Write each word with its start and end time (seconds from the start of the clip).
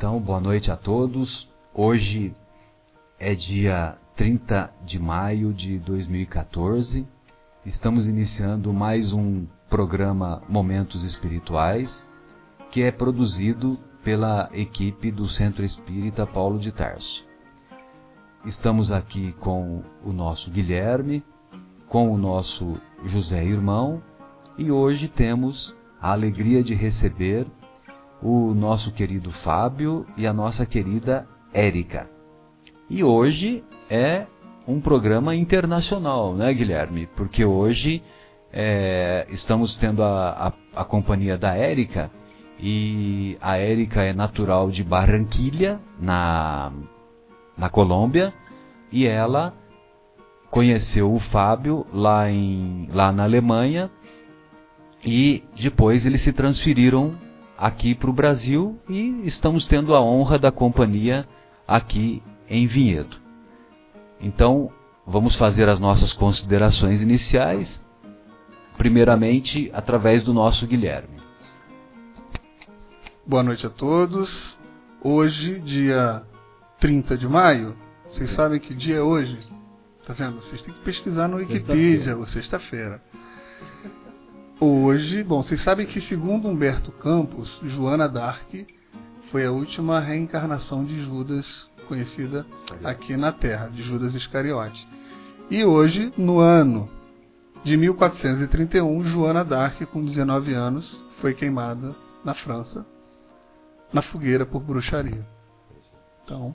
Então, 0.00 0.18
boa 0.18 0.40
noite 0.40 0.70
a 0.70 0.78
todos. 0.78 1.46
Hoje 1.74 2.34
é 3.18 3.34
dia 3.34 3.98
30 4.16 4.72
de 4.82 4.98
maio 4.98 5.52
de 5.52 5.78
2014. 5.78 7.06
Estamos 7.66 8.08
iniciando 8.08 8.72
mais 8.72 9.12
um 9.12 9.44
programa 9.68 10.42
Momentos 10.48 11.04
Espirituais, 11.04 12.02
que 12.70 12.82
é 12.82 12.90
produzido 12.90 13.78
pela 14.02 14.48
equipe 14.54 15.10
do 15.10 15.28
Centro 15.28 15.66
Espírita 15.66 16.26
Paulo 16.26 16.58
de 16.58 16.72
Tarso. 16.72 17.22
Estamos 18.46 18.90
aqui 18.90 19.32
com 19.32 19.84
o 20.02 20.14
nosso 20.14 20.50
Guilherme, 20.50 21.22
com 21.90 22.10
o 22.10 22.16
nosso 22.16 22.80
José 23.04 23.44
Irmão, 23.44 24.02
e 24.56 24.70
hoje 24.70 25.08
temos 25.08 25.76
a 26.00 26.12
alegria 26.12 26.64
de 26.64 26.74
receber 26.74 27.46
o 28.22 28.54
nosso 28.54 28.92
querido 28.92 29.30
Fábio 29.30 30.06
e 30.16 30.26
a 30.26 30.32
nossa 30.32 30.66
querida 30.66 31.26
Érica. 31.52 32.08
E 32.88 33.02
hoje 33.02 33.64
é 33.88 34.26
um 34.66 34.80
programa 34.80 35.34
internacional, 35.34 36.34
né, 36.34 36.52
Guilherme? 36.52 37.06
Porque 37.16 37.44
hoje 37.44 38.02
é, 38.52 39.26
estamos 39.30 39.74
tendo 39.76 40.02
a, 40.02 40.52
a, 40.74 40.80
a 40.82 40.84
companhia 40.84 41.38
da 41.38 41.54
Érica 41.54 42.10
e 42.58 43.38
a 43.40 43.56
Érica 43.56 44.02
é 44.02 44.12
natural 44.12 44.70
de 44.70 44.84
Barranquilha, 44.84 45.80
na, 45.98 46.72
na 47.56 47.70
Colômbia, 47.70 48.34
e 48.92 49.06
ela 49.06 49.54
conheceu 50.50 51.12
o 51.14 51.20
Fábio 51.20 51.86
lá, 51.92 52.30
em, 52.30 52.88
lá 52.92 53.12
na 53.12 53.22
Alemanha 53.22 53.90
e 55.04 55.42
depois 55.60 56.04
eles 56.04 56.20
se 56.20 56.32
transferiram 56.32 57.14
aqui 57.60 57.94
para 57.94 58.08
o 58.08 58.12
Brasil 58.12 58.80
e 58.88 59.20
estamos 59.26 59.66
tendo 59.66 59.94
a 59.94 60.00
honra 60.00 60.38
da 60.38 60.50
companhia 60.50 61.28
aqui 61.68 62.22
em 62.48 62.66
Vinhedo. 62.66 63.18
Então, 64.18 64.72
vamos 65.06 65.36
fazer 65.36 65.68
as 65.68 65.78
nossas 65.78 66.14
considerações 66.14 67.02
iniciais, 67.02 67.80
primeiramente 68.78 69.70
através 69.74 70.24
do 70.24 70.32
nosso 70.32 70.66
Guilherme. 70.66 71.20
Boa 73.26 73.42
noite 73.42 73.66
a 73.66 73.70
todos. 73.70 74.58
Hoje, 75.02 75.60
dia 75.60 76.22
30 76.80 77.18
de 77.18 77.28
maio, 77.28 77.76
vocês 78.10 78.30
sabem 78.34 78.58
que 78.58 78.74
dia 78.74 78.96
é 78.96 79.02
hoje? 79.02 79.38
Tá 80.06 80.14
vendo? 80.14 80.36
Vocês 80.36 80.62
têm 80.62 80.72
que 80.72 80.80
pesquisar 80.80 81.28
no 81.28 81.36
Wikipedia, 81.36 82.16
ou 82.16 82.26
sexta-feira. 82.26 83.02
Hoje, 84.62 85.24
bom, 85.24 85.42
vocês 85.42 85.64
sabem 85.64 85.86
que 85.86 86.02
segundo 86.02 86.46
Humberto 86.46 86.92
Campos, 86.92 87.48
Joana 87.62 88.06
d'Arc 88.06 88.66
foi 89.30 89.46
a 89.46 89.50
última 89.50 89.98
reencarnação 90.00 90.84
de 90.84 91.00
Judas 91.00 91.46
conhecida 91.88 92.44
aqui 92.84 93.16
na 93.16 93.32
Terra, 93.32 93.68
de 93.68 93.82
Judas 93.82 94.14
Iscariote. 94.14 94.86
E 95.50 95.64
hoje, 95.64 96.12
no 96.14 96.40
ano 96.40 96.90
de 97.64 97.74
1431, 97.74 99.02
Joana 99.04 99.42
d'Arc, 99.42 99.80
com 99.86 100.04
19 100.04 100.52
anos, 100.52 101.04
foi 101.22 101.32
queimada 101.32 101.96
na 102.22 102.34
França, 102.34 102.84
na 103.90 104.02
fogueira 104.02 104.44
por 104.44 104.62
bruxaria. 104.62 105.26
Então, 106.22 106.54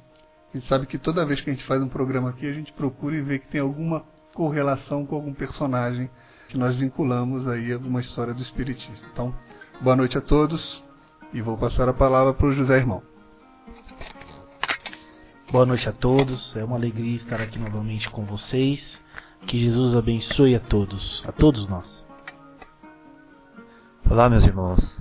a 0.54 0.58
gente 0.58 0.70
sabe 0.70 0.86
que 0.86 1.00
toda 1.00 1.26
vez 1.26 1.42
que 1.42 1.50
a 1.50 1.54
gente 1.54 1.66
faz 1.66 1.82
um 1.82 1.90
programa 1.90 2.30
aqui, 2.30 2.46
a 2.46 2.54
gente 2.54 2.72
procura 2.74 3.16
e 3.16 3.22
vê 3.22 3.40
que 3.40 3.48
tem 3.48 3.62
alguma 3.62 4.06
correlação 4.36 5.08
com 5.08 5.16
algum 5.16 5.34
personagem 5.34 6.08
que 6.48 6.58
nós 6.58 6.76
vinculamos 6.76 7.48
aí 7.48 7.74
a 7.74 7.78
uma 7.78 8.02
história 8.02 8.34
do 8.34 8.42
Espiritismo. 8.42 9.06
Então, 9.12 9.34
boa 9.82 9.96
noite 9.96 10.18
a 10.18 10.22
todos 10.22 10.84
e 11.34 11.42
vou 11.42 11.58
passar 11.58 11.90
a 11.90 11.94
palavra 11.94 12.34
para 12.34 12.48
o 12.48 12.52
José 12.52 12.78
Irmão. 12.78 13.02
Boa 15.52 15.66
noite 15.66 15.88
a 15.88 15.92
todos, 15.92 16.56
é 16.56 16.64
uma 16.64 16.76
alegria 16.76 17.16
estar 17.16 17.42
aqui 17.42 17.58
novamente 17.58 18.10
com 18.10 18.26
vocês. 18.26 19.04
Que 19.48 19.60
Jesus 19.60 19.96
abençoe 19.96 20.56
a 20.56 20.60
todos, 20.60 21.24
a 21.28 21.32
todos 21.32 21.68
nós. 21.68 22.06
Olá, 24.10 24.30
meus 24.30 24.44
irmãos. 24.44 25.00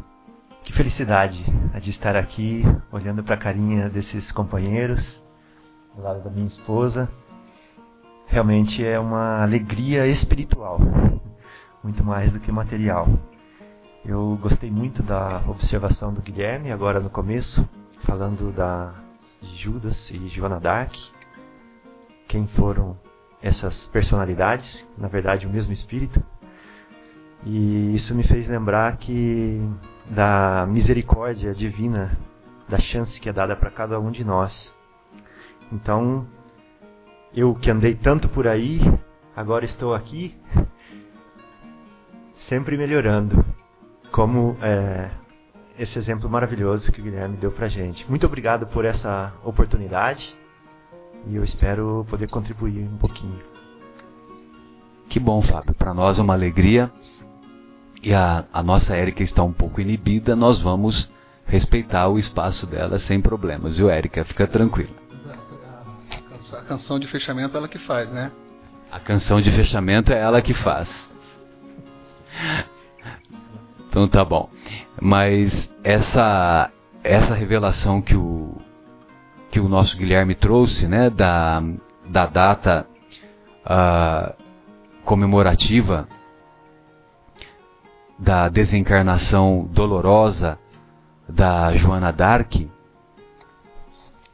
Que 0.64 0.72
felicidade 0.72 1.44
de 1.80 1.90
estar 1.90 2.16
aqui 2.16 2.62
olhando 2.90 3.22
para 3.22 3.34
a 3.34 3.38
carinha 3.38 3.88
desses 3.88 4.30
companheiros, 4.32 5.22
do 5.94 6.02
lado 6.02 6.22
da 6.22 6.30
minha 6.30 6.46
esposa. 6.46 7.08
Realmente 8.26 8.84
é 8.84 8.98
uma 8.98 9.42
alegria 9.42 10.06
espiritual 10.06 10.78
muito 11.84 12.02
mais 12.02 12.32
do 12.32 12.40
que 12.40 12.50
material. 12.50 13.06
Eu 14.06 14.38
gostei 14.40 14.70
muito 14.70 15.02
da 15.02 15.42
observação 15.46 16.14
do 16.14 16.22
Guilherme, 16.22 16.72
agora 16.72 16.98
no 16.98 17.10
começo, 17.10 17.68
falando 18.04 18.50
da 18.52 18.94
de 19.42 19.54
Judas 19.56 20.10
e 20.10 20.28
Joana 20.28 20.58
Dark. 20.58 20.94
Quem 22.26 22.46
foram 22.46 22.96
essas 23.42 23.86
personalidades? 23.88 24.82
Na 24.96 25.08
verdade, 25.08 25.46
o 25.46 25.50
mesmo 25.50 25.74
espírito. 25.74 26.22
E 27.44 27.94
isso 27.94 28.14
me 28.14 28.26
fez 28.26 28.48
lembrar 28.48 28.96
que 28.96 29.60
da 30.08 30.66
misericórdia 30.66 31.54
divina, 31.54 32.16
da 32.66 32.78
chance 32.78 33.20
que 33.20 33.28
é 33.28 33.32
dada 33.32 33.54
para 33.54 33.70
cada 33.70 34.00
um 34.00 34.10
de 34.10 34.24
nós. 34.24 34.74
Então, 35.70 36.26
eu 37.34 37.54
que 37.54 37.70
andei 37.70 37.94
tanto 37.94 38.26
por 38.26 38.48
aí, 38.48 38.80
agora 39.36 39.66
estou 39.66 39.94
aqui 39.94 40.34
sempre 42.48 42.76
melhorando, 42.76 43.44
como 44.10 44.56
é, 44.62 45.10
esse 45.78 45.98
exemplo 45.98 46.28
maravilhoso 46.28 46.90
que 46.92 47.00
o 47.00 47.04
Guilherme 47.04 47.36
deu 47.36 47.50
pra 47.50 47.68
gente. 47.68 48.08
Muito 48.08 48.26
obrigado 48.26 48.66
por 48.66 48.84
essa 48.84 49.32
oportunidade 49.42 50.34
e 51.26 51.36
eu 51.36 51.44
espero 51.44 52.06
poder 52.08 52.28
contribuir 52.28 52.86
um 52.86 52.98
pouquinho. 52.98 53.40
Que 55.08 55.18
bom, 55.18 55.42
Fábio. 55.42 55.74
Para 55.74 55.94
nós 55.94 56.18
é 56.18 56.22
uma 56.22 56.34
alegria 56.34 56.90
e 58.02 58.12
a, 58.12 58.44
a 58.52 58.62
nossa 58.62 58.94
Érica 58.94 59.22
está 59.22 59.42
um 59.42 59.52
pouco 59.52 59.80
inibida, 59.80 60.36
nós 60.36 60.60
vamos 60.60 61.12
respeitar 61.46 62.08
o 62.08 62.18
espaço 62.18 62.66
dela 62.66 62.98
sem 62.98 63.20
problemas, 63.20 63.76
viu, 63.76 63.90
Érica? 63.90 64.24
Fica 64.24 64.46
tranquila. 64.46 65.04
A 66.52 66.62
canção 66.62 66.98
de 66.98 67.06
fechamento 67.08 67.56
é 67.56 67.58
ela 67.58 67.68
que 67.68 67.78
faz, 67.78 68.10
né? 68.10 68.30
A 68.90 69.00
canção 69.00 69.40
de 69.40 69.50
fechamento 69.50 70.12
é 70.12 70.20
ela 70.20 70.40
que 70.40 70.54
faz. 70.54 70.88
Então 73.88 74.08
tá 74.08 74.24
bom. 74.24 74.50
Mas 75.00 75.70
essa 75.82 76.70
essa 77.02 77.34
revelação 77.34 78.00
que 78.00 78.16
o 78.16 78.56
que 79.50 79.60
o 79.60 79.68
nosso 79.68 79.96
Guilherme 79.96 80.34
trouxe, 80.34 80.88
né, 80.88 81.08
da, 81.10 81.62
da 82.08 82.26
data 82.26 82.88
uh, 83.64 84.34
comemorativa 85.04 86.08
da 88.18 88.48
desencarnação 88.48 89.68
dolorosa 89.70 90.58
da 91.28 91.72
Joana 91.76 92.12
d'Arc, 92.12 92.68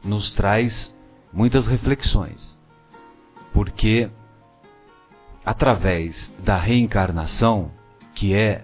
nos 0.03 0.33
traz 0.33 0.95
muitas 1.31 1.67
reflexões. 1.67 2.59
Porque 3.53 4.09
através 5.45 6.33
da 6.39 6.57
reencarnação, 6.57 7.71
que 8.21 8.35
é 8.35 8.63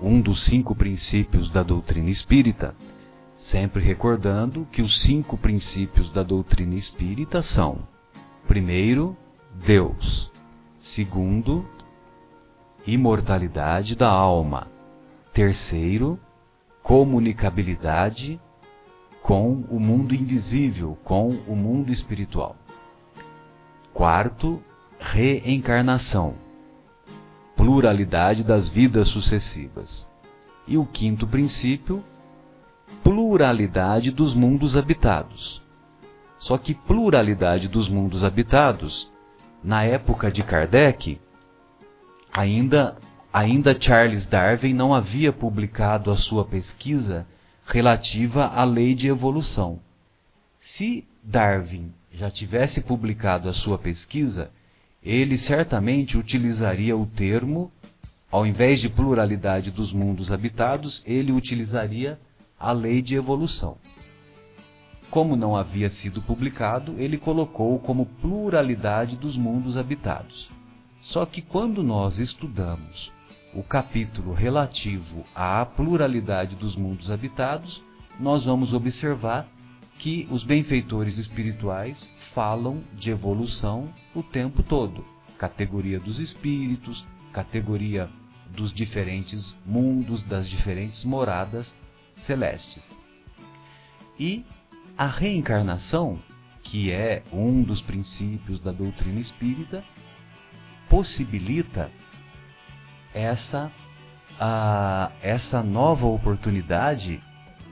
um 0.00 0.20
dos 0.20 0.44
cinco 0.44 0.72
princípios 0.72 1.50
da 1.50 1.64
doutrina 1.64 2.10
espírita, 2.10 2.76
sempre 3.36 3.82
recordando 3.82 4.68
que 4.70 4.80
os 4.80 5.02
cinco 5.02 5.36
princípios 5.36 6.12
da 6.12 6.22
doutrina 6.22 6.76
espírita 6.76 7.42
são: 7.42 7.80
primeiro, 8.46 9.16
Deus, 9.66 10.30
segundo, 10.78 11.68
imortalidade 12.86 13.96
da 13.96 14.08
alma, 14.08 14.68
terceiro, 15.32 16.16
comunicabilidade 16.80 18.40
com 19.24 19.64
o 19.68 19.80
mundo 19.80 20.14
invisível, 20.14 20.96
com 21.02 21.30
o 21.48 21.56
mundo 21.56 21.92
espiritual. 21.92 22.54
Quarto, 23.92 24.62
reencarnação, 25.00 26.43
pluralidade 27.56 28.42
das 28.42 28.68
vidas 28.68 29.08
sucessivas. 29.08 30.08
E 30.66 30.78
o 30.78 30.86
quinto 30.86 31.26
princípio, 31.26 32.02
pluralidade 33.02 34.10
dos 34.10 34.34
mundos 34.34 34.76
habitados. 34.76 35.62
Só 36.38 36.58
que 36.58 36.74
pluralidade 36.74 37.68
dos 37.68 37.88
mundos 37.88 38.24
habitados, 38.24 39.10
na 39.62 39.84
época 39.84 40.30
de 40.30 40.42
Kardec, 40.42 41.18
ainda 42.32 42.96
ainda 43.32 43.76
Charles 43.78 44.26
Darwin 44.26 44.72
não 44.72 44.94
havia 44.94 45.32
publicado 45.32 46.10
a 46.10 46.16
sua 46.16 46.44
pesquisa 46.44 47.26
relativa 47.66 48.46
à 48.46 48.62
lei 48.62 48.94
de 48.94 49.08
evolução. 49.08 49.80
Se 50.60 51.04
Darwin 51.22 51.92
já 52.12 52.30
tivesse 52.30 52.80
publicado 52.80 53.48
a 53.48 53.52
sua 53.52 53.76
pesquisa, 53.76 54.52
ele 55.04 55.36
certamente 55.38 56.16
utilizaria 56.16 56.96
o 56.96 57.06
termo, 57.06 57.70
ao 58.30 58.46
invés 58.46 58.80
de 58.80 58.88
pluralidade 58.88 59.70
dos 59.70 59.92
mundos 59.92 60.32
habitados, 60.32 61.02
ele 61.06 61.30
utilizaria 61.30 62.18
a 62.58 62.72
lei 62.72 63.02
de 63.02 63.14
evolução. 63.14 63.76
como 65.10 65.36
não 65.36 65.54
havia 65.54 65.90
sido 65.90 66.20
publicado, 66.20 66.96
ele 66.98 67.16
colocou 67.16 67.78
como 67.78 68.04
pluralidade 68.04 69.14
dos 69.14 69.36
mundos 69.36 69.76
habitados. 69.76 70.50
Só 71.02 71.24
que 71.24 71.40
quando 71.40 71.84
nós 71.84 72.18
estudamos 72.18 73.12
o 73.54 73.62
capítulo 73.62 74.32
relativo 74.32 75.24
à 75.32 75.64
pluralidade 75.64 76.56
dos 76.56 76.74
mundos 76.74 77.12
habitados, 77.12 77.80
nós 78.18 78.44
vamos 78.44 78.72
observar 78.72 79.46
que 79.98 80.26
os 80.30 80.44
benfeitores 80.44 81.18
espirituais 81.18 82.10
falam 82.34 82.82
de 82.94 83.10
evolução 83.10 83.92
o 84.14 84.22
tempo 84.22 84.62
todo. 84.62 85.04
Categoria 85.38 85.98
dos 85.98 86.18
espíritos, 86.18 87.06
categoria 87.32 88.08
dos 88.50 88.72
diferentes 88.72 89.56
mundos, 89.64 90.22
das 90.24 90.48
diferentes 90.48 91.04
moradas 91.04 91.74
celestes. 92.18 92.86
E 94.18 94.44
a 94.96 95.06
reencarnação, 95.06 96.20
que 96.62 96.90
é 96.90 97.22
um 97.32 97.62
dos 97.62 97.82
princípios 97.82 98.60
da 98.60 98.70
doutrina 98.70 99.20
espírita, 99.20 99.82
possibilita 100.88 101.90
essa, 103.12 103.72
a, 104.38 105.10
essa 105.20 105.62
nova 105.62 106.06
oportunidade 106.06 107.20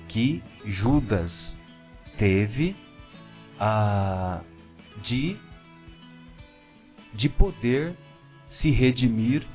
que 0.09 0.43
Judas 0.65 1.59
teve 2.17 2.77
a, 3.59 4.41
de, 5.03 5.37
de 7.15 7.29
poder 7.29 7.95
se 8.49 8.71
redimir 8.71 9.47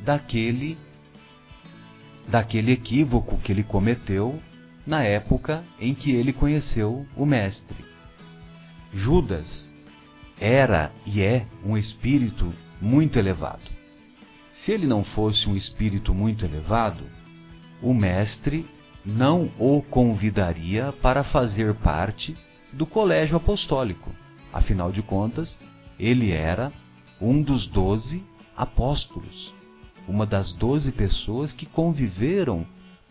daquele, 0.00 0.78
daquele 2.28 2.72
equívoco 2.72 3.38
que 3.38 3.52
ele 3.52 3.62
cometeu 3.62 4.42
na 4.86 5.02
época 5.02 5.64
em 5.78 5.94
que 5.94 6.10
ele 6.10 6.32
conheceu 6.32 7.06
o 7.16 7.24
Mestre. 7.24 7.84
Judas 8.92 9.68
era 10.40 10.92
e 11.06 11.22
é 11.22 11.46
um 11.64 11.76
espírito 11.76 12.52
muito 12.80 13.18
elevado. 13.18 13.70
Se 14.54 14.72
ele 14.72 14.86
não 14.86 15.04
fosse 15.04 15.48
um 15.48 15.56
espírito 15.56 16.12
muito 16.12 16.44
elevado, 16.44 17.04
o 17.80 17.94
Mestre 17.94 18.66
não 19.04 19.50
o 19.58 19.82
convidaria 19.82 20.92
para 20.92 21.24
fazer 21.24 21.74
parte 21.74 22.36
do 22.72 22.86
colégio 22.86 23.36
apostólico. 23.36 24.10
Afinal 24.52 24.92
de 24.92 25.02
contas, 25.02 25.58
ele 25.98 26.30
era 26.30 26.72
um 27.20 27.42
dos 27.42 27.66
doze 27.66 28.24
apóstolos, 28.56 29.52
uma 30.06 30.26
das 30.26 30.52
doze 30.52 30.92
pessoas 30.92 31.52
que 31.52 31.66
conviveram 31.66 32.66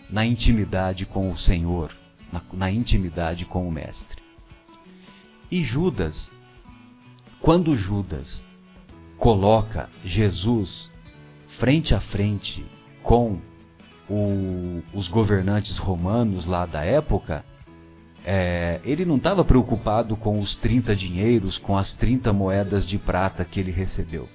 na 0.10 0.26
intimidade 0.26 1.06
com 1.06 1.32
o 1.32 1.38
Senhor, 1.38 1.96
na, 2.32 2.42
na 2.54 2.72
intimidade 2.72 3.46
com 3.46 3.68
o 3.68 3.72
Mestre. 3.72 4.22
E 5.50 5.64
Judas, 5.64 6.32
quando 7.42 7.76
Judas 7.76 8.44
coloca 9.18 9.90
Jesus 10.04 10.92
frente 11.60 11.94
a 11.94 12.00
frente 12.00 12.66
com 13.04 13.40
o, 14.12 14.84
os 14.94 15.08
governantes 15.08 15.78
romanos 15.78 16.46
lá 16.46 16.66
da 16.66 16.84
época, 16.84 17.46
é, 18.26 18.82
ele 18.84 19.06
não 19.06 19.16
estava 19.16 19.46
preocupado 19.46 20.18
com 20.18 20.38
os 20.38 20.54
30 20.58 20.94
dinheiros, 20.96 21.58
com 21.58 21.78
as 21.78 21.94
30 21.94 22.34
moedas 22.34 22.86
de 22.86 22.98
prata 22.98 23.46
que 23.46 23.58
ele 23.58 23.72
recebeu. 23.72 24.28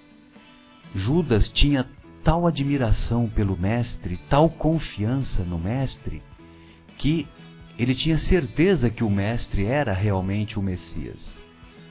Judas 0.94 1.50
tinha 1.50 1.86
tal 2.24 2.46
admiração 2.46 3.28
pelo 3.28 3.56
Mestre, 3.56 4.18
tal 4.30 4.48
confiança 4.48 5.44
no 5.44 5.58
Mestre, 5.58 6.22
que 6.96 7.28
ele 7.78 7.94
tinha 7.94 8.16
certeza 8.16 8.88
que 8.88 9.04
o 9.04 9.10
Mestre 9.10 9.66
era 9.66 9.92
realmente 9.92 10.58
o 10.58 10.62
Messias. 10.62 11.36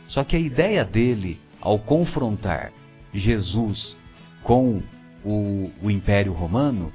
Só 0.07 0.23
que 0.23 0.35
a 0.35 0.39
ideia 0.39 0.83
dele, 0.83 1.39
ao 1.61 1.77
confrontar 1.77 2.73
Jesus 3.13 3.95
com 4.43 4.81
o, 5.23 5.71
o 5.83 5.91
Império 5.91 6.33
Romano, 6.33 6.91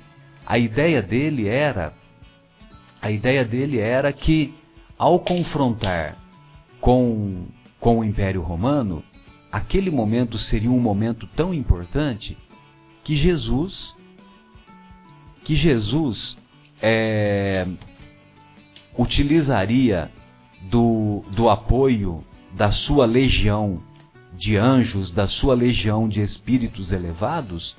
a 0.50 0.58
ideia 0.58 1.00
dele 1.00 1.46
era 1.46 1.92
a 3.00 3.08
ideia 3.08 3.44
dele 3.44 3.78
era 3.78 4.12
que 4.12 4.52
ao 4.98 5.20
confrontar 5.20 6.18
com, 6.80 7.46
com 7.78 8.00
o 8.00 8.04
Império 8.04 8.42
Romano, 8.42 9.00
aquele 9.52 9.92
momento 9.92 10.36
seria 10.36 10.68
um 10.68 10.80
momento 10.80 11.28
tão 11.36 11.54
importante 11.54 12.36
que 13.04 13.14
Jesus 13.14 13.96
que 15.44 15.54
Jesus 15.54 16.36
é, 16.82 17.64
utilizaria 18.98 20.10
do, 20.62 21.22
do 21.30 21.48
apoio 21.48 22.24
da 22.56 22.72
sua 22.72 23.06
legião 23.06 23.80
de 24.32 24.56
anjos, 24.56 25.12
da 25.12 25.28
sua 25.28 25.54
legião 25.54 26.08
de 26.08 26.20
espíritos 26.20 26.90
elevados 26.90 27.76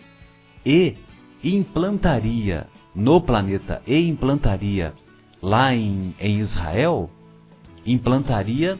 e 0.65 0.95
implantaria 1.43 2.67
no 2.93 3.21
planeta 3.21 3.81
e 3.87 3.97
implantaria 4.07 4.93
lá 5.41 5.73
em, 5.73 6.13
em 6.19 6.39
Israel, 6.39 7.09
implantaria 7.85 8.77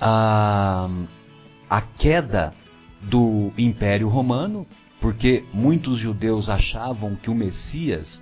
a, 0.00 0.88
a 1.68 1.80
queda 1.80 2.54
do 3.02 3.52
Império 3.56 4.08
Romano, 4.08 4.66
porque 5.00 5.44
muitos 5.52 5.98
judeus 5.98 6.48
achavam 6.48 7.14
que 7.14 7.30
o 7.30 7.34
Messias, 7.34 8.20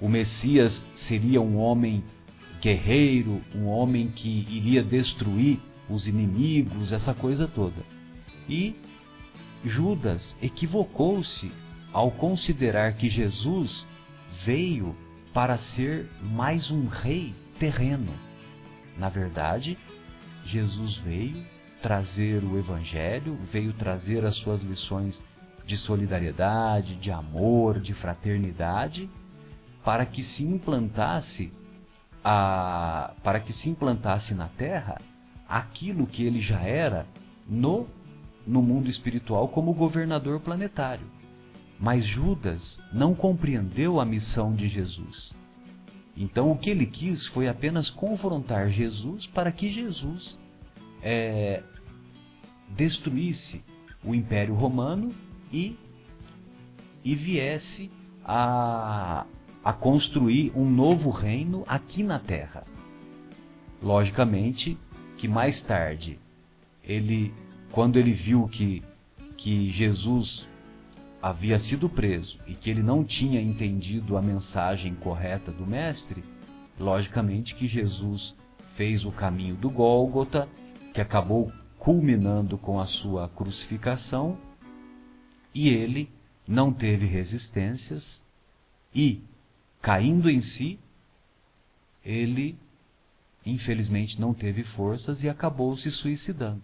o 0.00 0.08
Messias 0.08 0.84
seria 0.94 1.40
um 1.40 1.58
homem 1.58 2.02
guerreiro, 2.60 3.40
um 3.54 3.66
homem 3.66 4.08
que 4.08 4.28
iria 4.28 4.82
destruir 4.82 5.60
os 5.88 6.08
inimigos, 6.08 6.92
essa 6.92 7.14
coisa 7.14 7.46
toda. 7.46 7.82
E 8.48 8.74
Judas 9.64 10.36
equivocou-se 10.42 11.52
ao 11.92 12.10
considerar 12.10 12.94
que 12.94 13.08
Jesus 13.08 13.86
veio 14.44 14.96
para 15.32 15.58
ser 15.58 16.08
mais 16.22 16.70
um 16.70 16.86
rei 16.86 17.34
terreno. 17.58 18.12
Na 18.96 19.08
verdade, 19.08 19.78
Jesus 20.44 20.96
veio 20.98 21.44
trazer 21.80 22.42
o 22.44 22.58
Evangelho, 22.58 23.38
veio 23.50 23.72
trazer 23.72 24.24
as 24.24 24.36
suas 24.36 24.60
lições 24.62 25.22
de 25.66 25.76
solidariedade, 25.76 26.96
de 26.96 27.10
amor, 27.10 27.80
de 27.80 27.94
fraternidade, 27.94 29.08
para 29.84 30.06
que 30.06 30.22
se 30.22 30.44
implantasse 30.44 31.52
a, 32.24 33.14
para 33.22 33.40
que 33.40 33.52
se 33.52 33.68
implantasse 33.68 34.34
na 34.34 34.48
Terra 34.48 35.00
aquilo 35.48 36.06
que 36.06 36.24
ele 36.24 36.40
já 36.40 36.60
era 36.60 37.06
no 37.48 37.86
no 38.44 38.60
mundo 38.60 38.88
espiritual 38.88 39.46
como 39.48 39.72
governador 39.72 40.40
planetário. 40.40 41.06
Mas 41.82 42.06
Judas 42.06 42.80
não 42.92 43.12
compreendeu 43.12 43.98
a 43.98 44.04
missão 44.04 44.54
de 44.54 44.68
Jesus. 44.68 45.34
Então 46.16 46.52
o 46.52 46.56
que 46.56 46.70
ele 46.70 46.86
quis 46.86 47.26
foi 47.26 47.48
apenas 47.48 47.90
confrontar 47.90 48.70
Jesus 48.70 49.26
para 49.26 49.50
que 49.50 49.68
Jesus 49.68 50.38
é, 51.02 51.60
destruísse 52.68 53.64
o 54.04 54.14
Império 54.14 54.54
Romano 54.54 55.12
e, 55.52 55.76
e 57.04 57.16
viesse 57.16 57.90
a, 58.24 59.26
a 59.64 59.72
construir 59.72 60.52
um 60.54 60.70
novo 60.70 61.10
reino 61.10 61.64
aqui 61.66 62.04
na 62.04 62.20
Terra. 62.20 62.64
Logicamente 63.82 64.78
que 65.16 65.26
mais 65.26 65.60
tarde 65.62 66.20
ele 66.84 67.34
quando 67.72 67.98
ele 67.98 68.12
viu 68.12 68.46
que, 68.46 68.84
que 69.36 69.70
Jesus 69.70 70.46
havia 71.22 71.60
sido 71.60 71.88
preso 71.88 72.36
e 72.48 72.54
que 72.54 72.68
ele 72.68 72.82
não 72.82 73.04
tinha 73.04 73.40
entendido 73.40 74.16
a 74.16 74.22
mensagem 74.22 74.94
correta 74.96 75.52
do 75.52 75.64
Mestre, 75.64 76.24
logicamente 76.78 77.54
que 77.54 77.68
Jesus 77.68 78.34
fez 78.74 79.04
o 79.04 79.12
caminho 79.12 79.54
do 79.54 79.70
Gólgota, 79.70 80.48
que 80.92 81.00
acabou 81.00 81.52
culminando 81.78 82.58
com 82.58 82.80
a 82.80 82.86
sua 82.86 83.28
crucificação, 83.28 84.36
e 85.54 85.68
ele 85.68 86.10
não 86.46 86.72
teve 86.72 87.06
resistências 87.06 88.20
e, 88.94 89.20
caindo 89.80 90.28
em 90.28 90.40
si, 90.40 90.78
ele 92.04 92.58
infelizmente 93.44 94.20
não 94.20 94.32
teve 94.34 94.64
forças 94.64 95.22
e 95.22 95.28
acabou 95.28 95.76
se 95.76 95.90
suicidando. 95.90 96.62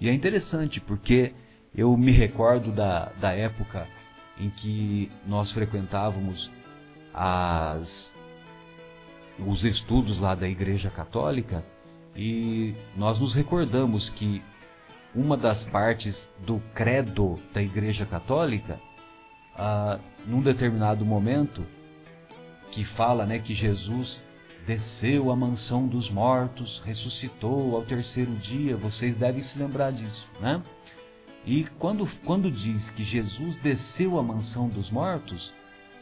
E 0.00 0.08
é 0.08 0.12
interessante 0.12 0.80
porque 0.80 1.34
eu 1.74 1.96
me 1.96 2.12
recordo 2.12 2.70
da, 2.70 3.06
da 3.20 3.32
época 3.32 3.86
em 4.38 4.50
que 4.50 5.10
nós 5.26 5.50
frequentávamos 5.52 6.50
as, 7.12 8.12
os 9.38 9.64
estudos 9.64 10.18
lá 10.18 10.34
da 10.34 10.48
Igreja 10.48 10.90
Católica 10.90 11.64
e 12.16 12.74
nós 12.96 13.18
nos 13.18 13.34
recordamos 13.34 14.08
que 14.08 14.42
uma 15.14 15.36
das 15.36 15.62
partes 15.64 16.28
do 16.44 16.60
credo 16.74 17.38
da 17.52 17.62
Igreja 17.62 18.04
Católica, 18.04 18.80
ah, 19.56 19.98
num 20.26 20.42
determinado 20.42 21.04
momento, 21.04 21.64
que 22.72 22.84
fala 22.84 23.24
né, 23.24 23.38
que 23.38 23.54
Jesus 23.54 24.20
desceu 24.66 25.30
à 25.30 25.36
mansão 25.36 25.86
dos 25.86 26.10
mortos, 26.10 26.82
ressuscitou 26.84 27.76
ao 27.76 27.82
terceiro 27.82 28.34
dia. 28.36 28.76
Vocês 28.76 29.14
devem 29.16 29.42
se 29.42 29.58
lembrar 29.58 29.92
disso, 29.92 30.28
né? 30.40 30.62
E 31.46 31.64
quando, 31.78 32.08
quando 32.24 32.50
diz 32.50 32.88
que 32.90 33.04
Jesus 33.04 33.56
desceu 33.58 34.18
à 34.18 34.22
mansão 34.22 34.68
dos 34.68 34.90
mortos, 34.90 35.52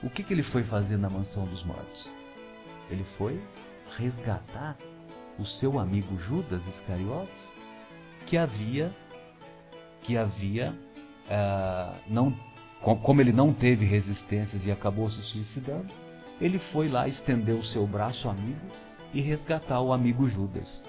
o 0.02 0.08
que, 0.08 0.22
que 0.22 0.32
ele 0.32 0.42
foi 0.44 0.62
fazer 0.64 0.96
na 0.96 1.10
mansão 1.10 1.44
dos 1.46 1.64
mortos? 1.64 2.12
Ele 2.90 3.04
foi 3.16 3.40
resgatar 3.96 4.76
o 5.38 5.44
seu 5.44 5.78
amigo 5.78 6.16
Judas 6.18 6.62
Iscariotes, 6.68 7.52
que 8.26 8.36
havia, 8.36 8.94
que 10.02 10.16
havia, 10.16 10.72
uh, 11.26 12.00
não, 12.06 12.32
como 12.80 13.20
ele 13.20 13.32
não 13.32 13.52
teve 13.52 13.84
resistências 13.84 14.64
e 14.64 14.70
acabou 14.70 15.10
se 15.10 15.22
suicidando, 15.22 15.92
ele 16.40 16.58
foi 16.72 16.88
lá 16.88 17.08
estender 17.08 17.54
o 17.54 17.64
seu 17.64 17.86
braço 17.86 18.28
amigo 18.28 18.66
e 19.12 19.20
resgatar 19.20 19.80
o 19.80 19.92
amigo 19.92 20.28
Judas. 20.28 20.84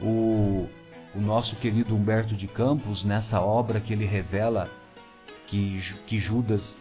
O, 0.00 0.68
o 1.14 1.20
nosso 1.20 1.54
querido 1.56 1.94
Humberto 1.94 2.34
de 2.34 2.48
Campos, 2.48 3.04
nessa 3.04 3.40
obra 3.40 3.80
que 3.80 3.92
ele 3.92 4.04
revela 4.04 4.70
que, 5.46 5.80
que 6.06 6.18
Judas 6.18 6.76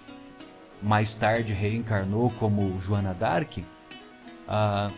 mais 0.82 1.13
tarde 1.16 1.54
reencarnou 1.54 2.32
como 2.32 2.80
Joana 2.82 3.13
d'Arc, 3.13 3.63
ah, 4.48 4.92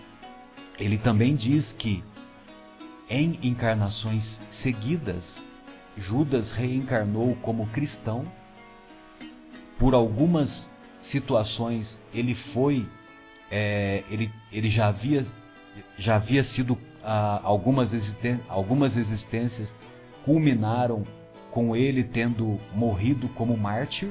ele 0.79 0.97
também 0.97 1.35
diz 1.35 1.71
que 1.73 2.03
em 3.09 3.39
encarnações 3.43 4.41
seguidas, 4.63 5.43
Judas 5.97 6.51
reencarnou 6.51 7.35
como 7.37 7.67
cristão. 7.67 8.25
Por 9.77 9.93
algumas 9.93 10.71
situações, 11.03 11.99
ele 12.13 12.33
foi, 12.35 12.87
é, 13.51 14.03
ele, 14.09 14.31
ele 14.51 14.69
já 14.69 14.87
havia, 14.87 15.25
já 15.97 16.15
havia 16.15 16.43
sido 16.43 16.77
ah, 17.05 17.39
algumas, 17.43 17.93
existen 17.93 18.39
algumas 18.49 18.97
existências 18.97 19.73
culminaram 20.25 21.05
com 21.51 21.75
ele 21.75 22.03
tendo 22.03 22.59
morrido 22.73 23.29
como 23.29 23.55
mártir, 23.55 24.09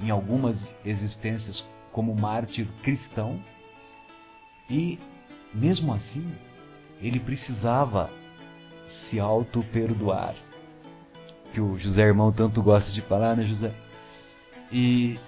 em 0.00 0.10
algumas 0.10 0.58
existências 0.84 1.64
como 1.92 2.14
mártir 2.14 2.66
cristão, 2.82 3.38
e 4.68 4.98
mesmo 5.54 5.92
assim 5.92 6.26
ele 7.00 7.20
precisava 7.20 8.10
se 8.88 9.20
auto-perdoar, 9.20 10.34
que 11.52 11.60
o 11.60 11.78
José 11.78 12.02
Irmão 12.02 12.32
tanto 12.32 12.62
gosta 12.62 12.90
de 12.90 13.02
falar, 13.02 13.36
né, 13.36 13.44
José? 13.44 13.74
E, 14.72 15.18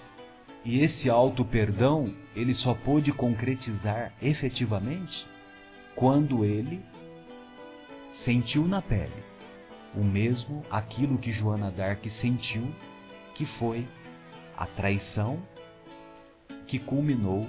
e 0.64 0.80
esse 0.80 1.10
auto-perdão 1.10 2.14
ele 2.34 2.54
só 2.54 2.74
pôde 2.74 3.12
concretizar 3.12 4.12
efetivamente 4.22 5.26
quando 5.94 6.44
ele 6.44 6.82
sentiu 8.22 8.66
na 8.66 8.80
pele 8.80 9.24
o 9.94 10.02
mesmo 10.02 10.64
aquilo 10.70 11.18
que 11.18 11.32
Joana 11.32 11.70
d'Arc 11.70 12.08
sentiu, 12.10 12.66
que 13.34 13.46
foi 13.46 13.86
a 14.56 14.66
traição 14.66 15.40
que 16.66 16.78
culminou 16.78 17.48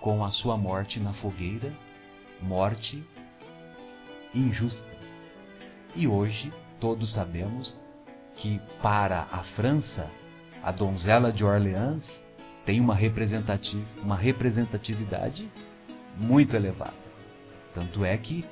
com 0.00 0.24
a 0.24 0.30
sua 0.30 0.56
morte 0.56 0.98
na 0.98 1.12
fogueira, 1.14 1.72
morte 2.40 3.02
injusta. 4.34 4.90
E 5.94 6.08
hoje 6.08 6.52
todos 6.80 7.12
sabemos 7.12 7.78
que 8.36 8.60
para 8.80 9.28
a 9.30 9.44
França, 9.54 10.10
a 10.62 10.72
donzela 10.72 11.32
de 11.32 11.44
Orleans 11.44 12.04
tem 12.64 12.80
uma, 12.80 12.96
uma 14.02 14.16
representatividade 14.16 15.48
muito 16.16 16.56
elevada. 16.56 17.02
Tanto 17.74 18.04
é 18.04 18.16
que 18.16 18.44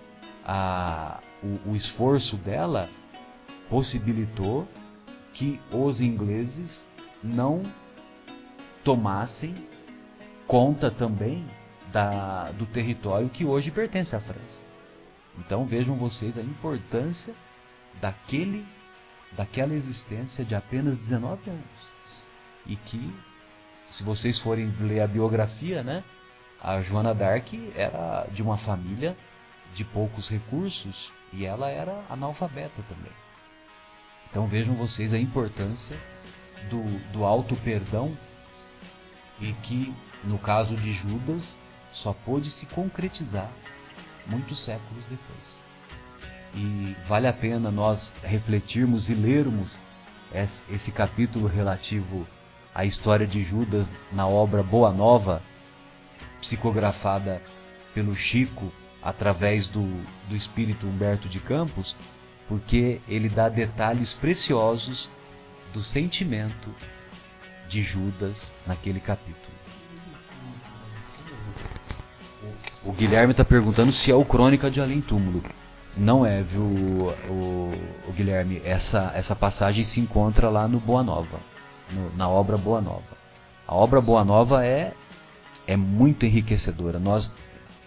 a, 0.52 1.20
o, 1.44 1.70
o 1.70 1.76
esforço 1.76 2.36
dela 2.36 2.88
possibilitou 3.68 4.66
que 5.32 5.60
os 5.70 6.00
ingleses 6.00 6.84
não 7.22 7.62
tomassem 8.82 9.54
conta 10.48 10.90
também 10.90 11.46
da, 11.92 12.50
do 12.50 12.66
território 12.66 13.28
que 13.28 13.44
hoje 13.44 13.70
pertence 13.70 14.16
à 14.16 14.20
França. 14.20 14.64
Então 15.38 15.66
vejam 15.66 15.94
vocês 15.94 16.36
a 16.36 16.42
importância 16.42 17.32
daquele, 18.00 18.66
daquela 19.36 19.72
existência 19.72 20.44
de 20.44 20.56
apenas 20.56 20.98
19 20.98 21.48
anos. 21.48 21.92
E 22.66 22.74
que, 22.74 23.14
se 23.90 24.02
vocês 24.02 24.36
forem 24.40 24.74
ler 24.80 25.00
a 25.02 25.06
biografia, 25.06 25.84
né, 25.84 26.02
a 26.60 26.82
Joana 26.82 27.14
d'Arc 27.14 27.54
era 27.76 28.26
de 28.32 28.42
uma 28.42 28.58
família 28.58 29.16
de 29.74 29.84
poucos 29.84 30.28
recursos 30.28 31.12
e 31.32 31.44
ela 31.44 31.68
era 31.68 32.04
analfabeta 32.08 32.82
também. 32.88 33.12
Então 34.30 34.46
vejam 34.46 34.74
vocês 34.74 35.12
a 35.12 35.18
importância 35.18 35.96
do, 36.68 36.82
do 37.12 37.24
auto 37.24 37.56
perdão 37.56 38.16
e 39.40 39.52
que 39.54 39.94
no 40.24 40.38
caso 40.38 40.76
de 40.76 40.92
Judas 40.92 41.56
só 41.92 42.12
pôde 42.12 42.50
se 42.50 42.66
concretizar 42.66 43.50
muitos 44.26 44.62
séculos 44.62 45.06
depois. 45.06 45.60
E 46.54 46.96
vale 47.06 47.26
a 47.26 47.32
pena 47.32 47.70
nós 47.70 48.12
refletirmos 48.22 49.08
e 49.08 49.14
lermos 49.14 49.76
esse 50.68 50.90
capítulo 50.92 51.46
relativo 51.46 52.26
à 52.74 52.84
história 52.84 53.26
de 53.26 53.42
Judas 53.42 53.88
na 54.12 54.26
obra 54.26 54.62
Boa 54.62 54.92
Nova, 54.92 55.42
psicografada 56.40 57.42
pelo 57.94 58.14
Chico 58.14 58.72
através 59.02 59.66
do, 59.66 59.82
do 60.28 60.36
espírito 60.36 60.86
Humberto 60.86 61.28
de 61.28 61.40
Campos, 61.40 61.96
porque 62.48 63.00
ele 63.08 63.28
dá 63.28 63.48
detalhes 63.48 64.12
preciosos 64.12 65.08
do 65.72 65.82
sentimento 65.82 66.74
de 67.68 67.82
Judas 67.82 68.36
naquele 68.66 69.00
capítulo. 69.00 69.60
O 72.84 72.92
Guilherme 72.92 73.32
está 73.32 73.44
perguntando 73.44 73.92
se 73.92 74.10
é 74.10 74.14
o 74.14 74.24
Crônica 74.24 74.70
de 74.70 74.80
Além 74.80 75.00
Túmulo. 75.00 75.42
Não 75.96 76.24
é, 76.24 76.42
viu, 76.42 76.62
o, 76.62 77.72
o, 78.08 78.12
Guilherme? 78.12 78.60
Essa, 78.64 79.12
essa 79.14 79.36
passagem 79.36 79.84
se 79.84 80.00
encontra 80.00 80.48
lá 80.48 80.66
no 80.66 80.80
Boa 80.80 81.02
Nova, 81.02 81.40
no, 81.90 82.16
na 82.16 82.28
obra 82.28 82.56
Boa 82.56 82.80
Nova. 82.80 83.18
A 83.66 83.74
obra 83.74 84.00
Boa 84.00 84.24
Nova 84.24 84.64
é, 84.64 84.94
é 85.66 85.76
muito 85.76 86.24
enriquecedora. 86.24 86.98
Nós 86.98 87.30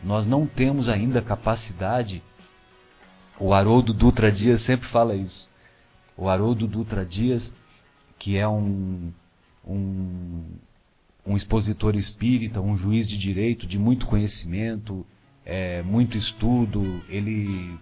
nós 0.04 0.26
não 0.26 0.46
temos 0.46 0.90
ainda 0.90 1.22
capacidade. 1.22 2.22
O 3.40 3.54
Haroldo 3.54 3.94
Dutra 3.94 4.32
Dias 4.32 4.64
sempre 4.64 4.88
fala 4.90 5.16
isso. 5.16 5.50
O 6.16 6.30
Haroldo 6.30 6.68
Dutra 6.68 7.06
Dias, 7.06 7.52
que 8.20 8.38
é 8.38 8.48
um, 8.48 9.12
um, 9.66 10.44
um 11.26 11.36
expositor 11.36 11.96
espírita, 11.96 12.62
um 12.62 12.78
juiz 12.78 13.08
de 13.08 13.18
direito 13.18 13.66
de 13.66 13.80
muito 13.80 14.06
conhecimento, 14.06 15.06
é, 15.46 15.82
muito 15.82 16.18
estudo, 16.18 17.02
ele, 17.10 17.78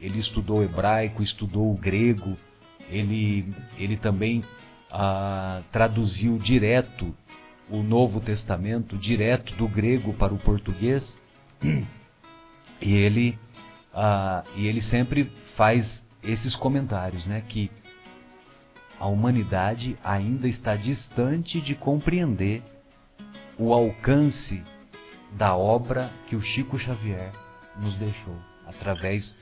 ele 0.00 0.18
estudou 0.18 0.62
hebraico, 0.62 1.22
estudou 1.22 1.72
o 1.72 1.76
grego, 1.76 2.36
ele, 2.88 3.52
ele 3.76 3.96
também 3.96 4.44
ah, 4.90 5.62
traduziu 5.72 6.38
direto 6.38 7.14
o 7.68 7.82
Novo 7.82 8.20
Testamento, 8.20 8.96
direto 8.96 9.54
do 9.56 9.66
grego 9.66 10.12
para 10.14 10.34
o 10.34 10.38
português. 10.38 11.18
E 12.80 12.92
ele, 12.92 13.38
uh, 13.94 14.46
e 14.56 14.66
ele 14.66 14.82
sempre 14.82 15.32
faz 15.56 16.04
esses 16.22 16.54
comentários, 16.54 17.24
né, 17.26 17.42
que 17.48 17.70
a 18.98 19.06
humanidade 19.06 19.98
ainda 20.04 20.48
está 20.48 20.76
distante 20.76 21.60
de 21.60 21.74
compreender 21.74 22.62
o 23.58 23.72
alcance 23.72 24.62
da 25.32 25.56
obra 25.56 26.12
que 26.26 26.36
o 26.36 26.42
Chico 26.42 26.78
Xavier 26.78 27.32
nos 27.76 27.96
deixou, 27.96 28.36
através 28.66 29.36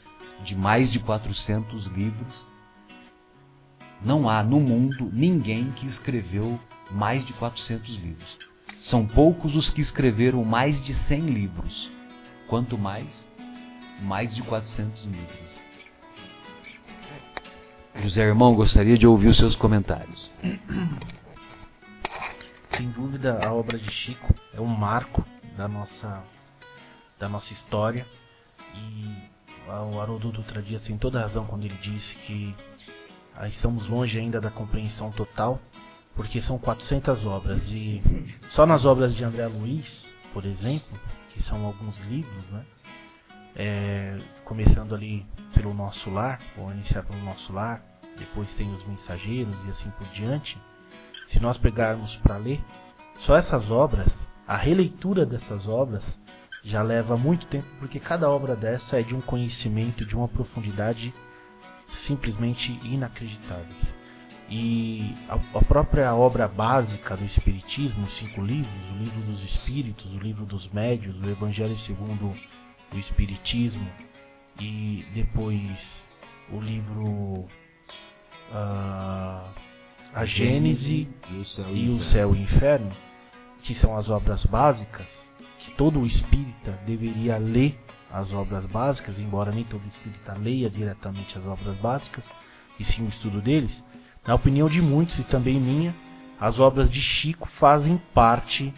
de 0.44 0.54
mais 0.54 0.90
de 0.90 0.98
400 0.98 1.86
livros. 1.86 2.46
Não 4.04 4.28
há 4.28 4.42
no 4.42 4.58
mundo 4.58 5.10
ninguém 5.12 5.70
que 5.72 5.86
escreveu 5.86 6.58
mais 6.90 7.24
de 7.24 7.32
400 7.34 7.94
livros. 7.96 8.38
São 8.80 9.06
poucos 9.06 9.54
os 9.54 9.70
que 9.70 9.80
escreveram 9.80 10.44
mais 10.44 10.82
de 10.84 10.94
100 11.06 11.20
livros. 11.26 11.90
Quanto 12.48 12.76
mais, 12.76 13.28
mais 14.00 14.34
de 14.34 14.42
400 14.42 15.06
livros. 15.06 15.62
José 17.96 18.22
Irmão, 18.22 18.54
gostaria 18.54 18.96
de 18.96 19.06
ouvir 19.06 19.28
os 19.28 19.36
seus 19.36 19.54
comentários. 19.54 20.30
Sem 22.76 22.90
dúvida, 22.90 23.38
a 23.44 23.52
obra 23.52 23.78
de 23.78 23.90
Chico 23.90 24.34
é 24.54 24.60
um 24.60 24.66
marco 24.66 25.24
da 25.56 25.68
nossa, 25.68 26.24
da 27.18 27.28
nossa 27.28 27.52
história. 27.52 28.06
E 28.74 29.14
o 29.68 30.00
Haroldo 30.00 30.32
Dutra 30.32 30.62
Dias 30.62 30.82
tem 30.82 30.96
toda 30.96 31.20
razão 31.20 31.44
quando 31.44 31.64
ele 31.64 31.76
disse 31.82 32.16
que 32.16 32.54
estamos 33.48 33.86
longe 33.88 34.18
ainda 34.18 34.40
da 34.40 34.50
compreensão 34.50 35.12
total, 35.12 35.60
porque 36.16 36.40
são 36.40 36.58
400 36.58 37.26
obras. 37.26 37.62
E 37.68 38.02
só 38.50 38.64
nas 38.64 38.84
obras 38.86 39.14
de 39.14 39.22
André 39.22 39.46
Luiz, 39.46 39.86
por 40.32 40.46
exemplo, 40.46 40.98
que 41.32 41.42
são 41.42 41.64
alguns 41.64 41.98
livros, 42.06 42.44
né? 42.50 42.64
É, 43.54 44.18
começando 44.44 44.94
ali 44.94 45.26
pelo 45.54 45.74
nosso 45.74 46.10
lar, 46.10 46.40
vou 46.56 46.70
iniciar 46.72 47.02
pelo 47.02 47.22
nosso 47.22 47.52
lar, 47.52 47.82
depois 48.18 48.52
tem 48.54 48.72
os 48.74 48.86
mensageiros 48.86 49.54
e 49.66 49.70
assim 49.70 49.90
por 49.90 50.06
diante. 50.08 50.58
Se 51.28 51.40
nós 51.40 51.58
pegarmos 51.58 52.14
para 52.16 52.36
ler, 52.36 52.60
só 53.20 53.36
essas 53.36 53.70
obras, 53.70 54.08
a 54.46 54.56
releitura 54.56 55.24
dessas 55.24 55.68
obras 55.68 56.04
já 56.64 56.82
leva 56.82 57.16
muito 57.16 57.46
tempo, 57.46 57.66
porque 57.78 57.98
cada 57.98 58.28
obra 58.28 58.54
dessa 58.54 58.98
é 58.98 59.02
de 59.02 59.14
um 59.14 59.20
conhecimento, 59.20 60.04
de 60.04 60.16
uma 60.16 60.28
profundidade 60.28 61.12
simplesmente 61.88 62.72
inacreditáveis. 62.82 64.01
E 64.48 65.14
a, 65.28 65.58
a, 65.58 65.64
própria 65.64 66.14
obra 66.14 66.46
básica 66.46 67.16
do 67.16 67.24
Espiritismo, 67.24 68.04
os 68.04 68.16
cinco 68.18 68.42
livros, 68.42 68.90
o 68.90 68.96
livro 68.96 69.20
dos 69.22 69.42
Espíritos, 69.44 70.12
o 70.12 70.18
livro 70.18 70.44
dos 70.44 70.68
Médios, 70.70 71.18
o 71.20 71.28
Evangelho 71.28 71.78
segundo 71.80 72.34
o 72.92 72.98
Espiritismo 72.98 73.88
e 74.60 75.04
depois 75.14 76.06
o 76.50 76.60
livro 76.60 77.46
uh, 78.50 79.48
A 80.14 80.24
Gênese 80.24 81.08
e 81.30 81.36
o, 81.36 81.44
Céu 81.44 81.74
e, 81.74 81.88
o 81.88 82.00
Céu 82.04 82.34
e 82.34 82.38
o 82.38 82.42
Inferno, 82.42 82.92
que 83.62 83.74
são 83.74 83.96
as 83.96 84.10
obras 84.10 84.44
básicas, 84.44 85.06
que 85.60 85.70
todo 85.72 86.04
espírita 86.04 86.72
deveria 86.86 87.38
ler 87.38 87.78
as 88.10 88.32
obras 88.32 88.66
básicas, 88.66 89.18
embora 89.18 89.52
nem 89.52 89.64
todo 89.64 89.86
espírita 89.86 90.34
leia 90.34 90.68
diretamente 90.68 91.38
as 91.38 91.46
obras 91.46 91.76
básicas, 91.78 92.24
e 92.78 92.84
sim 92.84 93.06
o 93.06 93.08
estudo 93.08 93.40
deles, 93.40 93.82
na 94.26 94.34
opinião 94.34 94.68
de 94.68 94.80
muitos 94.80 95.18
e 95.18 95.24
também 95.24 95.60
minha, 95.60 95.94
as 96.40 96.58
obras 96.58 96.90
de 96.90 97.00
Chico 97.00 97.48
fazem 97.58 98.00
parte 98.14 98.72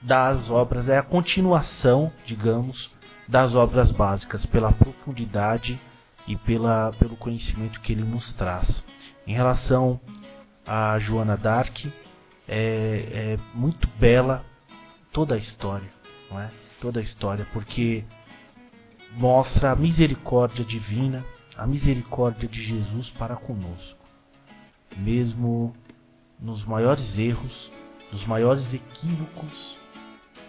das 0.00 0.50
obras, 0.50 0.88
é 0.88 0.98
a 0.98 1.02
continuação, 1.02 2.12
digamos, 2.24 2.90
das 3.26 3.54
obras 3.54 3.90
básicas, 3.90 4.46
pela 4.46 4.72
profundidade 4.72 5.78
e 6.26 6.36
pela, 6.36 6.92
pelo 6.98 7.16
conhecimento 7.16 7.80
que 7.80 7.92
ele 7.92 8.04
nos 8.04 8.32
traz. 8.34 8.84
Em 9.26 9.34
relação 9.34 10.00
a 10.66 10.98
Joana 10.98 11.36
Dark, 11.36 11.84
é, 12.46 13.34
é 13.36 13.38
muito 13.54 13.88
bela 13.98 14.44
toda 15.12 15.34
a 15.34 15.38
história, 15.38 15.90
não 16.30 16.40
é? 16.40 16.50
Toda 16.80 17.00
a 17.00 17.02
história, 17.02 17.46
porque 17.52 18.04
mostra 19.14 19.72
a 19.72 19.76
misericórdia 19.76 20.64
divina, 20.64 21.24
a 21.56 21.66
misericórdia 21.66 22.48
de 22.48 22.62
Jesus 22.62 23.10
para 23.10 23.34
conosco 23.34 23.97
mesmo 24.96 25.74
nos 26.40 26.64
maiores 26.64 27.18
erros, 27.18 27.70
nos 28.12 28.24
maiores 28.26 28.72
equívocos, 28.72 29.76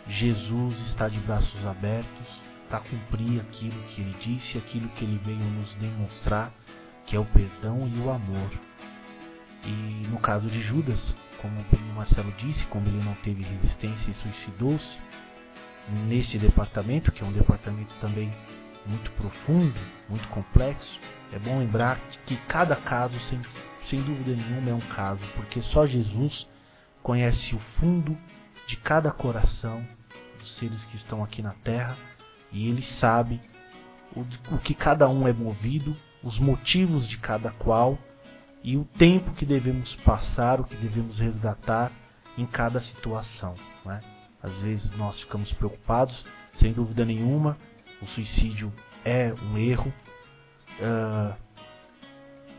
Jesus 0.08 0.80
está 0.88 1.08
de 1.08 1.20
braços 1.20 1.66
abertos 1.66 2.42
para 2.70 2.80
cumprir 2.80 3.42
aquilo 3.42 3.82
que 3.90 4.02
ele 4.02 4.16
disse, 4.22 4.58
aquilo 4.58 4.90
que 4.90 5.04
ele 5.04 5.20
veio 5.24 5.40
nos 5.40 5.74
demonstrar, 5.76 6.52
que 7.06 7.16
é 7.16 7.20
o 7.20 7.26
perdão 7.26 7.88
e 7.88 8.00
o 8.00 8.10
amor. 8.10 8.52
E 9.64 10.08
no 10.08 10.20
caso 10.20 10.50
de 10.50 10.62
Judas, 10.62 11.16
como 11.42 11.60
o 11.60 11.96
Marcelo 11.96 12.32
disse, 12.34 12.66
como 12.68 12.88
ele 12.88 13.04
não 13.04 13.16
teve 13.16 13.44
resistência 13.44 14.12
e 14.12 14.14
suicidou-se, 14.14 15.00
neste 16.08 16.38
departamento, 16.38 17.12
que 17.12 17.24
é 17.24 17.26
um 17.26 17.32
departamento 17.32 17.94
também 17.96 18.32
muito 18.86 19.12
profundo, 19.12 19.80
muito 20.08 20.28
complexo, 20.30 21.00
é 21.32 21.40
bom 21.40 21.60
lembrar 21.60 22.00
que 22.26 22.36
cada 22.48 22.76
caso 22.76 23.20
sem 23.90 24.02
dúvida 24.04 24.36
nenhuma 24.36 24.70
é 24.70 24.74
um 24.74 24.80
caso, 24.80 25.26
porque 25.36 25.62
só 25.64 25.86
Jesus 25.88 26.48
conhece 27.02 27.56
o 27.56 27.60
fundo 27.80 28.16
de 28.68 28.78
cada 28.78 29.12
coração 29.12 29.86
dos 30.38 30.58
seres 30.58 30.84
que 30.86 30.96
estão 30.96 31.24
aqui 31.24 31.42
na 31.42 31.54
terra 31.64 31.98
e 32.52 32.70
ele 32.70 32.84
sabe 32.84 33.42
o, 34.16 34.22
o 34.54 34.60
que 34.60 34.76
cada 34.76 35.10
um 35.10 35.28
é 35.28 35.34
movido, 35.34 35.98
os 36.24 36.38
motivos 36.38 37.08
de 37.08 37.18
cada 37.18 37.52
qual 37.52 37.98
e 38.64 38.78
o 38.78 38.86
tempo 38.86 39.34
que 39.34 39.46
devemos 39.46 39.96
passar, 39.96 40.60
o 40.60 40.66
que 40.66 40.76
devemos 40.76 41.20
resgatar 41.20 41.92
em 42.38 42.46
cada 42.46 42.82
situação. 42.82 43.56
Né? 43.86 44.02
Às 44.44 44.62
vezes 44.62 44.92
nós 44.92 45.20
ficamos 45.20 45.52
preocupados, 45.54 46.26
sem 46.56 46.74
dúvida 46.74 47.06
nenhuma, 47.06 47.58
o 48.02 48.08
suicídio 48.08 48.72
é 49.04 49.34
um 49.34 49.58
erro. 49.58 49.92
Uh, 50.80 51.49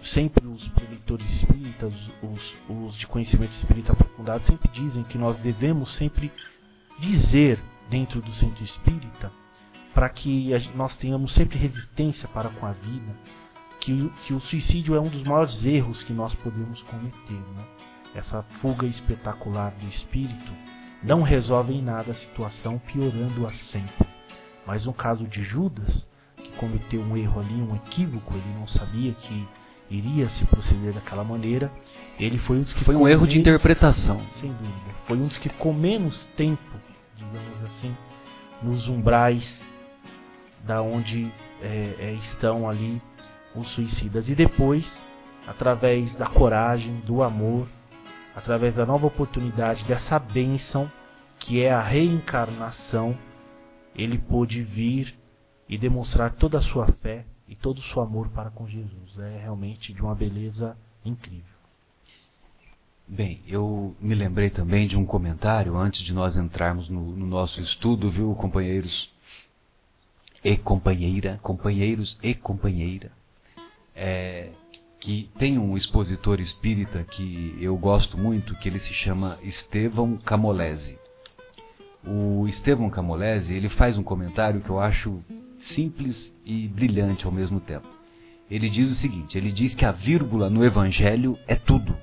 sempre 0.03 0.47
os 0.47 0.67
preleitores 0.69 1.29
espíritas, 1.31 1.93
os, 2.23 2.57
os 2.69 2.97
de 2.97 3.07
conhecimento 3.07 3.53
espírita 3.53 3.93
aprofundado, 3.93 4.45
sempre 4.45 4.69
dizem 4.73 5.05
que 5.05 5.19
nós 5.19 5.37
devemos 5.39 5.95
sempre 5.97 6.33
dizer 6.99 7.59
dentro 7.89 8.21
do 8.21 8.33
centro 8.35 8.63
espírita 8.63 9.33
para 9.95 10.09
que 10.09 10.51
nós 10.75 10.97
tenhamos 10.97 11.35
sempre 11.35 11.59
resistência 11.59 12.29
para 12.29 12.49
com 12.51 12.67
a 12.67 12.73
vida, 12.73 13.17
que, 13.81 14.11
que 14.27 14.33
o 14.33 14.41
suicídio 14.41 14.95
é 14.95 15.01
um 15.01 15.09
dos 15.09 15.23
maiores 15.25 15.65
erros 15.65 16.03
que 16.03 16.13
nós 16.13 16.33
podemos 16.35 16.81
cometer. 16.83 17.33
Né? 17.33 17.65
Essa 18.15 18.43
fuga 18.61 18.87
espetacular 18.87 19.73
do 19.73 19.87
espírito 19.89 20.53
não 21.03 21.23
resolve 21.23 21.73
em 21.73 21.83
nada 21.83 22.13
a 22.13 22.15
situação, 22.15 22.79
piorando-a 22.79 23.53
sempre. 23.73 24.07
Mas 24.67 24.85
no 24.85 24.93
caso 24.93 25.27
de 25.27 25.43
Judas, 25.43 26.07
que 26.37 26.51
cometeu 26.53 27.01
um 27.01 27.17
erro 27.17 27.41
ali, 27.41 27.55
um 27.55 27.75
equívoco, 27.77 28.35
ele 28.35 28.59
não 28.59 28.67
sabia 28.69 29.13
que 29.15 29.49
iria 29.91 30.29
se 30.31 30.45
proceder 30.47 30.95
daquela 30.95 31.25
maneira, 31.25 31.71
ele 32.19 32.39
foi 32.39 32.59
um 32.59 32.63
dos 32.63 32.73
que 32.73 32.85
foi 32.85 32.95
um 32.95 33.09
erro 33.09 33.23
menos, 33.23 33.35
de 33.35 33.41
interpretação. 33.41 34.21
Sem 34.41 34.53
dúvida. 34.53 34.95
Foi 35.07 35.17
um 35.17 35.27
dos 35.27 35.37
que 35.39 35.49
ficou 35.49 35.75
menos 35.75 36.27
tempo, 36.37 36.63
digamos 37.17 37.65
assim, 37.65 37.97
nos 38.63 38.87
umbrais 38.89 39.69
da 40.65 40.81
onde 40.81 41.33
é, 41.61 41.97
é, 41.99 42.13
estão 42.15 42.69
ali 42.69 43.03
os 43.55 43.69
suicidas. 43.71 44.29
E 44.29 44.35
depois, 44.35 44.89
através 45.47 46.15
da 46.15 46.27
coragem, 46.27 47.01
do 47.01 47.23
amor, 47.23 47.67
através 48.37 48.75
da 48.75 48.87
nova 48.87 49.07
oportunidade, 49.07 49.85
dessa 49.85 50.19
bênção 50.19 50.91
que 51.39 51.63
é 51.63 51.73
a 51.73 51.81
reencarnação, 51.81 53.17
ele 53.95 54.19
pôde 54.19 54.63
vir 54.63 55.15
e 55.69 55.79
demonstrar 55.79 56.33
toda 56.33 56.59
a 56.59 56.63
sua 56.63 56.87
fé 57.03 57.25
e 57.51 57.57
todo 57.57 57.79
o 57.79 57.83
seu 57.83 58.01
amor 58.01 58.29
para 58.29 58.49
com 58.49 58.69
Jesus. 58.69 59.19
É 59.19 59.41
realmente 59.41 59.93
de 59.93 60.01
uma 60.01 60.15
beleza 60.15 60.77
incrível. 61.05 61.61
Bem, 63.09 63.43
eu 63.49 63.97
me 64.01 64.15
lembrei 64.15 64.51
também 64.51 64.87
de 64.87 64.97
um 64.97 65.05
comentário 65.05 65.77
antes 65.77 66.03
de 66.03 66.13
nós 66.13 66.37
entrarmos 66.37 66.89
no, 66.89 67.01
no 67.17 67.27
nosso 67.27 67.61
estudo, 67.61 68.09
viu, 68.09 68.33
companheiros 68.37 69.13
e 70.45 70.57
companheira, 70.57 71.41
companheiros 71.43 72.17
e 72.23 72.37
companheira, 72.37 73.11
é, 73.97 74.51
que 75.01 75.29
tem 75.37 75.59
um 75.59 75.77
expositor 75.77 76.39
espírita 76.39 77.03
que 77.03 77.59
eu 77.61 77.77
gosto 77.77 78.17
muito, 78.17 78.55
que 78.61 78.69
ele 78.69 78.79
se 78.79 78.95
chama 78.95 79.41
Estevão 79.43 80.17
Camolese. 80.19 80.97
O 82.07 82.47
Estevão 82.47 82.89
Camolese, 82.89 83.53
ele 83.53 83.69
faz 83.71 83.99
um 83.99 84.05
comentário 84.05 84.61
que 84.61 84.71
eu 84.71 84.79
acho 84.79 85.21
simples 85.61 86.33
e 86.45 86.69
brilhante 86.69 87.27
ao 87.27 87.33
mesmo 87.33 87.61
tempo. 87.61 87.87
Ele 88.51 88.69
diz 88.69 88.91
o 88.91 88.95
seguinte: 88.95 89.39
ele 89.39 89.53
diz 89.53 89.75
que 89.75 89.85
a 89.85 89.93
vírgula 89.93 90.51
no 90.51 90.65
Evangelho 90.65 91.39
é 91.47 91.55
tudo. 91.55 91.97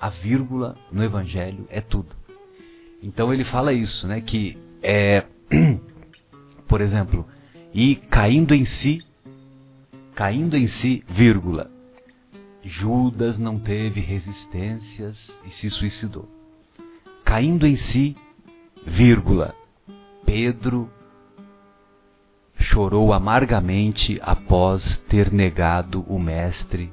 A 0.00 0.08
vírgula 0.08 0.76
no 0.90 1.02
Evangelho 1.02 1.66
é 1.70 1.80
tudo. 1.80 2.14
Então 3.02 3.32
ele 3.32 3.44
fala 3.44 3.72
isso, 3.72 4.06
né? 4.06 4.20
Que 4.20 4.58
é, 4.82 5.24
por 6.68 6.80
exemplo, 6.80 7.26
e 7.72 7.96
caindo 7.96 8.54
em 8.54 8.64
si, 8.64 9.00
caindo 10.14 10.56
em 10.56 10.66
si, 10.66 11.02
vírgula. 11.08 11.70
Judas 12.64 13.38
não 13.38 13.58
teve 13.58 14.00
resistências 14.00 15.36
e 15.44 15.50
se 15.50 15.68
suicidou. 15.68 16.28
Caindo 17.24 17.66
em 17.66 17.74
si, 17.74 18.16
vírgula. 18.86 19.54
Pedro 20.24 20.88
chorou 22.72 23.12
amargamente 23.12 24.18
após 24.22 24.96
ter 25.06 25.30
negado 25.30 26.02
o 26.08 26.18
Mestre 26.18 26.90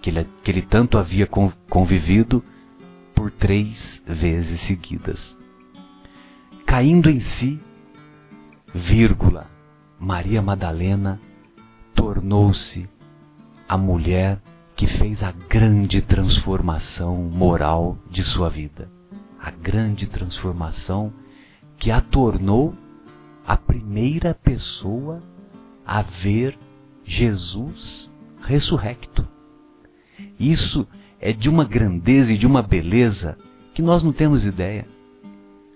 que 0.00 0.08
ele, 0.08 0.24
que 0.44 0.50
ele 0.52 0.62
tanto 0.62 0.98
havia 0.98 1.26
convivido 1.68 2.44
por 3.12 3.32
três 3.32 4.00
vezes 4.06 4.60
seguidas. 4.60 5.36
Caindo 6.64 7.10
em 7.10 7.18
si, 7.18 7.60
vírgula, 8.72 9.50
Maria 9.98 10.40
Madalena 10.40 11.20
tornou-se 11.92 12.88
a 13.68 13.76
mulher 13.76 14.40
que 14.76 14.86
fez 14.86 15.24
a 15.24 15.32
grande 15.32 16.02
transformação 16.02 17.16
moral 17.16 17.98
de 18.08 18.22
sua 18.22 18.48
vida. 18.48 18.88
A 19.40 19.50
grande 19.50 20.06
transformação 20.06 21.12
que 21.78 21.90
a 21.90 22.00
tornou 22.00 22.74
a 23.46 23.56
primeira 23.56 24.34
pessoa 24.34 25.22
a 25.86 26.02
ver 26.02 26.58
Jesus 27.04 28.10
ressurrecto. 28.42 29.26
Isso 30.38 30.86
é 31.20 31.32
de 31.32 31.48
uma 31.48 31.64
grandeza 31.64 32.32
e 32.32 32.38
de 32.38 32.46
uma 32.46 32.62
beleza 32.62 33.38
que 33.72 33.80
nós 33.80 34.02
não 34.02 34.12
temos 34.12 34.44
ideia. 34.44 34.86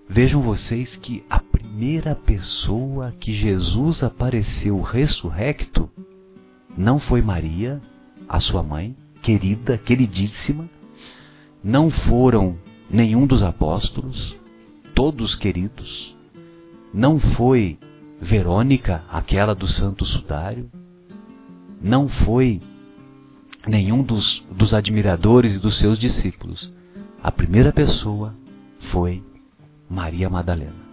Vejam 0.08 0.42
vocês 0.42 0.96
que 0.96 1.22
a 1.30 1.38
primeira 1.38 2.16
pessoa 2.16 3.14
que 3.20 3.32
Jesus 3.32 4.02
apareceu 4.02 4.80
ressurrecto 4.80 5.88
não 6.76 6.98
foi 6.98 7.22
Maria, 7.22 7.80
a 8.28 8.40
sua 8.40 8.62
mãe, 8.62 8.96
querida, 9.22 9.78
queridíssima, 9.78 10.68
não 11.62 11.90
foram 11.90 12.58
nenhum 12.90 13.26
dos 13.26 13.42
apóstolos, 13.42 14.36
todos 14.94 15.36
queridos, 15.36 16.16
não 16.92 17.18
foi 17.18 17.78
Verônica, 18.20 19.02
aquela 19.10 19.54
do 19.54 19.66
Santo 19.66 20.04
Sudário, 20.04 20.70
não 21.80 22.08
foi 22.08 22.60
nenhum 23.66 24.02
dos, 24.02 24.44
dos 24.50 24.74
admiradores 24.74 25.56
e 25.56 25.58
dos 25.58 25.78
seus 25.78 25.98
discípulos. 25.98 26.72
A 27.22 27.32
primeira 27.32 27.72
pessoa 27.72 28.34
foi 28.90 29.22
Maria 29.88 30.28
Madalena. 30.28 30.90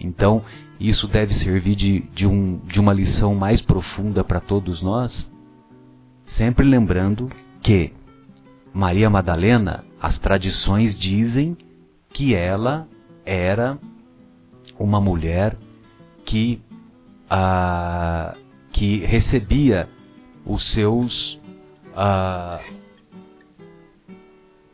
Então, 0.00 0.44
isso 0.78 1.06
deve 1.08 1.34
servir 1.34 1.74
de, 1.74 2.00
de, 2.14 2.26
um, 2.26 2.58
de 2.66 2.80
uma 2.80 2.92
lição 2.92 3.34
mais 3.34 3.60
profunda 3.60 4.22
para 4.22 4.40
todos 4.40 4.80
nós, 4.82 5.30
sempre 6.26 6.64
lembrando 6.64 7.28
que 7.62 7.92
Maria 8.72 9.10
Madalena, 9.10 9.84
as 10.00 10.18
tradições 10.18 10.94
dizem 10.94 11.56
que 12.12 12.34
ela 12.34 12.86
era 13.24 13.78
uma 14.78 15.00
mulher 15.00 15.56
que, 16.24 16.60
ah, 17.28 18.36
que 18.72 19.04
recebia 19.04 19.88
os 20.44 20.64
seus. 20.72 21.40
Ah, 21.94 22.60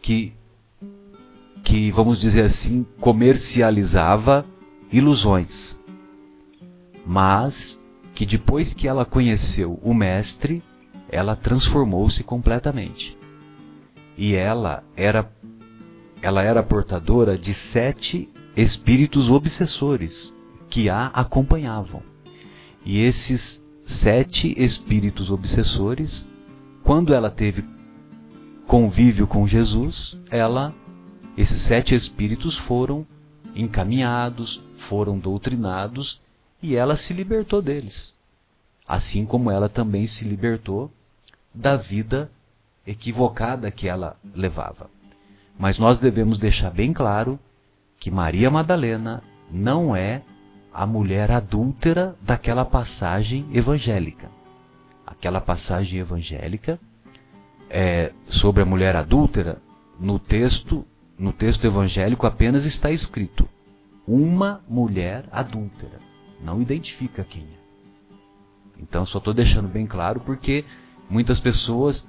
que, 0.02 0.32
que, 1.62 1.90
vamos 1.90 2.20
dizer 2.20 2.44
assim, 2.44 2.86
comercializava 3.00 4.44
ilusões. 4.92 5.78
Mas 7.06 7.78
que 8.14 8.26
depois 8.26 8.72
que 8.72 8.86
ela 8.86 9.04
conheceu 9.04 9.78
o 9.82 9.92
Mestre, 9.92 10.62
ela 11.08 11.34
transformou-se 11.34 12.22
completamente. 12.22 13.16
E 14.16 14.34
ela 14.34 14.84
era, 14.96 15.30
ela 16.22 16.42
era 16.42 16.62
portadora 16.62 17.36
de 17.36 17.54
sete 17.54 18.28
espíritos 18.56 19.28
obsessores 19.30 20.32
que 20.70 20.88
a 20.88 21.06
acompanhavam. 21.06 22.02
E 22.84 23.00
esses 23.00 23.62
sete 23.86 24.54
espíritos 24.56 25.30
obsessores, 25.30 26.26
quando 26.82 27.14
ela 27.14 27.30
teve 27.30 27.64
convívio 28.66 29.26
com 29.26 29.46
Jesus, 29.46 30.18
ela, 30.30 30.74
esses 31.36 31.62
sete 31.62 31.94
espíritos 31.94 32.56
foram 32.58 33.06
encaminhados, 33.54 34.62
foram 34.88 35.18
doutrinados 35.18 36.20
e 36.62 36.76
ela 36.76 36.96
se 36.96 37.12
libertou 37.12 37.60
deles. 37.60 38.14
Assim 38.86 39.24
como 39.24 39.50
ela 39.50 39.68
também 39.68 40.06
se 40.06 40.24
libertou 40.24 40.90
da 41.54 41.76
vida 41.76 42.30
equivocada 42.86 43.70
que 43.70 43.88
ela 43.88 44.16
levava. 44.34 44.90
Mas 45.58 45.78
nós 45.78 45.98
devemos 45.98 46.38
deixar 46.38 46.70
bem 46.70 46.92
claro 46.92 47.38
que 48.04 48.10
Maria 48.10 48.50
Madalena 48.50 49.22
não 49.50 49.96
é 49.96 50.20
a 50.74 50.86
mulher 50.86 51.30
adúltera 51.30 52.14
daquela 52.20 52.62
passagem 52.62 53.46
evangélica. 53.50 54.30
Aquela 55.06 55.40
passagem 55.40 56.00
evangélica 56.00 56.78
é, 57.70 58.12
sobre 58.28 58.62
a 58.62 58.66
mulher 58.66 58.94
adúltera, 58.94 59.56
no 59.98 60.18
texto, 60.18 60.86
no 61.18 61.32
texto 61.32 61.64
evangélico 61.64 62.26
apenas 62.26 62.66
está 62.66 62.90
escrito 62.90 63.48
uma 64.06 64.60
mulher 64.68 65.24
adúltera. 65.32 65.98
Não 66.42 66.60
identifica 66.60 67.24
quem 67.24 67.44
é. 67.44 68.82
Então 68.82 69.06
só 69.06 69.16
estou 69.16 69.32
deixando 69.32 69.66
bem 69.66 69.86
claro 69.86 70.20
porque 70.20 70.66
muitas 71.08 71.40
pessoas 71.40 72.06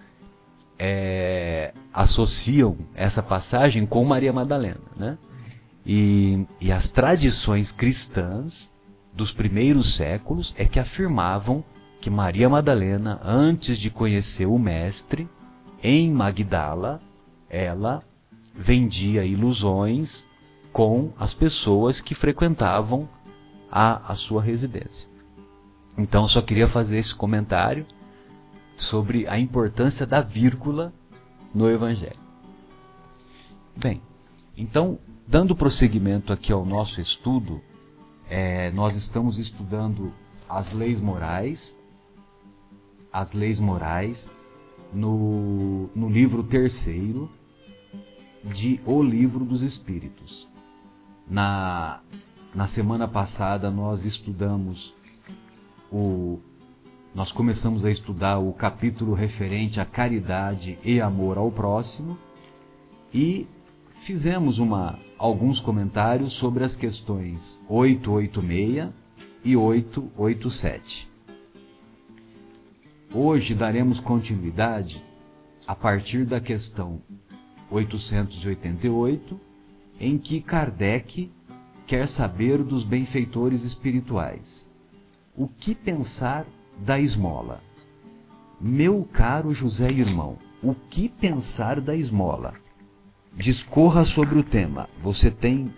é, 0.78 1.74
associam 1.94 2.76
essa 2.94 3.24
passagem 3.24 3.86
com 3.86 4.04
Maria 4.04 4.34
Madalena, 4.34 4.82
né? 4.98 5.18
E, 5.86 6.46
e 6.60 6.72
as 6.72 6.90
tradições 6.90 7.72
cristãs 7.72 8.72
dos 9.14 9.32
primeiros 9.32 9.96
séculos 9.96 10.54
é 10.58 10.66
que 10.66 10.80
afirmavam 10.80 11.64
que 12.02 12.10
Maria 12.10 12.50
Madalena, 12.50 13.20
antes 13.24 13.78
de 13.78 13.90
conhecer 13.90 14.46
o 14.46 14.58
Mestre, 14.58 15.30
em 15.82 16.12
Magdala, 16.12 17.02
ela 17.50 18.04
vendia 18.54 19.24
ilusões 19.24 20.28
com 20.74 21.14
as 21.20 21.34
pessoas 21.34 22.02
que 22.02 22.16
frequentavam 22.16 23.08
a, 23.72 24.12
a 24.12 24.16
sua 24.16 24.42
residência. 24.42 25.10
Então, 25.98 26.28
só 26.28 26.42
queria 26.42 26.68
fazer 26.68 26.98
esse 26.98 27.14
comentário 27.16 27.86
sobre 28.76 29.28
a 29.28 29.40
importância 29.40 30.06
da 30.06 30.22
vírgula 30.22 30.94
no 31.54 31.70
Evangelho. 31.70 32.20
Bem, 33.78 34.02
então 34.58 35.00
Dando 35.28 35.56
prosseguimento 35.56 36.32
aqui 36.32 36.54
ao 36.54 36.64
nosso 36.64 37.02
estudo, 37.02 37.60
é, 38.30 38.70
nós 38.72 38.96
estamos 38.96 39.40
estudando 39.40 40.14
as 40.48 40.72
leis 40.72 41.00
morais, 41.00 41.76
as 43.12 43.32
leis 43.34 43.60
morais, 43.60 44.24
no, 44.94 45.90
no 45.96 46.10
livro 46.10 46.44
terceiro 46.44 47.28
de 48.44 48.80
O 48.86 49.02
Livro 49.02 49.44
dos 49.44 49.64
Espíritos. 49.64 50.48
Na, 51.28 52.02
na 52.54 52.68
semana 52.68 53.08
passada 53.08 53.72
nós 53.72 54.06
estudamos 54.06 54.94
o. 55.92 56.40
Nós 57.16 57.32
começamos 57.32 57.84
a 57.84 57.90
estudar 57.90 58.38
o 58.38 58.54
capítulo 58.54 59.16
referente 59.16 59.80
à 59.80 59.86
caridade 59.86 60.78
e 60.84 61.02
amor 61.02 61.40
ao 61.40 61.52
próximo 61.52 62.16
e 63.12 63.48
fizemos 64.02 64.60
uma, 64.60 65.00
alguns 65.18 65.60
comentários 65.60 66.34
sobre 66.34 66.64
as 66.64 66.76
questões 66.76 67.60
886 67.70 68.94
e 69.44 69.56
887. 69.56 71.08
Hoje 73.14 73.54
daremos 73.54 74.00
continuidade 74.02 75.02
a 75.66 75.76
partir 75.76 76.26
da 76.26 76.40
questão 76.42 77.02
888, 77.72 79.40
em 80.00 80.18
que 80.18 80.42
Kardec 80.42 81.32
quer 81.88 82.10
saber 82.10 82.64
dos 82.64 82.84
benfeitores 82.84 83.64
espirituais. 83.64 84.68
O 85.36 85.48
que 85.48 85.74
pensar 85.74 86.46
da 86.80 87.00
esmola? 87.00 87.62
Meu 88.60 89.08
caro 89.12 89.54
José 89.54 89.88
Irmão, 89.90 90.38
o 90.62 90.74
que 90.74 91.10
pensar 91.10 91.80
da 91.80 91.96
esmola? 91.96 92.65
Discorra 93.36 94.06
sobre 94.06 94.40
o 94.40 94.44
tema. 94.44 94.90
Você 95.02 95.30
tem 95.30 95.74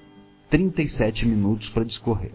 37 0.50 1.26
minutos 1.26 1.70
para 1.70 1.84
discorrer. 1.84 2.34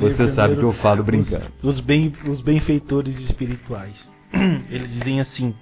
Você 0.00 0.34
sabe 0.34 0.56
que 0.56 0.62
eu 0.62 0.72
falo 0.74 1.04
brincando. 1.04 1.46
Os, 1.62 1.74
os, 1.74 1.80
bem, 1.80 2.12
os 2.26 2.40
benfeitores 2.40 3.18
espirituais. 3.20 4.08
Eles 4.70 4.90
dizem 4.92 5.20
assim: 5.20 5.54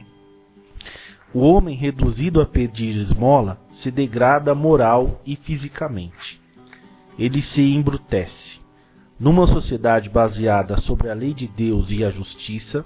O 1.34 1.40
homem 1.40 1.76
reduzido 1.76 2.40
a 2.40 2.46
pedir 2.46 2.96
esmola 2.96 3.60
se 3.74 3.90
degrada 3.90 4.54
moral 4.54 5.20
e 5.26 5.36
fisicamente. 5.36 6.40
Ele 7.18 7.42
se 7.42 7.62
embrutece. 7.62 8.60
Numa 9.18 9.46
sociedade 9.46 10.10
baseada 10.10 10.76
sobre 10.76 11.08
a 11.08 11.14
lei 11.14 11.32
de 11.32 11.48
Deus 11.48 11.90
e 11.90 12.04
a 12.04 12.10
justiça, 12.10 12.84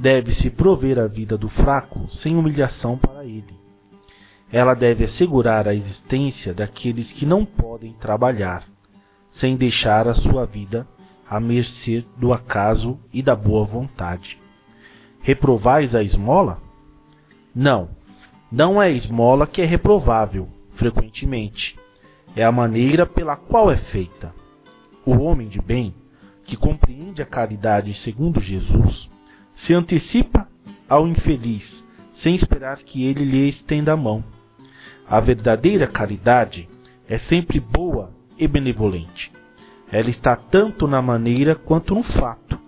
deve-se 0.00 0.48
prover 0.48 0.98
a 0.98 1.06
vida 1.06 1.36
do 1.36 1.50
fraco 1.50 2.08
sem 2.08 2.34
humilhação 2.34 2.96
para 2.96 3.22
ele. 3.22 3.54
Ela 4.50 4.72
deve 4.72 5.04
assegurar 5.04 5.68
a 5.68 5.74
existência 5.74 6.54
daqueles 6.54 7.12
que 7.12 7.26
não 7.26 7.44
podem 7.44 7.92
trabalhar, 7.92 8.66
sem 9.32 9.56
deixar 9.56 10.08
a 10.08 10.14
sua 10.14 10.46
vida 10.46 10.88
à 11.28 11.38
mercê 11.38 12.02
do 12.16 12.32
acaso 12.32 12.98
e 13.12 13.22
da 13.22 13.36
boa 13.36 13.66
vontade. 13.66 14.38
Reprovais 15.20 15.94
a 15.94 16.02
esmola? 16.02 16.62
Não, 17.54 17.90
não 18.50 18.82
é 18.82 18.86
a 18.86 18.90
esmola 18.90 19.46
que 19.46 19.60
é 19.60 19.66
reprovável, 19.66 20.48
frequentemente. 20.76 21.78
É 22.34 22.42
a 22.42 22.50
maneira 22.50 23.04
pela 23.04 23.36
qual 23.36 23.70
é 23.70 23.76
feita. 23.76 24.34
O 25.04 25.18
homem 25.18 25.46
de 25.46 25.60
bem, 25.60 25.94
que 26.46 26.56
compreende 26.56 27.20
a 27.20 27.26
caridade 27.26 27.92
segundo 27.92 28.40
Jesus, 28.40 29.10
se 29.62 29.74
antecipa 29.74 30.48
ao 30.88 31.06
infeliz, 31.06 31.84
sem 32.14 32.34
esperar 32.34 32.78
que 32.78 33.04
ele 33.04 33.24
lhe 33.24 33.48
estenda 33.48 33.92
a 33.92 33.96
mão. 33.96 34.24
A 35.06 35.20
verdadeira 35.20 35.86
caridade 35.86 36.68
é 37.08 37.18
sempre 37.18 37.60
boa 37.60 38.10
e 38.38 38.46
benevolente. 38.46 39.32
Ela 39.90 40.08
está 40.08 40.36
tanto 40.36 40.86
na 40.86 41.02
maneira 41.02 41.54
quanto 41.54 41.94
no 41.94 42.02
fato. 42.02 42.58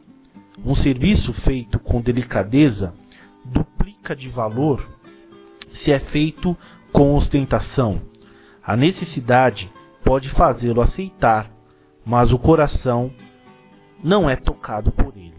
Um 0.64 0.74
serviço 0.74 1.32
feito 1.32 1.78
com 1.78 2.00
delicadeza 2.00 2.94
duplica 3.44 4.14
de 4.14 4.28
valor 4.28 4.86
se 5.72 5.92
é 5.92 5.98
feito 5.98 6.56
com 6.92 7.14
ostentação. 7.14 8.02
A 8.62 8.76
necessidade 8.76 9.70
pode 10.04 10.28
fazê-lo 10.30 10.82
aceitar, 10.82 11.50
mas 12.04 12.32
o 12.32 12.38
coração 12.38 13.10
não 14.02 14.28
é 14.28 14.36
tocado 14.36 14.92
por 14.92 15.16
ele. 15.16 15.31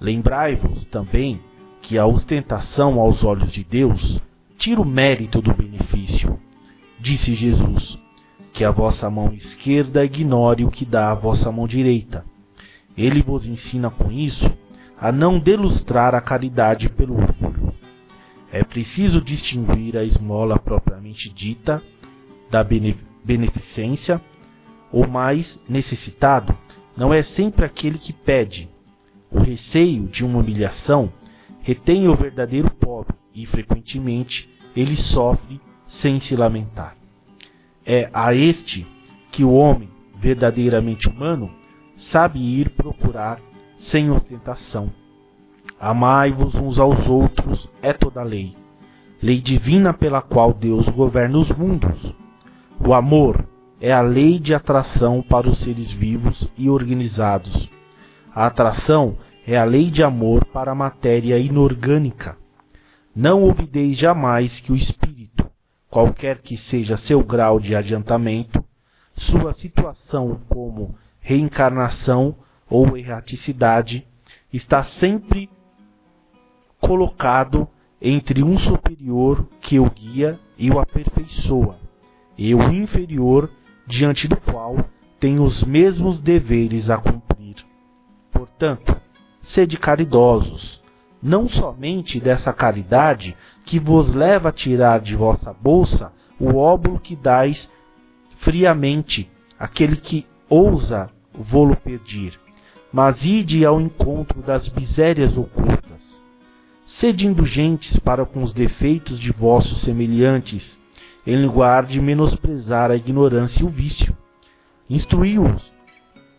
Lembrai-vos 0.00 0.84
também 0.86 1.40
que 1.82 1.98
a 1.98 2.06
ostentação 2.06 2.98
aos 2.98 3.22
olhos 3.22 3.52
de 3.52 3.62
Deus 3.62 4.20
tira 4.56 4.80
o 4.80 4.84
mérito 4.84 5.42
do 5.42 5.52
benefício. 5.52 6.40
Disse 6.98 7.34
Jesus: 7.34 7.98
Que 8.52 8.64
a 8.64 8.70
vossa 8.70 9.10
mão 9.10 9.32
esquerda 9.34 10.04
ignore 10.04 10.64
o 10.64 10.70
que 10.70 10.86
dá 10.86 11.10
a 11.10 11.14
vossa 11.14 11.52
mão 11.52 11.66
direita. 11.66 12.24
Ele 12.96 13.22
vos 13.22 13.46
ensina 13.46 13.90
com 13.90 14.10
isso 14.10 14.50
a 14.98 15.12
não 15.12 15.38
delustrar 15.38 16.14
a 16.14 16.20
caridade 16.20 16.88
pelo 16.88 17.14
orgulho. 17.14 17.72
É 18.52 18.64
preciso 18.64 19.20
distinguir 19.20 19.96
a 19.96 20.04
esmola 20.04 20.58
propriamente 20.58 21.28
dita 21.28 21.82
da 22.50 22.64
beneficência. 22.64 24.20
O 24.92 25.06
mais 25.06 25.60
necessitado 25.68 26.56
não 26.96 27.14
é 27.14 27.22
sempre 27.22 27.64
aquele 27.64 27.98
que 27.98 28.12
pede. 28.12 28.68
O 29.30 29.38
receio 29.38 30.08
de 30.08 30.24
uma 30.24 30.40
humilhação 30.40 31.12
retém 31.62 32.08
o 32.08 32.16
verdadeiro 32.16 32.70
pobre 32.70 33.14
e, 33.34 33.46
frequentemente, 33.46 34.48
ele 34.74 34.96
sofre 34.96 35.60
sem 35.86 36.18
se 36.20 36.34
lamentar. 36.34 36.96
É 37.84 38.10
a 38.12 38.34
este 38.34 38.86
que 39.30 39.44
o 39.44 39.52
homem 39.52 39.88
verdadeiramente 40.16 41.08
humano 41.08 41.50
sabe 42.10 42.38
ir 42.38 42.70
procurar 42.70 43.40
sem 43.78 44.10
ostentação. 44.10 44.92
Amai-vos 45.78 46.54
uns 46.54 46.78
aos 46.78 47.06
outros 47.08 47.68
é 47.80 47.92
toda 47.92 48.20
a 48.20 48.24
lei, 48.24 48.54
lei 49.22 49.40
divina 49.40 49.94
pela 49.94 50.20
qual 50.20 50.52
Deus 50.52 50.88
governa 50.88 51.38
os 51.38 51.50
mundos. 51.50 52.14
O 52.78 52.92
amor 52.92 53.46
é 53.80 53.92
a 53.92 54.00
lei 54.00 54.38
de 54.38 54.54
atração 54.54 55.22
para 55.22 55.48
os 55.48 55.58
seres 55.60 55.90
vivos 55.90 56.50
e 56.56 56.68
organizados. 56.68 57.70
A 58.34 58.46
atração 58.46 59.16
é 59.46 59.56
a 59.56 59.64
lei 59.64 59.90
de 59.90 60.02
amor 60.02 60.44
para 60.46 60.70
a 60.70 60.74
matéria 60.74 61.38
inorgânica. 61.38 62.36
Não 63.14 63.42
ouvideis 63.42 63.98
jamais 63.98 64.60
que 64.60 64.70
o 64.70 64.76
espírito, 64.76 65.50
qualquer 65.90 66.38
que 66.38 66.56
seja 66.56 66.96
seu 66.96 67.24
grau 67.24 67.58
de 67.58 67.74
adiantamento, 67.74 68.64
sua 69.16 69.52
situação 69.54 70.40
como 70.48 70.94
reencarnação 71.20 72.36
ou 72.68 72.96
erraticidade, 72.96 74.06
está 74.52 74.84
sempre 74.84 75.50
colocado 76.80 77.68
entre 78.00 78.42
um 78.42 78.56
superior 78.56 79.46
que 79.60 79.78
o 79.78 79.90
guia 79.90 80.38
e 80.56 80.70
o 80.70 80.78
aperfeiçoa, 80.78 81.76
e 82.38 82.54
o 82.54 82.62
inferior 82.72 83.50
diante 83.86 84.28
do 84.28 84.36
qual 84.36 84.76
tem 85.18 85.40
os 85.40 85.62
mesmos 85.64 86.20
deveres 86.20 86.88
a 86.88 86.96
cumprir. 86.96 87.29
Portanto, 88.40 88.96
sede 89.42 89.76
caridosos, 89.76 90.80
não 91.22 91.46
somente 91.46 92.18
dessa 92.18 92.54
caridade 92.54 93.36
que 93.66 93.78
vos 93.78 94.14
leva 94.14 94.48
a 94.48 94.52
tirar 94.52 94.98
de 94.98 95.14
vossa 95.14 95.52
bolsa 95.52 96.10
o 96.38 96.56
óbolo 96.56 96.98
que 96.98 97.14
dais 97.14 97.70
friamente, 98.38 99.30
aquele 99.58 99.94
que 99.94 100.26
ousa 100.48 101.10
vô-lo 101.34 101.76
pedir, 101.76 102.40
mas 102.90 103.22
ide 103.26 103.62
ao 103.62 103.78
encontro 103.78 104.40
das 104.40 104.72
misérias 104.72 105.36
ocultas. 105.36 106.24
Sede 106.86 107.26
indulgentes 107.26 107.98
para 107.98 108.24
com 108.24 108.42
os 108.42 108.54
defeitos 108.54 109.20
de 109.20 109.30
vossos 109.32 109.82
semelhantes, 109.82 110.80
em 111.26 111.44
lugar 111.44 111.84
de 111.84 112.00
menosprezar 112.00 112.90
a 112.90 112.96
ignorância 112.96 113.62
e 113.62 113.66
o 113.66 113.68
vício. 113.68 114.16
Instruí-os 114.88 115.70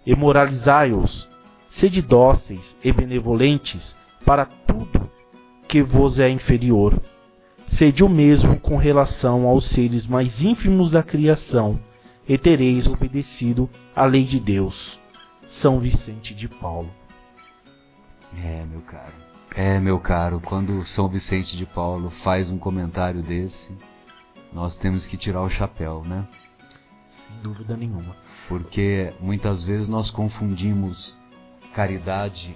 e 0.03 0.15
moralizai-os, 0.15 1.29
Sede 1.71 2.01
dóceis 2.01 2.75
e 2.83 2.91
benevolentes 2.91 3.95
para 4.25 4.45
tudo 4.45 5.09
que 5.67 5.81
vos 5.81 6.19
é 6.19 6.29
inferior. 6.29 7.01
Sede 7.69 8.03
o 8.03 8.09
mesmo 8.09 8.59
com 8.59 8.75
relação 8.75 9.47
aos 9.47 9.69
seres 9.69 10.05
mais 10.05 10.41
ínfimos 10.41 10.91
da 10.91 11.01
criação, 11.01 11.79
e 12.27 12.37
tereis 12.37 12.85
obedecido 12.87 13.69
à 13.95 14.05
lei 14.05 14.23
de 14.25 14.39
Deus. 14.39 14.99
São 15.47 15.79
Vicente 15.79 16.35
de 16.35 16.47
Paulo. 16.47 16.91
É, 18.37 18.65
meu 18.65 18.81
caro. 18.81 19.13
É, 19.55 19.79
meu 19.79 19.99
caro, 19.99 20.39
quando 20.41 20.85
São 20.85 21.07
Vicente 21.07 21.57
de 21.57 21.65
Paulo 21.65 22.09
faz 22.23 22.49
um 22.49 22.57
comentário 22.57 23.21
desse, 23.21 23.71
nós 24.51 24.75
temos 24.75 25.05
que 25.05 25.17
tirar 25.17 25.41
o 25.41 25.49
chapéu, 25.49 26.03
né? 26.03 26.27
Sem 27.27 27.41
dúvida 27.41 27.75
nenhuma. 27.75 28.15
Porque 28.47 29.13
muitas 29.19 29.63
vezes 29.63 29.87
nós 29.87 30.09
confundimos 30.09 31.19
caridade 31.73 32.55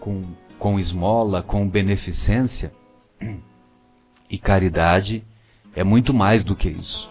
com, 0.00 0.24
com 0.58 0.78
esmola, 0.78 1.42
com 1.42 1.68
beneficência. 1.68 2.72
E 4.28 4.38
caridade 4.38 5.24
é 5.74 5.84
muito 5.84 6.12
mais 6.12 6.42
do 6.42 6.56
que 6.56 6.68
isso. 6.68 7.08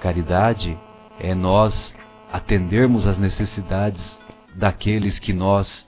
Caridade 0.00 0.78
é 1.20 1.34
nós 1.34 1.94
atendermos 2.32 3.06
às 3.06 3.18
necessidades 3.18 4.18
daqueles 4.54 5.18
que 5.18 5.32
nós 5.32 5.86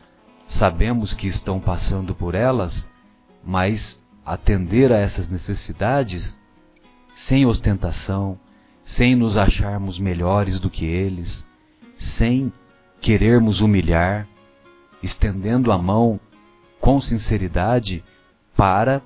sabemos 0.49 1.15
que 1.15 1.27
estão 1.27 1.61
passando 1.61 2.15
por 2.15 2.35
elas, 2.35 2.87
mas 3.43 4.01
atender 4.25 4.93
a 4.93 4.99
essas 4.99 5.29
necessidades 5.29 6.39
sem 7.15 7.47
ostentação, 7.47 8.39
sem 8.85 9.15
nos 9.15 9.37
acharmos 9.37 9.99
melhores 9.99 10.59
do 10.59 10.69
que 10.69 10.85
eles, 10.85 11.47
sem 11.97 12.53
querermos 13.01 13.61
humilhar, 13.61 14.27
estendendo 15.03 15.73
a 15.73 15.79
mão 15.79 16.21
com 16.81 17.01
sinceridade 17.01 18.03
para 18.57 19.03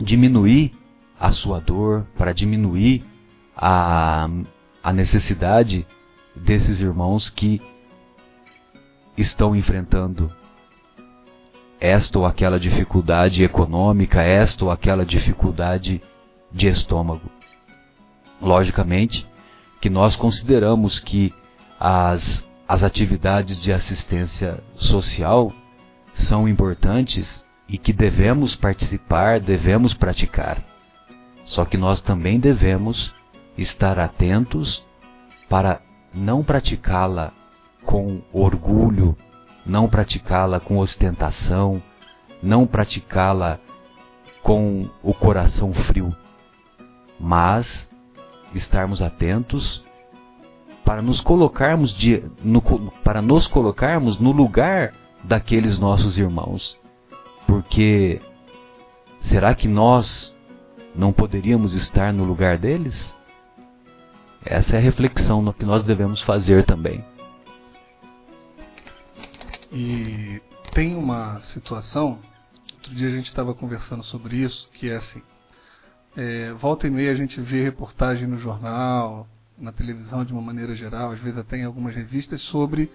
diminuir 0.00 0.72
a 1.18 1.30
sua 1.30 1.60
dor, 1.60 2.06
para 2.16 2.32
diminuir 2.32 3.04
a, 3.56 4.28
a 4.82 4.92
necessidade 4.92 5.86
desses 6.34 6.80
irmãos 6.80 7.30
que 7.30 7.60
estão 9.16 9.54
enfrentando 9.54 10.32
esta 11.80 12.18
ou 12.18 12.26
aquela 12.26 12.58
dificuldade 12.58 13.44
econômica, 13.44 14.22
esta 14.22 14.64
ou 14.64 14.70
aquela 14.70 15.04
dificuldade 15.04 16.02
de 16.50 16.66
estômago. 16.66 17.30
Logicamente 18.40 19.26
que 19.80 19.90
nós 19.90 20.16
consideramos 20.16 20.98
que 20.98 21.32
as 21.78 22.42
as 22.66 22.82
atividades 22.82 23.60
de 23.60 23.72
assistência 23.72 24.62
social 24.76 25.52
são 26.14 26.48
importantes 26.48 27.44
e 27.68 27.76
que 27.76 27.92
devemos 27.92 28.56
participar, 28.56 29.40
devemos 29.40 29.94
praticar. 29.94 30.62
Só 31.44 31.64
que 31.64 31.76
nós 31.76 32.00
também 32.00 32.40
devemos 32.40 33.14
estar 33.56 33.98
atentos 33.98 34.84
para 35.48 35.80
não 36.12 36.42
praticá-la 36.42 37.32
com 37.84 38.22
orgulho, 38.32 39.16
não 39.66 39.88
praticá-la 39.88 40.58
com 40.58 40.78
ostentação, 40.78 41.82
não 42.42 42.66
praticá-la 42.66 43.58
com 44.42 44.88
o 45.02 45.12
coração 45.12 45.72
frio, 45.72 46.14
mas 47.18 47.88
estarmos 48.54 49.02
atentos 49.02 49.83
para 50.84 51.00
nos 51.00 51.20
colocarmos 51.20 51.94
de, 51.94 52.22
no, 52.42 52.60
para 53.02 53.22
nos 53.22 53.46
colocarmos 53.46 54.18
no 54.20 54.32
lugar 54.32 54.92
daqueles 55.22 55.78
nossos 55.78 56.18
irmãos. 56.18 56.78
Porque 57.46 58.20
será 59.22 59.54
que 59.54 59.66
nós 59.66 60.34
não 60.94 61.12
poderíamos 61.12 61.74
estar 61.74 62.12
no 62.12 62.24
lugar 62.24 62.58
deles? 62.58 63.14
Essa 64.44 64.76
é 64.76 64.78
a 64.78 64.82
reflexão 64.82 65.52
que 65.52 65.64
nós 65.64 65.82
devemos 65.84 66.20
fazer 66.20 66.64
também. 66.64 67.02
E 69.72 70.40
tem 70.72 70.94
uma 70.94 71.40
situação, 71.52 72.18
outro 72.74 72.94
dia 72.94 73.08
a 73.08 73.10
gente 73.10 73.26
estava 73.26 73.54
conversando 73.54 74.04
sobre 74.04 74.36
isso, 74.36 74.68
que 74.74 74.90
é 74.90 74.96
assim, 74.96 75.22
é, 76.16 76.52
volta 76.52 76.86
e 76.86 76.90
meia 76.90 77.10
a 77.10 77.14
gente 77.14 77.40
vê 77.40 77.64
reportagem 77.64 78.28
no 78.28 78.38
jornal, 78.38 79.26
na 79.58 79.72
televisão 79.72 80.24
de 80.24 80.32
uma 80.32 80.42
maneira 80.42 80.74
geral, 80.74 81.12
às 81.12 81.20
vezes 81.20 81.38
até 81.38 81.58
em 81.58 81.64
algumas 81.64 81.94
revistas, 81.94 82.40
sobre 82.42 82.90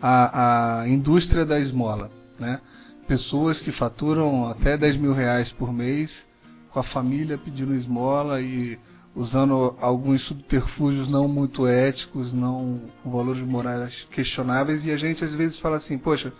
a, 0.00 0.80
a 0.80 0.88
indústria 0.88 1.44
da 1.44 1.58
esmola. 1.58 2.10
Né? 2.38 2.60
Pessoas 3.06 3.60
que 3.60 3.72
faturam 3.72 4.48
até 4.48 4.76
10 4.76 4.96
mil 4.96 5.12
reais 5.12 5.52
por 5.52 5.72
mês 5.72 6.28
com 6.70 6.80
a 6.80 6.84
família 6.84 7.36
pedindo 7.36 7.74
esmola 7.74 8.40
e 8.40 8.78
usando 9.14 9.76
alguns 9.80 10.22
subterfúgios 10.22 11.08
não 11.08 11.26
muito 11.26 11.66
éticos, 11.66 12.32
não 12.32 12.80
com 13.02 13.10
valores 13.10 13.42
morais 13.42 14.06
questionáveis, 14.12 14.84
e 14.84 14.90
a 14.90 14.96
gente 14.96 15.24
às 15.24 15.34
vezes 15.34 15.58
fala 15.58 15.78
assim, 15.78 15.98
poxa, 15.98 16.32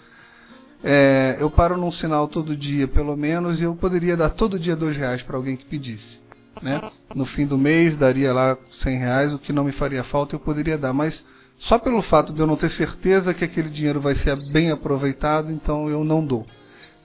é, 0.83 1.37
eu 1.41 1.51
paro 1.51 1.77
num 1.77 1.91
sinal 1.91 2.29
todo 2.29 2.57
dia, 2.57 2.87
pelo 2.87 3.17
menos, 3.17 3.61
e 3.61 3.65
eu 3.65 3.75
poderia 3.75 4.17
dar 4.17 4.31
todo 4.31 4.59
dia 4.59 4.77
dois 4.77 4.97
reais 4.97 5.23
para 5.23 5.37
alguém 5.37 5.57
que 5.57 5.65
pedisse. 5.65 6.21
Né? 6.63 6.81
No 7.15 7.25
fim 7.27 7.47
do 7.47 7.59
mês 7.59 7.97
daria 7.97 8.33
lá 8.33 8.57
100 8.83 8.99
reais, 8.99 9.35
o 9.35 9.39
que 9.39 9.53
não 9.53 9.65
me 9.65 9.73
faria 9.73 10.05
falta 10.05 10.35
eu 10.35 10.41
poderia 10.41 10.79
dar, 10.79 10.93
mas 10.93 11.25
só 11.59 11.79
pelo 11.79 12.03
fato 12.03 12.33
de 12.33 12.41
eu 12.41 12.47
não 12.47 12.57
ter 12.57 12.71
certeza 12.71 13.35
que 13.35 13.45
aquele 13.45 13.69
dinheiro 13.69 14.01
vai 14.01 14.15
ser 14.15 14.37
bem 14.51 14.71
aproveitado, 14.71 15.53
então 15.53 15.89
eu 15.89 16.05
não 16.05 16.25
dou. 16.25 16.47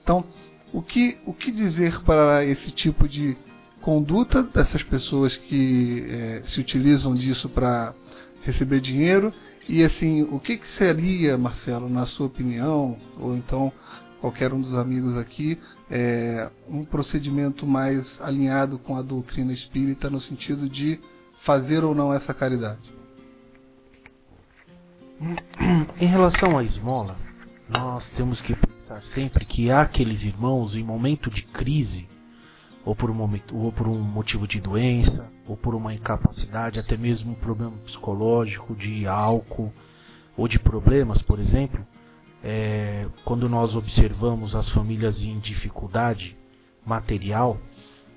Então, 0.02 0.24
o 0.72 0.80
que, 0.82 1.18
o 1.26 1.32
que 1.32 1.50
dizer 1.50 2.00
para 2.02 2.44
esse 2.44 2.70
tipo 2.70 3.08
de 3.08 3.36
conduta 3.80 4.42
dessas 4.42 4.82
pessoas 4.82 5.36
que 5.36 6.06
é, 6.08 6.42
se 6.44 6.60
utilizam 6.60 7.14
disso 7.14 7.48
para 7.48 7.94
receber 8.42 8.80
dinheiro? 8.80 9.32
E 9.68 9.82
assim, 9.82 10.22
o 10.22 10.38
que, 10.38 10.56
que 10.56 10.68
seria, 10.70 11.36
Marcelo, 11.36 11.88
na 11.88 12.06
sua 12.06 12.26
opinião, 12.26 12.96
ou 13.18 13.36
então 13.36 13.72
qualquer 14.26 14.52
um 14.52 14.60
dos 14.60 14.74
amigos 14.74 15.16
aqui, 15.16 15.56
é, 15.88 16.50
um 16.68 16.84
procedimento 16.84 17.64
mais 17.64 18.20
alinhado 18.20 18.76
com 18.76 18.96
a 18.96 19.02
doutrina 19.02 19.52
espírita 19.52 20.10
no 20.10 20.20
sentido 20.20 20.68
de 20.68 20.98
fazer 21.44 21.84
ou 21.84 21.94
não 21.94 22.12
essa 22.12 22.34
caridade? 22.34 22.92
Em 26.00 26.06
relação 26.06 26.58
à 26.58 26.64
esmola, 26.64 27.16
nós 27.68 28.08
temos 28.16 28.40
que 28.40 28.56
pensar 28.56 29.00
sempre 29.14 29.44
que 29.44 29.70
há 29.70 29.82
aqueles 29.82 30.24
irmãos 30.24 30.74
em 30.74 30.82
momento 30.82 31.30
de 31.30 31.42
crise, 31.42 32.08
ou 32.84 32.96
por 32.96 33.08
um, 33.08 33.14
momento, 33.14 33.56
ou 33.56 33.70
por 33.70 33.86
um 33.86 34.00
motivo 34.00 34.48
de 34.48 34.60
doença, 34.60 35.30
ou 35.46 35.56
por 35.56 35.72
uma 35.72 35.94
incapacidade, 35.94 36.80
até 36.80 36.96
mesmo 36.96 37.30
um 37.30 37.36
problema 37.36 37.76
psicológico, 37.84 38.74
de 38.74 39.06
álcool, 39.06 39.72
ou 40.36 40.48
de 40.48 40.58
problemas, 40.58 41.22
por 41.22 41.38
exemplo, 41.38 41.86
é, 42.42 43.06
quando 43.24 43.48
nós 43.48 43.74
observamos 43.74 44.54
as 44.54 44.68
famílias 44.70 45.22
em 45.22 45.38
dificuldade 45.38 46.36
material, 46.84 47.58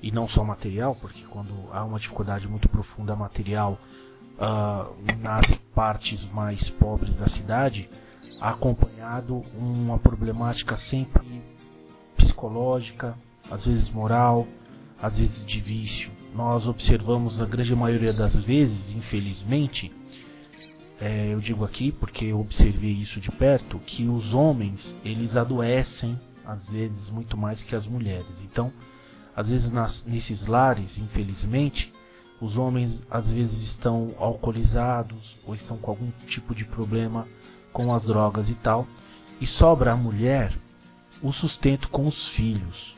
e 0.01 0.11
não 0.11 0.27
só 0.27 0.43
material, 0.43 0.95
porque 0.95 1.23
quando 1.25 1.53
há 1.71 1.83
uma 1.83 1.99
dificuldade 1.99 2.47
muito 2.47 2.69
profunda 2.69 3.15
material 3.15 3.77
uh, 4.37 5.17
nas 5.21 5.45
partes 5.75 6.23
mais 6.31 6.69
pobres 6.71 7.13
da 7.15 7.27
cidade, 7.27 7.89
acompanhado 8.39 9.43
uma 9.53 9.99
problemática 9.99 10.77
sempre 10.77 11.41
psicológica, 12.15 13.17
às 13.51 13.65
vezes 13.65 13.89
moral, 13.89 14.47
às 15.01 15.17
vezes 15.17 15.45
de 15.45 15.59
vício. 15.59 16.11
Nós 16.33 16.65
observamos 16.67 17.41
a 17.41 17.45
grande 17.45 17.75
maioria 17.75 18.13
das 18.13 18.33
vezes, 18.45 18.95
infelizmente, 18.95 19.91
é, 21.01 21.33
eu 21.33 21.39
digo 21.39 21.63
aqui 21.63 21.91
porque 21.91 22.25
eu 22.25 22.39
observei 22.39 22.91
isso 22.91 23.19
de 23.19 23.31
perto, 23.31 23.79
que 23.79 24.07
os 24.07 24.33
homens 24.33 24.95
eles 25.03 25.35
adoecem 25.35 26.19
às 26.45 26.67
vezes 26.69 27.09
muito 27.09 27.37
mais 27.37 27.61
que 27.63 27.75
as 27.75 27.85
mulheres. 27.85 28.41
Então, 28.43 28.71
às 29.35 29.49
vezes 29.49 29.71
nas, 29.71 30.03
nesses 30.03 30.45
lares, 30.45 30.97
infelizmente, 30.97 31.93
os 32.41 32.57
homens 32.57 33.01
às 33.09 33.29
vezes 33.29 33.61
estão 33.61 34.13
alcoolizados 34.17 35.37
ou 35.45 35.55
estão 35.55 35.77
com 35.77 35.91
algum 35.91 36.11
tipo 36.27 36.53
de 36.53 36.65
problema 36.65 37.27
com 37.71 37.93
as 37.93 38.03
drogas 38.03 38.49
e 38.49 38.55
tal, 38.55 38.87
e 39.39 39.47
sobra 39.47 39.93
à 39.93 39.95
mulher 39.95 40.53
o 41.21 41.31
sustento 41.31 41.87
com 41.89 42.07
os 42.07 42.29
filhos. 42.29 42.95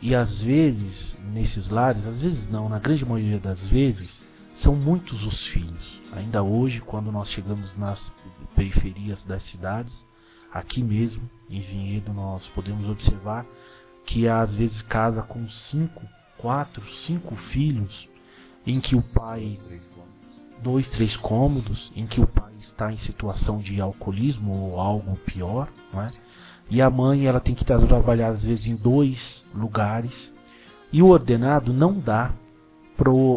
E 0.00 0.14
às 0.14 0.40
vezes, 0.40 1.16
nesses 1.32 1.68
lares, 1.68 2.06
às 2.06 2.22
vezes 2.22 2.48
não, 2.48 2.68
na 2.68 2.78
grande 2.78 3.04
maioria 3.04 3.38
das 3.38 3.60
vezes, 3.68 4.22
são 4.58 4.74
muitos 4.74 5.24
os 5.24 5.46
filhos. 5.48 6.00
Ainda 6.12 6.42
hoje, 6.42 6.80
quando 6.80 7.12
nós 7.12 7.28
chegamos 7.30 7.76
nas 7.76 8.12
periferias 8.54 9.22
das 9.24 9.42
cidades, 9.44 9.92
aqui 10.52 10.82
mesmo, 10.82 11.28
em 11.48 11.60
Vinhedo, 11.60 12.12
nós 12.12 12.46
podemos 12.48 12.88
observar 12.88 13.46
que 14.06 14.26
às 14.26 14.54
vezes 14.54 14.80
casa 14.82 15.22
com 15.22 15.48
cinco, 15.48 16.02
quatro, 16.38 16.82
cinco 17.06 17.36
filhos, 17.36 18.08
em 18.66 18.80
que 18.80 18.96
o 18.96 19.02
pai 19.02 19.58
dois, 20.62 20.88
três 20.88 21.16
cômodos, 21.16 21.92
em 21.94 22.06
que 22.06 22.20
o 22.20 22.26
pai 22.26 22.52
está 22.58 22.92
em 22.92 22.98
situação 22.98 23.58
de 23.58 23.80
alcoolismo 23.80 24.52
ou 24.52 24.80
algo 24.80 25.16
pior, 25.18 25.68
não 25.92 26.02
é? 26.02 26.10
E 26.70 26.82
a 26.82 26.90
mãe 26.90 27.26
ela 27.26 27.40
tem 27.40 27.54
que 27.54 27.64
trabalhar 27.64 28.30
às 28.30 28.42
vezes 28.42 28.66
em 28.66 28.74
dois 28.74 29.44
lugares 29.54 30.12
e 30.92 31.02
o 31.02 31.08
ordenado 31.08 31.72
não 31.72 31.98
dá 31.98 32.32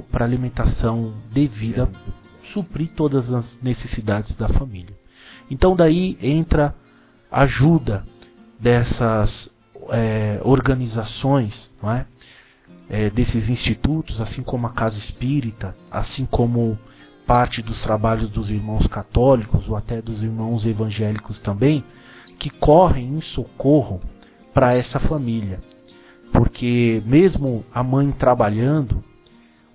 para 0.10 0.26
alimentação 0.26 1.14
devida, 1.32 1.90
suprir 2.52 2.92
todas 2.96 3.32
as 3.32 3.46
necessidades 3.62 4.36
da 4.36 4.50
família. 4.50 4.96
Então 5.50 5.76
daí 5.76 6.18
entra 6.22 6.76
a 7.30 7.42
ajuda 7.42 8.04
dessas 8.60 9.50
é, 9.90 10.40
organizações, 10.44 11.72
não 11.82 11.92
é? 11.92 12.06
É, 12.90 13.10
desses 13.10 13.48
institutos, 13.50 14.20
assim 14.20 14.44
como 14.44 14.68
a 14.68 14.72
Casa 14.72 14.98
Espírita, 14.98 15.76
assim 15.90 16.26
como 16.26 16.78
parte 17.26 17.62
dos 17.62 17.82
trabalhos 17.82 18.30
dos 18.30 18.50
irmãos 18.50 18.86
católicos 18.88 19.70
ou 19.70 19.78
até 19.78 20.02
dos 20.02 20.22
irmãos 20.22 20.66
evangélicos 20.66 21.40
também, 21.40 21.84
que 22.38 22.50
correm 22.50 23.16
em 23.16 23.22
socorro 23.22 24.02
para 24.54 24.74
essa 24.74 25.00
família. 25.00 25.62
Porque 26.34 27.02
mesmo 27.06 27.64
a 27.74 27.84
mãe 27.84 28.12
trabalhando, 28.12 29.04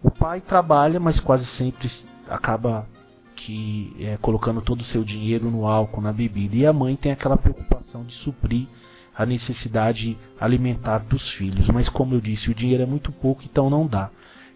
o 0.06 0.10
pai 0.12 0.40
trabalha, 0.40 1.00
mas 1.00 1.18
quase 1.18 1.44
sempre 1.46 1.90
acaba 2.28 2.86
que 3.34 3.94
é, 3.98 4.16
colocando 4.18 4.62
todo 4.62 4.82
o 4.82 4.84
seu 4.84 5.02
dinheiro 5.02 5.50
no 5.50 5.66
álcool, 5.66 6.00
na 6.00 6.12
bebida. 6.12 6.54
E 6.54 6.64
a 6.64 6.72
mãe 6.72 6.94
tem 6.94 7.10
aquela 7.10 7.36
preocupação 7.36 8.04
de 8.04 8.14
suprir 8.14 8.68
a 9.16 9.26
necessidade 9.26 10.16
alimentar 10.40 10.98
dos 10.98 11.28
filhos. 11.32 11.68
Mas 11.70 11.88
como 11.88 12.14
eu 12.14 12.20
disse, 12.20 12.48
o 12.48 12.54
dinheiro 12.54 12.84
é 12.84 12.86
muito 12.86 13.10
pouco, 13.10 13.42
então 13.44 13.68
não 13.68 13.84
dá. 13.84 14.10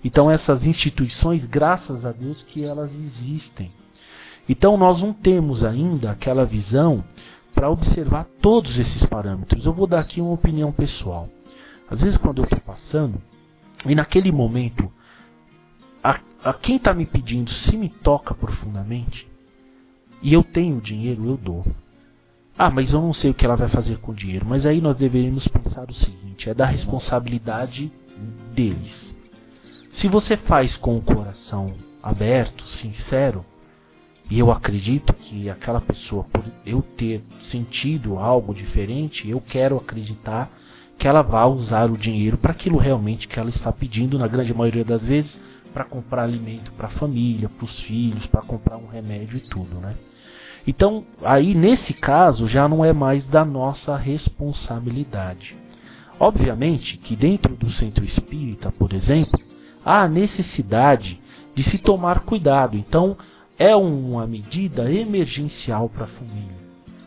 Então 0.04 0.30
essas 0.30 0.64
instituições, 0.64 1.44
graças 1.44 2.06
a 2.06 2.12
Deus 2.12 2.42
que 2.42 2.64
elas 2.64 2.94
existem. 2.94 3.72
Então 4.48 4.76
nós 4.76 5.02
não 5.02 5.12
temos 5.12 5.64
ainda 5.64 6.12
aquela 6.12 6.44
visão 6.44 7.02
para 7.52 7.68
observar 7.68 8.24
todos 8.40 8.78
esses 8.78 9.04
parâmetros. 9.04 9.66
Eu 9.66 9.72
vou 9.72 9.88
dar 9.88 9.98
aqui 9.98 10.20
uma 10.20 10.32
opinião 10.32 10.70
pessoal. 10.70 11.28
Às 11.90 12.00
vezes 12.00 12.16
quando 12.16 12.38
eu 12.38 12.44
estou 12.44 12.60
passando, 12.60 13.20
e 13.84 13.96
naquele 13.96 14.30
momento 14.30 14.90
a, 16.02 16.20
a 16.44 16.52
quem 16.54 16.76
está 16.76 16.94
me 16.94 17.06
pedindo 17.06 17.50
se 17.50 17.76
me 17.76 17.88
toca 17.88 18.34
profundamente 18.34 19.30
e 20.22 20.34
eu 20.34 20.42
tenho 20.42 20.80
dinheiro, 20.80 21.26
eu 21.26 21.36
dou. 21.36 21.64
Ah, 22.56 22.70
mas 22.70 22.92
eu 22.92 23.00
não 23.00 23.14
sei 23.14 23.30
o 23.30 23.34
que 23.34 23.44
ela 23.44 23.56
vai 23.56 23.68
fazer 23.68 23.98
com 23.98 24.12
o 24.12 24.14
dinheiro. 24.14 24.44
Mas 24.46 24.66
aí 24.66 24.80
nós 24.80 24.96
deveríamos 24.96 25.48
pensar 25.48 25.88
o 25.88 25.94
seguinte: 25.94 26.50
é 26.50 26.54
da 26.54 26.66
responsabilidade 26.66 27.90
deles. 28.54 29.16
Se 29.92 30.08
você 30.08 30.36
faz 30.36 30.76
com 30.76 30.96
o 30.96 31.02
coração 31.02 31.74
aberto, 32.02 32.64
sincero, 32.66 33.44
e 34.30 34.38
eu 34.38 34.50
acredito 34.50 35.12
que 35.14 35.48
aquela 35.48 35.80
pessoa, 35.80 36.24
por 36.24 36.44
eu 36.64 36.82
ter 36.82 37.24
sentido 37.40 38.18
algo 38.18 38.54
diferente, 38.54 39.28
eu 39.28 39.40
quero 39.40 39.76
acreditar 39.76 40.50
que 40.98 41.08
ela 41.08 41.22
vai 41.22 41.46
usar 41.46 41.90
o 41.90 41.96
dinheiro 41.96 42.36
para 42.36 42.52
aquilo 42.52 42.76
realmente 42.76 43.26
que 43.26 43.40
ela 43.40 43.48
está 43.48 43.72
pedindo, 43.72 44.18
na 44.18 44.28
grande 44.28 44.52
maioria 44.52 44.84
das 44.84 45.02
vezes, 45.02 45.40
para 45.72 45.84
comprar 45.84 46.24
alimento 46.24 46.72
para 46.72 46.86
a 46.86 46.90
família, 46.90 47.48
para 47.48 47.64
os 47.64 47.80
filhos, 47.80 48.26
para 48.26 48.42
comprar 48.42 48.76
um 48.76 48.86
remédio 48.86 49.36
e 49.36 49.40
tudo, 49.40 49.76
né? 49.76 49.94
Então, 50.66 51.04
aí 51.22 51.54
nesse 51.54 51.94
caso 51.94 52.46
já 52.46 52.68
não 52.68 52.84
é 52.84 52.92
mais 52.92 53.26
da 53.26 53.44
nossa 53.44 53.96
responsabilidade. 53.96 55.56
Obviamente 56.18 56.98
que 56.98 57.16
dentro 57.16 57.56
do 57.56 57.70
centro 57.70 58.04
espírita, 58.04 58.70
por 58.70 58.92
exemplo, 58.92 59.40
há 59.84 60.06
necessidade 60.06 61.18
de 61.54 61.62
se 61.62 61.78
tomar 61.78 62.20
cuidado. 62.20 62.76
Então, 62.76 63.16
é 63.58 63.74
uma 63.74 64.26
medida 64.26 64.92
emergencial 64.92 65.88
para 65.88 66.04
a 66.04 66.08
família. 66.08 66.60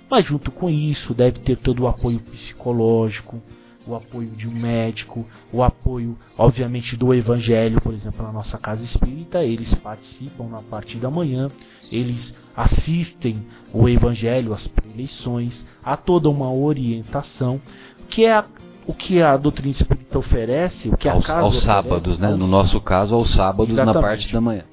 Mas 0.10 0.26
junto 0.26 0.52
com 0.52 0.70
isso, 0.70 1.14
deve 1.14 1.40
ter 1.40 1.58
todo 1.58 1.84
o 1.84 1.88
apoio 1.88 2.20
psicológico, 2.20 3.42
o 3.86 3.96
apoio 3.96 4.30
de 4.30 4.48
um 4.48 4.52
médico, 4.52 5.26
o 5.52 5.62
apoio, 5.62 6.18
obviamente, 6.38 6.96
do 6.96 7.14
evangelho, 7.14 7.82
por 7.82 7.94
exemplo, 7.94 8.26
na 8.26 8.32
nossa 8.32 8.58
casa 8.58 8.84
espírita, 8.84 9.44
eles 9.44 9.74
participam 9.76 10.48
na 10.48 10.62
parte 10.62 10.98
da 10.98 11.12
manhã, 11.12 11.52
eles 11.92 12.34
assistem 12.56 13.46
o 13.74 13.90
evangelho, 13.90 14.54
as 14.54 14.66
preleições, 14.68 15.66
há 15.84 15.98
toda 15.98 16.30
uma 16.30 16.52
orientação, 16.52 17.62
que 18.10 18.26
é 18.26 18.34
a, 18.34 18.46
o 18.88 18.94
que 18.94 19.22
a 19.22 19.36
doutrina 19.38 19.72
espírita 19.72 20.18
oferece, 20.18 20.90
o 20.90 20.98
que 20.98 21.10
a 21.10 21.14
aos, 21.14 21.26
casa 21.26 21.40
aos 21.42 21.48
oferece, 21.58 21.66
sábados, 21.66 22.20
né? 22.20 22.28
aos 22.28 22.40
No 22.40 22.48
nosso 22.48 22.80
caso, 22.80 23.16
aos 23.16 23.30
sábados 23.32 23.74
Exatamente. 23.74 23.96
na 23.96 24.02
parte 24.02 24.34
da 24.34 24.42
manhã. 24.42 24.64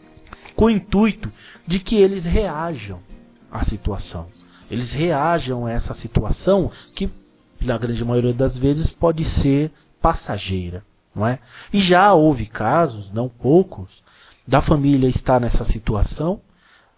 com 0.55 0.67
o 0.67 0.71
intuito 0.71 1.33
de 1.67 1.79
que 1.79 1.97
eles 1.97 2.25
reajam 2.25 3.01
à 3.51 3.65
situação. 3.65 4.27
Eles 4.71 4.93
reajam 4.93 5.67
a 5.67 5.73
essa 5.73 5.95
situação 5.95 6.71
que 6.95 7.11
na 7.61 7.79
grande 7.79 8.05
maioria 8.05 8.35
das 8.35 8.57
vezes 8.57 8.91
pode 8.91 9.25
ser 9.25 9.71
passageira, 10.01 10.85
não 11.15 11.27
é? 11.27 11.39
E 11.73 11.81
já 11.81 12.13
houve 12.13 12.47
casos, 12.47 13.11
não 13.13 13.29
poucos, 13.29 14.03
da 14.47 14.63
família 14.63 15.09
estar 15.09 15.41
nessa 15.41 15.65
situação, 15.67 16.41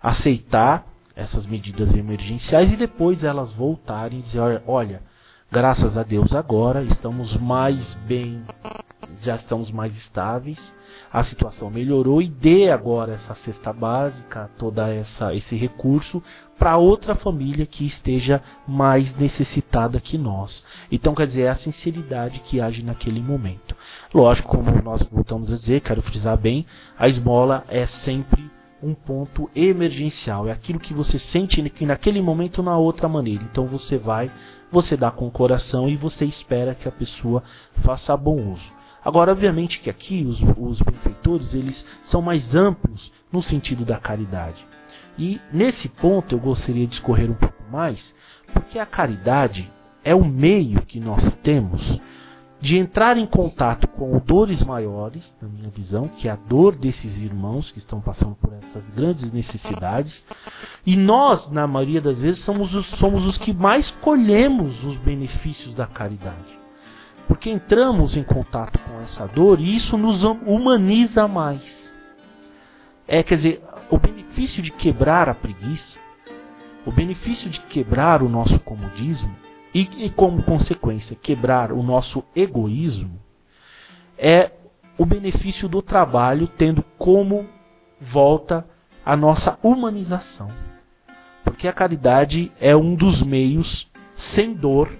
aceitar 0.03 0.87
essas 1.15 1.47
medidas 1.47 1.95
emergenciais 1.95 2.73
e 2.73 2.77
depois 2.77 3.23
elas 3.23 3.53
voltarem 3.53 4.21
e 4.21 4.23
dizer, 4.23 4.63
olha, 4.67 5.03
graças 5.51 5.97
a 5.97 6.03
Deus 6.03 6.35
agora 6.35 6.83
estamos 6.83 7.37
mais 7.37 7.95
bem 8.07 8.43
já 9.21 9.37
estamos 9.37 9.71
mais 9.71 9.97
estáveis, 9.97 10.59
a 11.13 11.25
situação 11.25 11.71
melhorou 11.71 12.23
e 12.23 12.29
dê 12.29 12.71
agora 12.71 13.15
essa 13.15 13.35
cesta 13.37 13.73
básica, 13.73 14.51
toda 14.59 14.89
essa 14.89 15.35
esse 15.35 15.57
recurso 15.57 16.23
para 16.59 16.77
outra 16.77 17.15
família 17.15 17.67
que 17.67 17.85
esteja 17.85 18.43
mais 18.67 19.15
necessitada 19.17 20.01
que 20.01 20.17
nós. 20.17 20.65
Então, 20.91 21.15
quer 21.15 21.27
dizer, 21.27 21.43
é 21.43 21.49
a 21.49 21.57
sinceridade 21.57 22.41
que 22.41 22.61
age 22.61 22.83
naquele 22.83 23.21
momento. 23.21 23.77
Lógico, 24.15 24.57
como 24.57 24.71
nós 24.83 25.03
voltamos 25.03 25.53
a 25.53 25.57
dizer, 25.57 25.81
quero 25.81 26.03
frisar 26.03 26.37
bem, 26.37 26.65
a 26.97 27.09
esmola 27.09 27.65
é 27.69 27.87
sempre 27.87 28.51
um 28.83 28.95
ponto 28.95 29.49
emergencial, 29.55 30.49
é 30.49 30.53
aquilo 30.53 30.81
que 30.81 30.93
você 30.93 31.19
sente 31.19 31.63
que 31.71 31.87
naquele 31.87 32.21
momento 32.21 32.63
na 32.63 32.77
outra 32.77 33.09
maneira. 33.09 33.45
Então 33.45 33.67
você 33.67 33.97
vai, 33.97 34.31
você 34.71 34.97
dá 34.97 35.11
com 35.11 35.29
o 35.29 35.31
coração 35.31 35.89
e 35.89 35.97
você 35.97 36.25
espera 36.25 36.75
que 36.75 36.89
a 36.89 36.93
pessoa 36.93 37.43
faça 37.83 38.17
bom 38.17 38.53
uso. 38.53 38.82
Agora, 39.05 39.33
obviamente 39.33 39.81
que 39.81 39.91
aqui 39.91 40.25
os, 40.25 40.41
os 40.57 40.81
benfeitores 40.81 41.55
eles 41.55 41.85
são 42.05 42.23
mais 42.23 42.55
amplos 42.55 43.13
no 43.33 43.43
sentido 43.43 43.85
da 43.85 43.99
caridade. 43.99 44.65
E 45.19 45.41
nesse 45.53 45.89
ponto 45.89 46.35
eu 46.35 46.39
gostaria 46.39 46.87
de 46.87 46.95
escorrer 46.95 47.31
um 47.31 47.35
pouco 47.35 47.63
mais, 47.71 48.15
porque 48.53 48.79
a 48.79 48.87
caridade 48.87 49.71
é 50.05 50.15
o 50.15 50.25
meio 50.25 50.83
que 50.83 51.01
nós 51.01 51.35
temos 51.43 52.01
de 52.61 52.79
entrar 52.79 53.17
em 53.17 53.27
contato 53.27 53.89
com 53.89 54.17
dores 54.21 54.63
maiores, 54.63 55.35
na 55.43 55.49
minha 55.49 55.69
visão, 55.69 56.07
que 56.07 56.29
é 56.29 56.31
a 56.31 56.37
dor 56.37 56.77
desses 56.77 57.21
irmãos 57.21 57.73
que 57.73 57.79
estão 57.79 58.01
passando 58.01 58.37
por 58.37 58.53
essas 58.53 58.89
grandes 58.91 59.33
necessidades. 59.33 60.25
E 60.87 60.97
nós, 60.97 61.51
na 61.51 61.67
maioria 61.67 62.01
das 62.01 62.21
vezes, 62.21 62.45
somos 62.45 62.73
os, 62.73 62.87
somos 62.99 63.27
os 63.27 63.37
que 63.37 63.53
mais 63.53 63.91
colhemos 63.91 64.85
os 64.85 64.97
benefícios 64.99 65.75
da 65.75 65.89
caridade. 65.89 66.62
Porque 67.29 67.51
entramos 67.51 68.17
em 68.17 68.23
contato 68.23 68.79
com 68.81 69.01
essa 69.01 69.27
dor 69.27 69.61
e 69.61 69.77
isso 69.77 69.97
nos 69.97 70.23
humaniza 70.25 71.27
mais. 71.27 71.63
É, 73.07 73.23
quer 73.23 73.37
dizer, 73.37 73.63
o 73.91 73.99
benefício 73.99 74.63
de 74.63 74.71
quebrar 74.71 75.29
a 75.29 75.35
preguiça, 75.35 75.99
o 76.87 76.93
benefício 76.93 77.51
de 77.51 77.61
quebrar 77.61 78.23
o 78.23 78.29
nosso 78.29 78.59
comodismo, 78.61 79.35
e, 79.75 80.07
e 80.07 80.11
como 80.11 80.43
consequência 80.43 81.17
quebrar 81.17 81.73
o 81.73 81.83
nosso 81.83 82.23
egoísmo, 82.37 83.19
é 84.19 84.51
o 84.99 85.07
benefício 85.07 85.69
do 85.69 85.81
trabalho 85.81 86.47
tendo 86.47 86.85
como 86.99 87.47
volta 88.01 88.67
a 89.05 89.17
nossa 89.17 89.59
humanização. 89.63 90.51
Porque 91.45 91.67
a 91.67 91.73
caridade 91.73 92.53
é 92.61 92.77
um 92.77 92.95
dos 92.95 93.23
meios 93.23 93.91
sem 94.15 94.55
dor, 94.55 94.91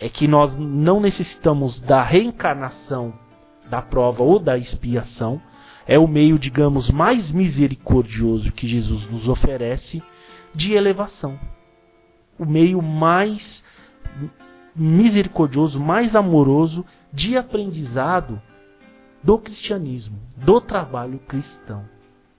é 0.00 0.08
que 0.08 0.26
nós 0.26 0.56
não 0.56 0.98
necessitamos 0.98 1.78
da 1.80 2.02
reencarnação 2.02 3.12
da 3.68 3.82
prova 3.82 4.22
ou 4.22 4.38
da 4.38 4.58
expiação, 4.58 5.40
é 5.86 5.98
o 5.98 6.08
meio, 6.08 6.38
digamos, 6.38 6.90
mais 6.90 7.30
misericordioso 7.30 8.50
que 8.52 8.66
Jesus 8.66 9.08
nos 9.10 9.28
oferece 9.28 10.02
de 10.54 10.72
elevação 10.72 11.38
o 12.40 12.46
meio 12.46 12.80
mais 12.80 13.62
misericordioso, 14.74 15.78
mais 15.78 16.16
amoroso 16.16 16.86
de 17.12 17.36
aprendizado 17.36 18.40
do 19.22 19.38
cristianismo, 19.38 20.18
do 20.38 20.58
trabalho 20.58 21.18
cristão. 21.18 21.84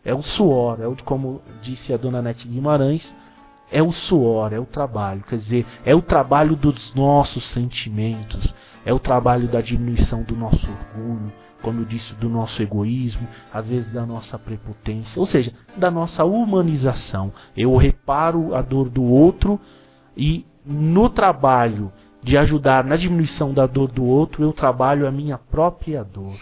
É 0.03 0.15
o 0.15 0.23
suor, 0.23 0.81
é 0.81 0.87
o 0.87 0.95
como 1.03 1.39
disse 1.61 1.93
a 1.93 1.97
dona 1.97 2.19
Nete 2.19 2.47
Guimarães, 2.47 3.15
é 3.71 3.81
o 3.81 3.91
suor, 3.91 4.53
é 4.53 4.59
o 4.59 4.65
trabalho, 4.65 5.23
quer 5.23 5.37
dizer, 5.37 5.65
é 5.85 5.95
o 5.95 6.01
trabalho 6.01 6.55
dos 6.55 6.93
nossos 6.93 7.43
sentimentos, 7.45 8.53
é 8.85 8.93
o 8.93 8.99
trabalho 8.99 9.47
da 9.47 9.61
diminuição 9.61 10.23
do 10.23 10.35
nosso 10.35 10.67
orgulho, 10.69 11.31
como 11.61 11.81
eu 11.81 11.85
disse, 11.85 12.13
do 12.15 12.27
nosso 12.27 12.61
egoísmo, 12.61 13.27
às 13.53 13.67
vezes 13.67 13.91
da 13.93 14.05
nossa 14.05 14.37
prepotência, 14.37 15.19
ou 15.19 15.25
seja, 15.25 15.53
da 15.77 15.91
nossa 15.91 16.25
humanização. 16.25 17.31
Eu 17.55 17.75
reparo 17.77 18.55
a 18.55 18.61
dor 18.61 18.89
do 18.89 19.03
outro 19.03 19.59
e 20.17 20.45
no 20.65 21.09
trabalho 21.09 21.91
de 22.23 22.37
ajudar 22.37 22.83
na 22.83 22.95
diminuição 22.95 23.53
da 23.53 23.65
dor 23.65 23.91
do 23.91 24.03
outro, 24.03 24.43
eu 24.43 24.53
trabalho 24.53 25.07
a 25.07 25.11
minha 25.11 25.37
própria 25.37 26.03
dor 26.03 26.35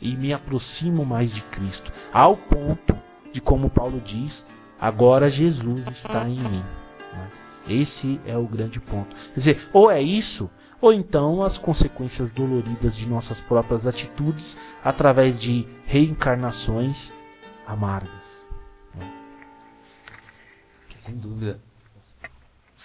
e 0.00 0.14
me 0.16 0.32
aproximo 0.32 1.04
mais 1.04 1.32
de 1.32 1.40
Cristo, 1.42 1.92
ao 2.12 2.36
ponto 2.36 2.96
de, 3.32 3.40
como 3.40 3.70
Paulo 3.70 4.00
diz, 4.00 4.46
agora 4.80 5.30
Jesus 5.30 5.86
está 5.88 6.28
em 6.28 6.38
mim. 6.38 6.64
Né? 7.12 7.30
Esse 7.68 8.20
é 8.24 8.36
o 8.36 8.46
grande 8.46 8.80
ponto. 8.80 9.14
Quer 9.34 9.40
dizer, 9.40 9.68
ou 9.72 9.90
é 9.90 10.00
isso, 10.00 10.50
ou 10.80 10.92
então 10.92 11.42
as 11.42 11.56
consequências 11.58 12.30
doloridas 12.30 12.96
de 12.96 13.06
nossas 13.06 13.40
próprias 13.42 13.86
atitudes 13.86 14.56
através 14.82 15.38
de 15.40 15.66
reencarnações 15.86 17.12
amargas. 17.66 18.46
Né? 18.94 19.12
Sem 20.96 21.16
dúvida. 21.16 21.60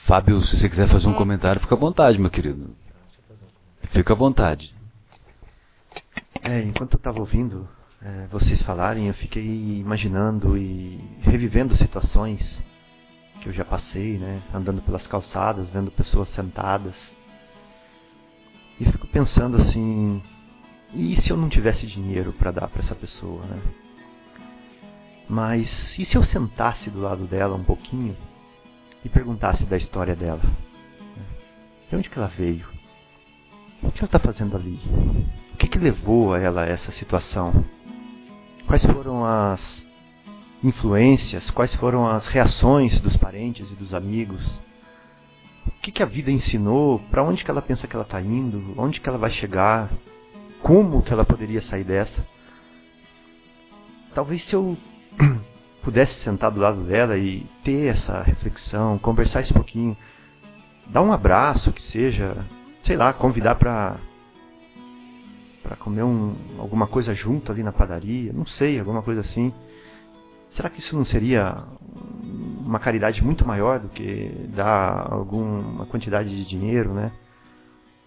Fábio, 0.05 0.41
se 0.41 0.57
você 0.57 0.69
quiser 0.69 0.89
fazer 0.89 1.07
um 1.07 1.13
comentário, 1.13 1.61
fica 1.61 1.75
à 1.75 1.77
vontade, 1.77 2.19
meu 2.19 2.29
querido. 2.29 2.75
Fica 3.91 4.13
à 4.13 4.15
vontade. 4.15 4.75
É, 6.41 6.61
enquanto 6.61 6.95
eu 6.95 6.97
estava 6.97 7.19
ouvindo 7.19 7.69
é, 8.05 8.27
vocês 8.27 8.61
falarem, 8.61 9.07
eu 9.07 9.13
fiquei 9.13 9.79
imaginando 9.79 10.57
e 10.57 10.99
revivendo 11.21 11.73
situações 11.77 12.61
que 13.39 13.47
eu 13.47 13.53
já 13.53 13.63
passei, 13.63 14.17
né? 14.17 14.41
Andando 14.53 14.81
pelas 14.81 15.07
calçadas, 15.07 15.69
vendo 15.69 15.89
pessoas 15.89 16.27
sentadas. 16.29 16.95
E 18.77 18.83
fico 18.83 19.07
pensando 19.07 19.55
assim, 19.55 20.21
e 20.93 21.15
se 21.21 21.31
eu 21.31 21.37
não 21.37 21.47
tivesse 21.47 21.87
dinheiro 21.87 22.33
para 22.33 22.51
dar 22.51 22.67
para 22.67 22.81
essa 22.81 22.95
pessoa, 22.95 23.45
né? 23.45 23.61
Mas 25.29 25.97
e 25.97 26.03
se 26.03 26.17
eu 26.17 26.23
sentasse 26.23 26.89
do 26.89 26.99
lado 26.99 27.25
dela 27.25 27.55
um 27.55 27.63
pouquinho 27.63 28.17
e 29.05 29.07
perguntasse 29.07 29.65
da 29.65 29.77
história 29.77 30.15
dela. 30.15 30.41
De 31.89 31.95
onde 31.95 32.09
que 32.09 32.17
ela 32.17 32.27
veio? 32.27 32.67
O 33.81 33.91
que 33.91 33.99
ela 33.99 34.05
está 34.05 34.19
fazendo 34.19 34.57
ali? 34.57 34.77
O 35.53 35.57
que, 35.57 35.67
que 35.67 35.79
levou 35.79 36.33
a 36.33 36.39
ela 36.39 36.63
a 36.63 36.67
essa 36.67 36.91
situação? 36.91 37.63
Quais 38.67 38.85
foram 38.85 39.25
as 39.25 39.85
influências? 40.63 41.49
Quais 41.51 41.75
foram 41.75 42.07
as 42.07 42.25
reações 42.27 42.99
dos 43.01 43.15
parentes 43.17 43.69
e 43.69 43.75
dos 43.75 43.93
amigos? 43.93 44.59
O 45.67 45.71
que, 45.81 45.91
que 45.91 46.03
a 46.03 46.05
vida 46.05 46.31
ensinou? 46.31 46.99
Para 47.11 47.23
onde 47.23 47.43
que 47.43 47.51
ela 47.51 47.61
pensa 47.61 47.87
que 47.87 47.95
ela 47.95 48.05
está 48.05 48.21
indo? 48.21 48.73
Onde 48.77 48.99
que 48.99 49.07
ela 49.07 49.17
vai 49.17 49.31
chegar? 49.31 49.91
Como 50.61 51.01
que 51.01 51.11
ela 51.11 51.25
poderia 51.25 51.61
sair 51.61 51.83
dessa? 51.83 52.25
Talvez 54.13 54.43
se 54.45 54.55
eu 54.55 54.77
pudesse 55.83 56.13
sentar 56.21 56.51
do 56.51 56.59
lado 56.59 56.83
dela 56.83 57.17
e 57.17 57.45
ter 57.63 57.87
essa 57.87 58.21
reflexão, 58.21 58.97
conversar 58.99 59.41
esse 59.41 59.53
pouquinho, 59.53 59.97
dar 60.87 61.01
um 61.01 61.11
abraço, 61.11 61.73
que 61.73 61.81
seja, 61.81 62.45
sei 62.85 62.95
lá, 62.95 63.11
convidar 63.11 63.55
para 63.55 63.97
para 65.63 65.77
comer 65.77 66.03
um, 66.03 66.35
alguma 66.59 66.85
coisa 66.85 67.15
junto 67.15 67.51
ali 67.51 67.63
na 67.63 67.71
padaria, 67.71 68.33
não 68.33 68.45
sei, 68.45 68.77
alguma 68.77 69.01
coisa 69.01 69.21
assim. 69.21 69.51
Será 70.51 70.69
que 70.69 70.79
isso 70.79 70.95
não 70.95 71.05
seria 71.05 71.63
uma 72.59 72.79
caridade 72.79 73.23
muito 73.23 73.47
maior 73.47 73.79
do 73.79 73.89
que 73.89 74.29
dar 74.53 75.11
alguma 75.11 75.85
quantidade 75.85 76.29
de 76.29 76.45
dinheiro, 76.45 76.93
né? 76.93 77.11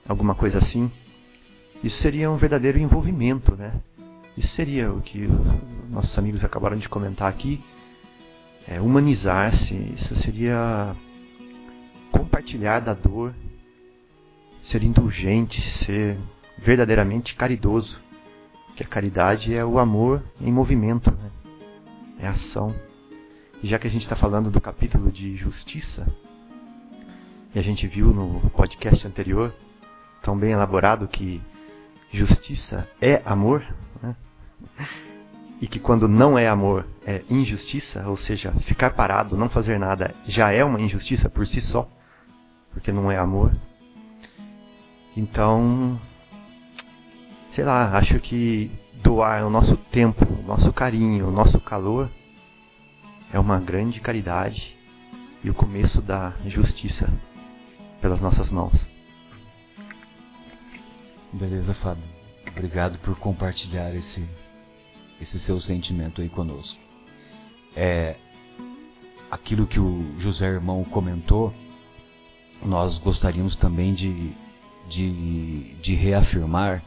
Alguma 0.07 0.35
coisa 0.35 0.59
assim. 0.59 0.91
Isso 1.83 2.01
seria 2.01 2.31
um 2.31 2.37
verdadeiro 2.37 2.79
envolvimento, 2.79 3.57
né? 3.57 3.73
Isso 4.37 4.49
seria 4.55 4.93
o 4.93 5.01
que 5.01 5.27
nossos 5.91 6.17
amigos 6.19 6.45
acabaram 6.45 6.77
de 6.77 6.89
comentar 6.89 7.29
aqui. 7.29 7.65
É, 8.69 8.81
Humanizar-se, 8.81 9.75
isso 9.97 10.15
seria 10.17 10.95
compartilhar 12.13 12.81
da 12.81 12.95
dor, 12.95 13.35
ser 14.63 14.83
indulgente, 14.83 15.61
ser 15.85 16.19
verdadeiramente 16.59 17.35
caridoso. 17.35 17.99
Que 18.75 18.83
a 18.83 18.87
caridade 18.87 19.55
é 19.55 19.65
o 19.65 19.79
amor 19.79 20.23
em 20.41 20.53
movimento, 20.53 21.11
né? 21.11 21.31
é 22.19 22.27
ação. 22.27 22.75
E 23.63 23.69
já 23.69 23.79
que 23.79 23.87
a 23.87 23.91
gente 23.91 24.03
está 24.03 24.17
falando 24.17 24.51
do 24.51 24.61
capítulo 24.61 25.11
de 25.11 25.37
justiça, 25.37 26.07
e 27.55 27.59
a 27.59 27.63
gente 27.63 27.87
viu 27.87 28.09
no 28.09 28.51
podcast 28.51 29.07
anterior, 29.07 29.55
tão 30.23 30.37
bem 30.37 30.53
elaborado, 30.53 31.09
que 31.09 31.41
justiça 32.13 32.87
é 33.01 33.23
amor, 33.25 33.65
né? 34.03 34.15
e 35.61 35.67
que 35.67 35.81
quando 35.81 36.07
não 36.07 36.39
é 36.39 36.47
amor 36.47 36.87
é 37.07 37.23
injustiça, 37.31 38.07
ou 38.07 38.17
seja, 38.17 38.53
ficar 38.63 38.91
parado, 38.91 39.37
não 39.37 39.49
fazer 39.49 39.79
nada, 39.79 40.15
já 40.27 40.53
é 40.53 40.63
uma 40.63 40.81
injustiça 40.81 41.31
por 41.31 41.47
si 41.47 41.61
só, 41.61 41.89
porque 42.73 42.93
não 42.93 43.11
é 43.11 43.17
amor. 43.17 43.57
Então, 45.17 45.99
sei 47.57 47.65
lá, 47.65 47.97
acho 47.97 48.21
que 48.21 48.71
doar 49.03 49.47
o 49.47 49.49
nosso 49.49 49.79
tempo, 49.91 50.27
o 50.27 50.43
nosso 50.43 50.71
carinho, 50.75 51.27
o 51.27 51.33
nosso 51.33 51.59
calor 51.59 52.11
é 53.33 53.41
uma 53.41 53.59
grande 53.59 53.99
caridade 53.99 54.77
e 55.43 55.49
o 55.49 55.55
começo 55.55 56.03
da 56.03 56.35
justiça 56.45 57.09
pelas 58.03 58.21
nossas 58.21 58.51
mãos. 58.51 58.79
Beleza, 61.33 61.73
Fábio. 61.73 62.05
Obrigado 62.47 62.99
por 62.99 63.19
compartilhar 63.19 63.95
esse, 63.95 64.23
esse 65.19 65.41
seu 65.41 65.59
sentimento 65.59 66.21
aí 66.21 66.29
conosco. 66.29 66.79
É, 67.75 68.17
aquilo 69.31 69.67
que 69.67 69.81
o 69.81 70.15
José 70.19 70.47
Irmão 70.47 70.85
comentou, 70.85 71.55
nós 72.63 72.99
gostaríamos 72.99 73.57
também 73.57 73.95
de, 73.95 74.35
de, 74.91 75.75
de 75.81 75.95
reafirmar 75.95 76.83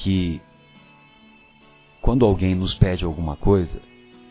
que 0.00 0.40
quando 2.00 2.24
alguém 2.24 2.54
nos 2.54 2.74
pede 2.74 3.04
alguma 3.04 3.36
coisa, 3.36 3.80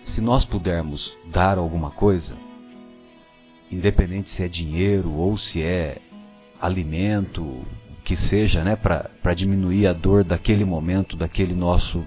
se 0.04 0.20
nós 0.20 0.44
pudermos 0.44 1.16
dar 1.28 1.60
alguma 1.60 1.92
coisa, 1.92 2.36
independente 3.72 4.30
se 4.30 4.44
é 4.44 4.48
dinheiro 4.48 5.12
ou 5.12 5.38
se 5.38 5.62
é 5.62 6.02
alimento, 6.60 7.64
que 8.04 8.16
seja, 8.16 8.64
né, 8.64 8.76
para 8.76 9.34
diminuir 9.36 9.86
a 9.86 9.94
dor 9.94 10.24
daquele 10.24 10.66
momento, 10.66 11.16
daquele 11.16 11.54
nosso, 11.54 12.04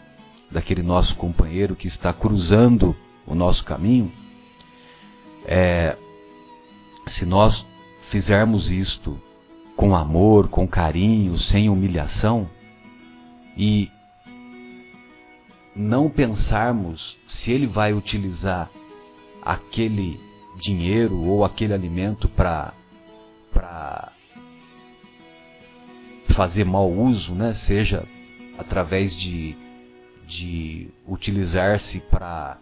daquele 0.50 0.82
nosso 0.82 1.14
companheiro 1.14 1.76
que 1.76 1.86
está 1.86 2.12
cruzando 2.12 2.96
o 3.24 3.34
nosso 3.34 3.64
caminho, 3.64 4.10
é, 5.46 5.96
se 7.06 7.24
nós 7.24 7.64
fizermos 8.10 8.72
isto 8.72 9.16
com 9.76 9.94
amor, 9.94 10.48
com 10.48 10.66
carinho, 10.66 11.38
sem 11.38 11.68
humilhação, 11.68 12.48
e 13.56 13.90
não 15.74 16.10
pensarmos 16.10 17.16
se 17.26 17.50
ele 17.50 17.66
vai 17.66 17.92
utilizar 17.92 18.70
aquele 19.40 20.20
dinheiro 20.60 21.18
ou 21.22 21.44
aquele 21.44 21.72
alimento 21.72 22.28
para 22.28 22.72
fazer 26.34 26.64
mau 26.64 26.90
uso, 26.90 27.34
né? 27.34 27.52
seja 27.54 28.06
através 28.58 29.16
de, 29.16 29.56
de 30.26 30.88
utilizar-se 31.06 32.00
para 32.00 32.58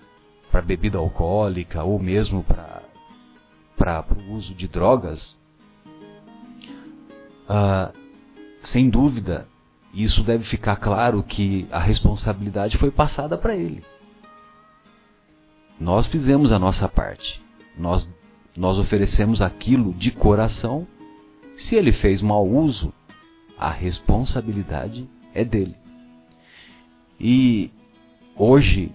bebida 0.64 0.98
alcoólica 0.98 1.82
ou 1.84 1.98
mesmo 1.98 2.44
para 2.44 4.04
o 4.16 4.32
uso 4.34 4.54
de 4.54 4.66
drogas, 4.68 5.38
uh, 7.48 7.92
sem 8.62 8.90
dúvida, 8.90 9.48
isso 9.92 10.22
deve 10.22 10.44
ficar 10.44 10.76
claro 10.76 11.22
que 11.22 11.66
a 11.70 11.78
responsabilidade 11.78 12.78
foi 12.78 12.90
passada 12.90 13.36
para 13.36 13.56
ele. 13.56 13.82
Nós 15.78 16.06
fizemos 16.06 16.52
a 16.52 16.58
nossa 16.58 16.88
parte. 16.88 17.42
Nós, 17.76 18.08
nós 18.56 18.78
oferecemos 18.78 19.42
aquilo 19.42 19.92
de 19.94 20.10
coração. 20.10 20.86
Se 21.56 21.74
ele 21.74 21.92
fez 21.92 22.22
mau 22.22 22.46
uso, 22.46 22.92
a 23.58 23.70
responsabilidade 23.70 25.08
é 25.34 25.44
dele. 25.44 25.74
E 27.18 27.70
hoje 28.36 28.92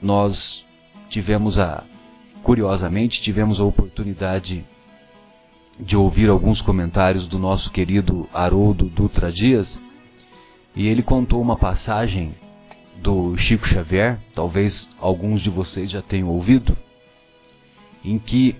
nós 0.00 0.64
tivemos 1.08 1.58
a 1.58 1.84
curiosamente 2.42 3.22
tivemos 3.22 3.60
a 3.60 3.64
oportunidade 3.64 4.66
de 5.78 5.96
ouvir 5.96 6.28
alguns 6.28 6.60
comentários 6.60 7.28
do 7.28 7.38
nosso 7.38 7.70
querido 7.70 8.28
Haroldo 8.32 8.86
Dutra 8.88 9.30
Dias 9.30 9.80
e 10.74 10.86
ele 10.86 11.02
contou 11.02 11.40
uma 11.40 11.56
passagem 11.56 12.34
do 12.96 13.36
Chico 13.36 13.66
Xavier, 13.66 14.18
talvez 14.34 14.88
alguns 14.98 15.40
de 15.40 15.50
vocês 15.50 15.90
já 15.90 16.00
tenham 16.00 16.28
ouvido, 16.28 16.76
em 18.04 18.18
que 18.18 18.56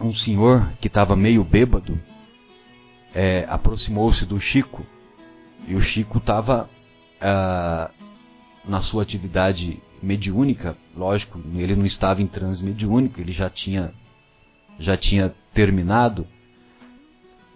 um 0.00 0.14
senhor 0.14 0.72
que 0.80 0.86
estava 0.86 1.16
meio 1.16 1.42
bêbado 1.42 1.98
é, 3.14 3.46
aproximou-se 3.48 4.24
do 4.26 4.38
Chico 4.38 4.84
e 5.66 5.74
o 5.74 5.80
Chico 5.80 6.18
estava 6.18 6.68
ah, 7.20 7.90
na 8.64 8.82
sua 8.82 9.02
atividade 9.02 9.80
mediúnica, 10.02 10.76
lógico, 10.94 11.40
ele 11.54 11.74
não 11.74 11.86
estava 11.86 12.20
em 12.20 12.26
transe 12.26 12.62
mediúnico, 12.62 13.20
ele 13.20 13.32
já 13.32 13.48
tinha 13.48 13.92
já 14.78 14.94
tinha 14.94 15.34
terminado, 15.54 16.26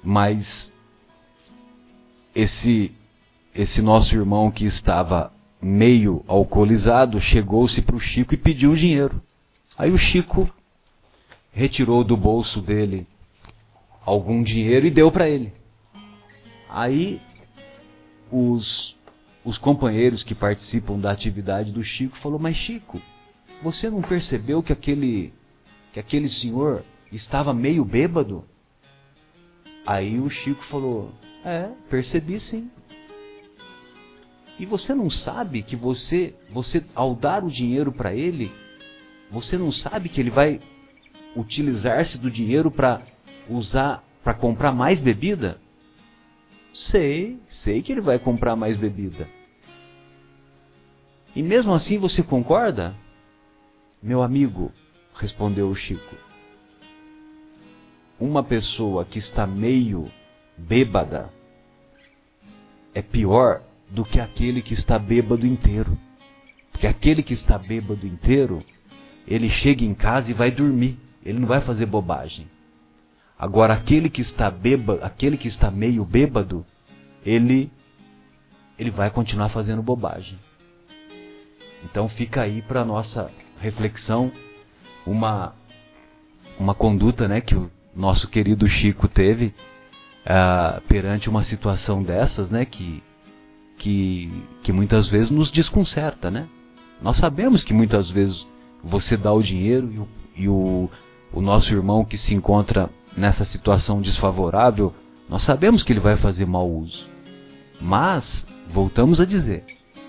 mas 0.03 0.73
esse 2.35 2.95
esse 3.61 3.83
nosso 3.83 4.15
irmão 4.15 4.51
que 4.51 4.65
estava 4.65 5.31
meio 5.61 6.25
alcoolizado 6.27 7.21
chegou-se 7.21 7.83
para 7.83 7.95
o 7.95 8.01
Chico 8.01 8.33
e 8.33 8.39
pediu 8.39 8.75
dinheiro. 8.75 9.21
Aí 9.77 9.91
o 9.91 9.99
Chico 9.99 10.51
retirou 11.53 12.03
do 12.03 12.17
bolso 12.17 12.63
dele 12.63 13.07
algum 14.03 14.43
dinheiro 14.43 14.87
e 14.87 14.91
deu 14.91 15.13
para 15.13 15.29
ele. 15.29 15.53
Aí 16.71 17.21
os, 18.33 18.97
os 19.45 19.59
companheiros 19.59 20.23
que 20.23 20.35
participam 20.35 20.99
da 20.99 21.11
atividade 21.11 21.71
do 21.71 21.85
Chico 21.85 22.17
falou: 22.17 22.39
"Mas 22.39 22.57
Chico, 22.57 22.99
você 23.63 23.91
não 23.91 24.01
percebeu 24.01 24.63
que 24.63 24.73
aquele 24.73 25.35
que 25.93 26.01
aquele 26.01 26.31
senhor 26.31 26.83
estava 27.13 27.53
meio 27.53 27.85
bêbado?" 27.85 28.43
Aí 29.87 30.19
o 30.19 30.31
Chico 30.31 30.65
falou: 30.65 31.13
"É, 31.45 31.69
percebi 31.91 32.41
sim. 32.41 32.71
E 34.61 34.67
você 34.67 34.95
não 34.95 35.09
sabe 35.09 35.63
que 35.63 35.75
você, 35.75 36.35
você 36.51 36.85
ao 36.95 37.15
dar 37.15 37.43
o 37.43 37.51
dinheiro 37.51 37.91
para 37.91 38.15
ele, 38.15 38.53
você 39.31 39.57
não 39.57 39.73
sabe 39.73 40.11
que 40.11 40.21
ele 40.21 40.29
vai 40.29 40.61
utilizar-se 41.35 42.19
do 42.19 42.31
dinheiro 42.31 42.71
para 42.71 43.01
usar 43.49 44.05
para 44.23 44.35
comprar 44.35 44.71
mais 44.71 44.99
bebida? 44.99 45.59
Sei, 46.75 47.41
sei 47.49 47.81
que 47.81 47.91
ele 47.91 48.03
vai 48.03 48.19
comprar 48.19 48.55
mais 48.55 48.77
bebida. 48.77 49.27
E 51.35 51.43
mesmo 51.43 51.73
assim 51.73 51.97
você 51.97 52.23
concorda? 52.23 52.95
Meu 54.03 54.23
amigo, 54.23 54.71
respondeu 55.15 55.71
o 55.71 55.75
Chico. 55.75 56.17
Uma 58.21 58.45
pessoa 58.45 59.07
que 59.07 59.19
está 59.19 59.47
meio 59.47 60.13
bêbada 60.59 61.31
é 62.93 63.01
pior 63.01 63.63
do 63.91 64.05
que 64.05 64.21
aquele 64.21 64.63
que 64.63 64.75
está 64.75 64.99
bêbado 64.99 65.47
inteiro. 65.47 65.99
Porque 66.71 66.87
aquele 66.87 67.23
que 67.23 67.35
está 67.35 67.59
bêbado 67.59 68.07
inteiro, 68.07 68.63
ele 69.27 69.49
chega 69.51 69.85
em 69.85 69.95
casa 69.95 70.31
e 70.31 70.35
vai 70.35 70.51
dormir. 70.51 70.99
Ele 71.25 71.39
não 71.39 71.47
vai 71.49 71.61
fazer 71.61 71.87
bobagem. 71.87 72.49
Agora 73.39 73.75
aquele 73.75 74.09
que 74.09 74.21
está 74.21 74.51
bêbado, 74.51 75.03
aquele 75.03 75.37
que 75.37 75.49
está 75.49 75.71
meio 75.71 76.05
bêbado, 76.05 76.65
ele 77.25 77.71
ele 78.79 78.91
vai 78.91 79.11
continuar 79.11 79.51
fazendo 79.51 79.83
bobagem. 79.83 80.39
Então 81.85 82.09
fica 82.09 82.43
aí 82.43 82.63
para 82.63 82.85
nossa 82.85 83.31
reflexão 83.61 84.33
uma 85.07 85.55
uma 86.59 86.75
conduta, 86.75 87.27
né, 87.27 87.41
que 87.41 87.55
o 87.55 87.71
nosso 87.97 88.29
querido 88.29 88.69
Chico 88.69 89.09
teve 89.09 89.55
uh, 90.27 90.81
perante 90.83 91.29
uma 91.29 91.43
situação 91.43 92.03
dessas, 92.03 92.51
né, 92.51 92.67
que 92.67 93.03
que, 93.81 94.31
que 94.63 94.73
muitas 94.73 95.09
vezes 95.09 95.31
nos 95.31 95.51
desconcerta, 95.51 96.31
né? 96.31 96.47
Nós 97.03 97.17
sabemos 97.17 97.65
que 97.65 97.73
muitas 97.73 98.11
vezes 98.11 98.47
você 98.85 99.17
dá 99.17 99.33
o 99.33 99.43
dinheiro 99.43 99.91
e 99.91 99.99
o, 99.99 100.09
e 100.37 100.49
o, 100.49 100.91
o 101.33 101.41
nosso 101.41 101.73
irmão 101.73 102.05
que 102.05 102.19
se 102.19 102.35
encontra 102.35 102.91
nessa 103.17 103.45
situação 103.45 104.03
desfavorável, 104.03 104.95
nós 105.29 105.43
sabemos 105.43 105.83
que 105.83 105.93
ele 105.93 106.01
vai 106.01 106.17
fazer 106.19 106.47
mau 106.47 106.71
uso. 106.71 107.09
Mas, 107.81 108.47
voltamos 108.71 109.19
a 109.19 109.25
dizer, 109.25 109.65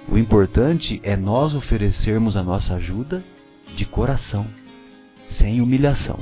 o 0.10 0.18
importante 0.18 1.00
é 1.02 1.16
nós 1.16 1.56
oferecermos 1.56 2.36
a 2.36 2.44
nossa 2.44 2.76
ajuda 2.76 3.24
de 3.74 3.86
coração, 3.86 4.46
sem 5.30 5.62
humilhação. 5.62 6.20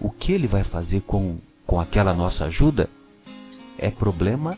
O 0.00 0.10
que 0.10 0.30
ele 0.30 0.46
vai 0.46 0.62
fazer 0.62 1.00
com, 1.00 1.38
com 1.66 1.80
aquela 1.80 2.14
nossa 2.14 2.44
ajuda 2.44 2.88
é 3.76 3.90
problema 3.90 4.56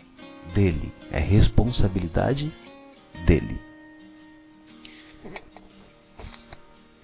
dele, 0.54 0.92
é 1.10 1.18
responsabilidade 1.18 2.52
dele. 3.26 3.60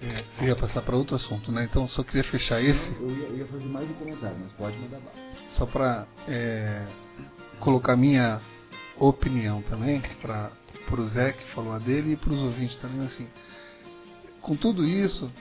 É, 0.01 0.23
eu 0.41 0.47
ia 0.47 0.55
passar 0.55 0.81
para 0.81 0.95
outro 0.95 1.15
assunto, 1.15 1.51
né? 1.51 1.63
Então 1.65 1.87
só 1.87 2.03
queria 2.03 2.23
fechar 2.23 2.59
esse. 2.59 2.95
Eu 2.99 3.11
ia, 3.11 3.25
eu 3.25 3.37
ia 3.37 3.45
fazer 3.45 3.65
mais 3.65 3.87
um 3.87 3.93
comentário, 3.93 4.37
mas 4.39 4.51
pode 4.53 4.75
mandar 4.77 4.99
bala. 4.99 5.15
Só 5.51 5.65
para 5.67 6.07
é, 6.27 6.87
colocar 7.59 7.95
minha 7.95 8.41
opinião 8.97 9.61
também, 9.63 10.01
para 10.21 10.51
o 10.97 11.05
Zé 11.05 11.33
que 11.33 11.45
falou 11.51 11.73
a 11.73 11.77
dele 11.77 12.13
e 12.13 12.15
para 12.15 12.33
os 12.33 12.41
ouvintes 12.41 12.77
também, 12.77 13.05
assim. 13.05 13.27
Com 14.41 14.55
tudo 14.55 14.83
isso, 14.83 15.31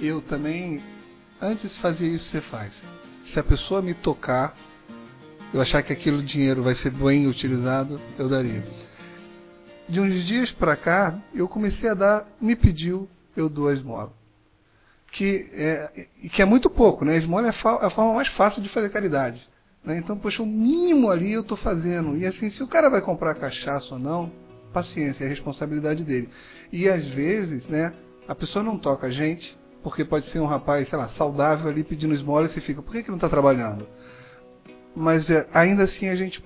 eu 0.00 0.20
também, 0.22 0.82
antes 1.40 1.76
fazia 1.76 2.08
isso 2.08 2.30
você 2.30 2.40
faz. 2.40 2.74
Se 3.32 3.38
a 3.38 3.44
pessoa 3.44 3.80
me 3.80 3.94
tocar, 3.94 4.56
eu 5.54 5.60
achar 5.60 5.84
que 5.84 5.92
aquele 5.92 6.20
dinheiro 6.22 6.64
vai 6.64 6.74
ser 6.74 6.90
bem 6.90 7.28
utilizado, 7.28 8.00
eu 8.18 8.28
daria. 8.28 8.66
De 9.88 10.00
uns 10.00 10.26
dias 10.26 10.50
para 10.50 10.74
cá, 10.76 11.16
eu 11.32 11.46
comecei 11.46 11.88
a 11.88 11.94
dar, 11.94 12.26
me 12.40 12.56
pediu, 12.56 13.08
eu 13.36 13.48
dou 13.48 13.68
a 13.68 13.72
esmola. 13.72 14.12
Que 15.12 15.48
é, 15.52 16.06
que 16.32 16.42
é 16.42 16.44
muito 16.44 16.68
pouco, 16.68 17.04
né? 17.04 17.14
A 17.14 17.18
esmola 17.18 17.46
é 17.46 17.50
a 17.50 17.90
forma 17.90 18.14
mais 18.14 18.26
fácil 18.30 18.60
de 18.60 18.68
fazer 18.68 18.90
caridade. 18.90 19.48
Né? 19.84 19.96
Então, 19.98 20.18
poxa, 20.18 20.42
o 20.42 20.46
mínimo 20.46 21.08
ali 21.08 21.32
eu 21.32 21.42
estou 21.42 21.56
fazendo. 21.56 22.16
E 22.16 22.26
assim, 22.26 22.50
se 22.50 22.60
o 22.60 22.66
cara 22.66 22.90
vai 22.90 23.00
comprar 23.00 23.36
cachaça 23.36 23.94
ou 23.94 24.00
não, 24.00 24.32
paciência, 24.72 25.24
é 25.24 25.28
responsabilidade 25.28 26.02
dele. 26.02 26.28
E 26.72 26.88
às 26.88 27.06
vezes, 27.06 27.64
né, 27.68 27.94
a 28.26 28.34
pessoa 28.34 28.64
não 28.64 28.76
toca 28.76 29.06
a 29.06 29.10
gente, 29.10 29.56
porque 29.84 30.04
pode 30.04 30.26
ser 30.26 30.40
um 30.40 30.46
rapaz, 30.46 30.88
sei 30.88 30.98
lá, 30.98 31.10
saudável 31.10 31.70
ali 31.70 31.84
pedindo 31.84 32.12
esmola 32.12 32.46
e 32.46 32.48
você 32.48 32.60
fica, 32.60 32.82
por 32.82 32.90
que, 32.90 33.04
que 33.04 33.08
não 33.10 33.18
está 33.18 33.28
trabalhando? 33.28 33.86
Mas 34.94 35.28
é, 35.28 35.46
ainda 35.52 35.84
assim 35.84 36.08
a 36.08 36.14
gente, 36.14 36.44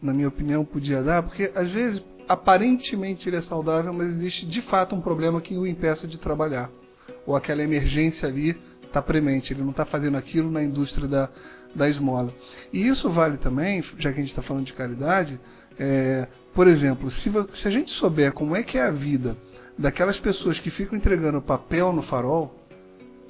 na 0.00 0.12
minha 0.12 0.28
opinião, 0.28 0.64
podia 0.64 1.02
dar, 1.02 1.22
porque 1.22 1.50
às 1.54 1.70
vezes 1.70 2.04
aparentemente 2.28 3.28
ele 3.28 3.36
é 3.36 3.42
saudável, 3.42 3.92
mas 3.92 4.10
existe 4.10 4.46
de 4.46 4.62
fato 4.62 4.94
um 4.94 5.00
problema 5.00 5.40
que 5.40 5.56
o 5.56 5.66
impeça 5.66 6.06
de 6.06 6.18
trabalhar. 6.18 6.70
Ou 7.26 7.36
aquela 7.36 7.62
emergência 7.62 8.28
ali 8.28 8.56
está 8.84 9.02
premente, 9.02 9.52
ele 9.52 9.62
não 9.62 9.70
está 9.70 9.84
fazendo 9.84 10.16
aquilo 10.16 10.50
na 10.50 10.62
indústria 10.62 11.08
da, 11.08 11.28
da 11.74 11.88
esmola. 11.88 12.32
E 12.72 12.86
isso 12.86 13.10
vale 13.10 13.38
também, 13.38 13.82
já 13.98 14.12
que 14.12 14.18
a 14.18 14.22
gente 14.22 14.30
está 14.30 14.42
falando 14.42 14.66
de 14.66 14.72
caridade, 14.72 15.40
é, 15.78 16.28
por 16.54 16.66
exemplo, 16.66 17.10
se, 17.10 17.30
se 17.54 17.68
a 17.68 17.70
gente 17.70 17.90
souber 17.92 18.32
como 18.32 18.54
é 18.54 18.62
que 18.62 18.78
é 18.78 18.82
a 18.82 18.90
vida 18.90 19.36
daquelas 19.78 20.18
pessoas 20.18 20.58
que 20.58 20.70
ficam 20.70 20.96
entregando 20.96 21.40
papel 21.40 21.92
no 21.92 22.02
farol, 22.02 22.54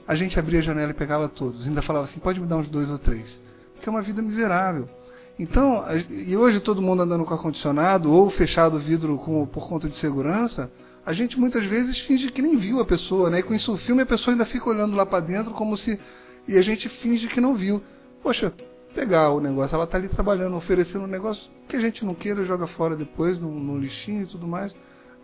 a 0.07 0.15
gente 0.15 0.39
abria 0.39 0.59
a 0.59 0.63
janela 0.63 0.91
e 0.91 0.95
pegava 0.95 1.29
todos. 1.29 1.67
Ainda 1.67 1.83
falava 1.83 2.07
assim, 2.07 2.19
pode 2.19 2.41
me 2.41 2.47
dar 2.47 2.57
uns 2.57 2.69
dois 2.69 2.91
ou 2.91 2.99
três. 2.99 3.41
Porque 3.83 3.89
é 3.89 3.93
uma 3.93 4.03
vida 4.03 4.22
miserável. 4.22 4.89
Então, 5.37 5.85
e 6.09 6.37
hoje 6.37 6.61
todo 6.61 6.80
mundo 6.80 7.03
andando 7.03 7.24
com 7.24 7.35
ar-condicionado 7.35 8.12
ou 8.12 8.30
fechado 8.30 8.76
o 8.76 8.78
vidro 8.78 9.18
com, 9.18 9.45
por 9.45 9.68
conta 9.68 9.89
de 9.89 9.97
segurança, 9.97 10.70
a 11.05 11.12
gente 11.12 11.37
muitas 11.37 11.64
vezes 11.64 11.99
finge 12.03 12.30
que 12.30 12.41
nem 12.41 12.57
viu 12.57 12.78
a 12.78 12.85
pessoa, 12.85 13.28
né? 13.28 13.41
E 13.41 13.43
com 13.43 13.53
isso 13.53 13.72
o 13.72 13.76
filme 13.76 14.03
a 14.03 14.07
pessoa 14.07 14.35
ainda 14.35 14.47
fica 14.47 14.70
olhando 14.70 14.95
lá 14.95 15.05
para 15.05 15.18
dentro 15.18 15.53
como 15.53 15.76
se. 15.76 15.99
E 16.47 16.57
a 16.57 16.62
gente 16.62 16.89
finge 16.89 17.26
que 17.26 17.41
não 17.41 17.57
viu. 17.57 17.83
Poxa, 18.22 18.53
pegar 18.95 19.30
o 19.30 19.41
negócio, 19.41 19.74
ela 19.74 19.83
está 19.83 19.99
ali 19.99 20.09
trabalhando, 20.09 20.55
oferecendo 20.55 21.07
um 21.07 21.09
negócio 21.09 21.43
que 21.68 21.74
a 21.74 21.80
gente 21.80 22.05
não 22.05 22.14
queira, 22.14 22.45
joga 22.45 22.68
fora 22.68 22.95
depois 22.95 23.41
no, 23.41 23.51
no 23.51 23.80
lixinho 23.80 24.22
e 24.22 24.26
tudo 24.26 24.47
mais. 24.47 24.72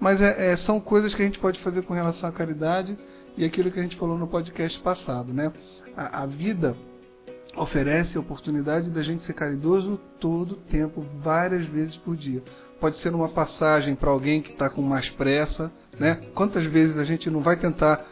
Mas 0.00 0.20
é, 0.20 0.50
é, 0.50 0.56
são 0.56 0.80
coisas 0.80 1.14
que 1.14 1.22
a 1.22 1.24
gente 1.24 1.38
pode 1.38 1.61
fazer 1.61 1.82
com 1.82 1.94
relação 1.94 2.28
à 2.28 2.32
caridade 2.32 2.98
e 3.36 3.44
aquilo 3.44 3.70
que 3.70 3.78
a 3.78 3.82
gente 3.84 3.96
falou 3.96 4.18
no 4.18 4.26
podcast 4.26 4.80
passado, 4.80 5.32
né? 5.32 5.52
A, 5.96 6.22
a 6.22 6.26
vida 6.26 6.76
oferece 7.57 8.16
a 8.16 8.20
oportunidade 8.20 8.90
da 8.90 9.03
gente 9.03 9.24
ser 9.24 9.32
caridoso 9.32 9.99
todo 10.20 10.53
o 10.53 10.57
tempo, 10.57 11.05
várias 11.22 11.66
vezes 11.66 11.96
por 11.96 12.16
dia. 12.16 12.42
Pode 12.80 12.99
ser 12.99 13.14
uma 13.14 13.28
passagem 13.28 13.94
para 13.94 14.11
alguém 14.11 14.40
que 14.40 14.53
está 14.53 14.70
com 14.70 14.82
mais 14.82 15.11
pressa, 15.11 15.70
né? 15.99 16.20
Quantas 16.34 16.64
vezes 16.66 16.96
a 16.96 17.05
gente 17.05 17.28
não 17.28 17.40
vai 17.40 17.57
tentar 17.57 18.05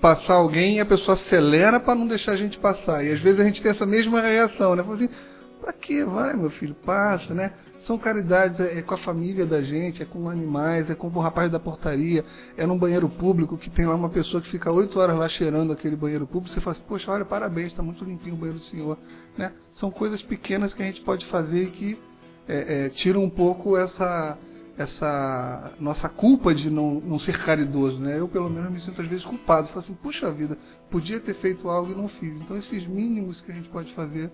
passar 0.00 0.34
alguém 0.34 0.76
e 0.76 0.80
a 0.80 0.84
pessoa 0.84 1.14
acelera 1.14 1.78
para 1.78 1.94
não 1.94 2.06
deixar 2.06 2.32
a 2.32 2.36
gente 2.36 2.58
passar. 2.58 3.04
E 3.04 3.12
às 3.12 3.20
vezes 3.20 3.40
a 3.40 3.44
gente 3.44 3.62
tem 3.62 3.70
essa 3.70 3.86
mesma 3.86 4.20
reação, 4.20 4.74
né? 4.76 4.84
Assim, 4.86 5.08
pra 5.62 5.72
que 5.72 6.04
vai, 6.04 6.34
meu 6.34 6.50
filho? 6.50 6.74
Passa, 6.74 7.32
né? 7.32 7.52
São 7.82 7.96
caridades, 7.96 8.58
é, 8.58 8.78
é 8.78 8.82
com 8.82 8.94
a 8.94 8.98
família 8.98 9.46
da 9.46 9.62
gente, 9.62 10.02
é 10.02 10.04
com 10.04 10.28
animais, 10.28 10.90
é 10.90 10.94
com 10.94 11.06
o 11.06 11.20
rapaz 11.20 11.50
da 11.50 11.60
portaria, 11.60 12.24
é 12.56 12.66
num 12.66 12.76
banheiro 12.76 13.08
público 13.08 13.56
que 13.56 13.70
tem 13.70 13.86
lá 13.86 13.94
uma 13.94 14.10
pessoa 14.10 14.42
que 14.42 14.50
fica 14.50 14.70
oito 14.72 14.98
horas 14.98 15.16
lá 15.16 15.28
cheirando 15.28 15.72
aquele 15.72 15.94
banheiro 15.94 16.26
público. 16.26 16.52
Você 16.52 16.60
fala 16.60 16.76
assim, 16.76 16.84
poxa, 16.86 17.10
olha, 17.12 17.24
parabéns, 17.24 17.68
está 17.68 17.82
muito 17.82 18.04
limpinho 18.04 18.34
o 18.34 18.38
banheiro 18.38 18.58
do 18.58 18.64
senhor. 18.64 18.98
Né? 19.38 19.52
São 19.74 19.90
coisas 19.90 20.20
pequenas 20.22 20.74
que 20.74 20.82
a 20.82 20.86
gente 20.86 21.00
pode 21.02 21.24
fazer 21.26 21.62
e 21.62 21.70
que 21.70 21.98
é, 22.48 22.86
é, 22.86 22.88
tiram 22.88 23.22
um 23.22 23.30
pouco 23.30 23.76
essa 23.76 24.36
essa 24.76 25.74
nossa 25.78 26.08
culpa 26.08 26.54
de 26.54 26.70
não, 26.70 26.94
não 26.94 27.18
ser 27.18 27.38
caridoso, 27.44 27.98
né? 27.98 28.18
Eu 28.18 28.26
pelo 28.26 28.48
menos 28.48 28.72
me 28.72 28.80
sinto 28.80 29.02
às 29.02 29.06
vezes 29.06 29.22
culpado, 29.22 29.68
falo 29.68 29.80
assim, 29.80 29.94
puxa 29.94 30.32
vida, 30.32 30.56
podia 30.90 31.20
ter 31.20 31.34
feito 31.34 31.68
algo 31.68 31.92
e 31.92 31.94
não 31.94 32.08
fiz. 32.08 32.34
Então 32.40 32.56
esses 32.56 32.86
mínimos 32.86 33.42
que 33.42 33.52
a 33.52 33.54
gente 33.54 33.68
pode 33.68 33.92
fazer 33.92 34.32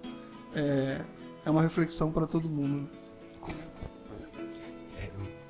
é, 0.55 1.01
é 1.49 1.51
uma 1.51 1.63
reflexão 1.63 2.13
para 2.13 2.27
todo 2.27 2.47
mundo. 2.47 2.87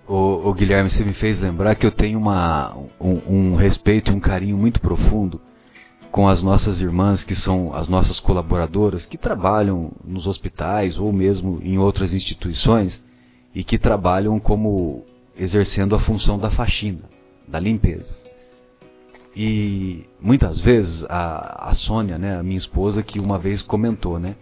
O, 0.06 0.48
o, 0.48 0.54
Guilherme, 0.54 0.88
você 0.88 1.04
me 1.04 1.12
fez 1.12 1.40
lembrar 1.40 1.74
que 1.74 1.84
eu 1.84 1.90
tenho 1.90 2.18
uma, 2.18 2.74
um, 3.00 3.52
um 3.52 3.56
respeito 3.56 4.10
e 4.10 4.14
um 4.14 4.20
carinho 4.20 4.56
muito 4.56 4.80
profundo 4.80 5.40
com 6.12 6.28
as 6.28 6.40
nossas 6.40 6.80
irmãs 6.80 7.24
que 7.24 7.34
são 7.34 7.74
as 7.74 7.88
nossas 7.88 8.18
colaboradoras 8.20 9.04
que 9.04 9.18
trabalham 9.18 9.92
nos 10.02 10.26
hospitais 10.26 10.96
ou 10.96 11.12
mesmo 11.12 11.58
em 11.62 11.78
outras 11.78 12.14
instituições 12.14 13.04
e 13.52 13.64
que 13.64 13.76
trabalham 13.76 14.38
como 14.38 15.04
exercendo 15.36 15.96
a 15.96 16.00
função 16.00 16.38
da 16.38 16.50
faxina, 16.50 17.02
da 17.46 17.58
limpeza. 17.58 18.16
E 19.36 20.04
muitas 20.20 20.60
vezes 20.60 21.04
a, 21.08 21.70
a 21.70 21.74
Sônia, 21.74 22.16
né, 22.18 22.38
a 22.38 22.42
minha 22.42 22.56
esposa, 22.56 23.02
que 23.02 23.20
uma 23.20 23.38
vez 23.38 23.62
comentou, 23.62 24.18
né, 24.18 24.36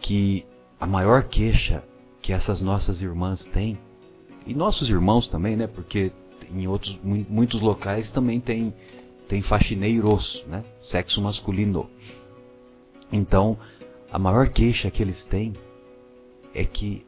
que 0.00 0.44
a 0.78 0.86
maior 0.86 1.24
queixa 1.24 1.82
que 2.20 2.32
essas 2.32 2.60
nossas 2.60 3.00
irmãs 3.00 3.44
têm 3.46 3.78
e 4.46 4.54
nossos 4.54 4.88
irmãos 4.88 5.26
também, 5.26 5.56
né, 5.56 5.66
porque 5.66 6.12
em 6.50 6.66
outros 6.66 6.98
muitos 7.02 7.60
locais 7.60 8.10
também 8.10 8.40
tem 8.40 8.74
tem 9.28 9.42
faxineiros, 9.42 10.44
né, 10.46 10.64
sexo 10.82 11.20
masculino. 11.20 11.90
Então, 13.10 13.58
a 14.10 14.18
maior 14.18 14.48
queixa 14.48 14.90
que 14.90 15.02
eles 15.02 15.24
têm 15.24 15.52
é 16.54 16.64
que 16.64 17.04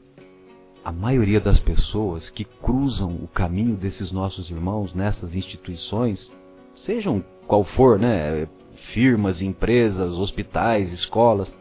a 0.85 0.91
maioria 0.91 1.41
das 1.41 1.61
pessoas 1.61 2.31
que 2.31 2.45
cruzam 2.45 3.15
o 3.23 3.29
caminho 3.29 3.77
desses 3.77 4.11
nossos 4.11 4.51
irmãos 4.51 4.95
nessas 4.95 5.35
instituições, 5.35 6.33
sejam 6.75 7.25
qual 7.47 7.63
for, 7.63 7.99
né, 7.99 8.49
firmas, 8.93 9.43
empresas, 9.43 10.15
hospitais, 10.15 10.93
escolas, 10.93 11.55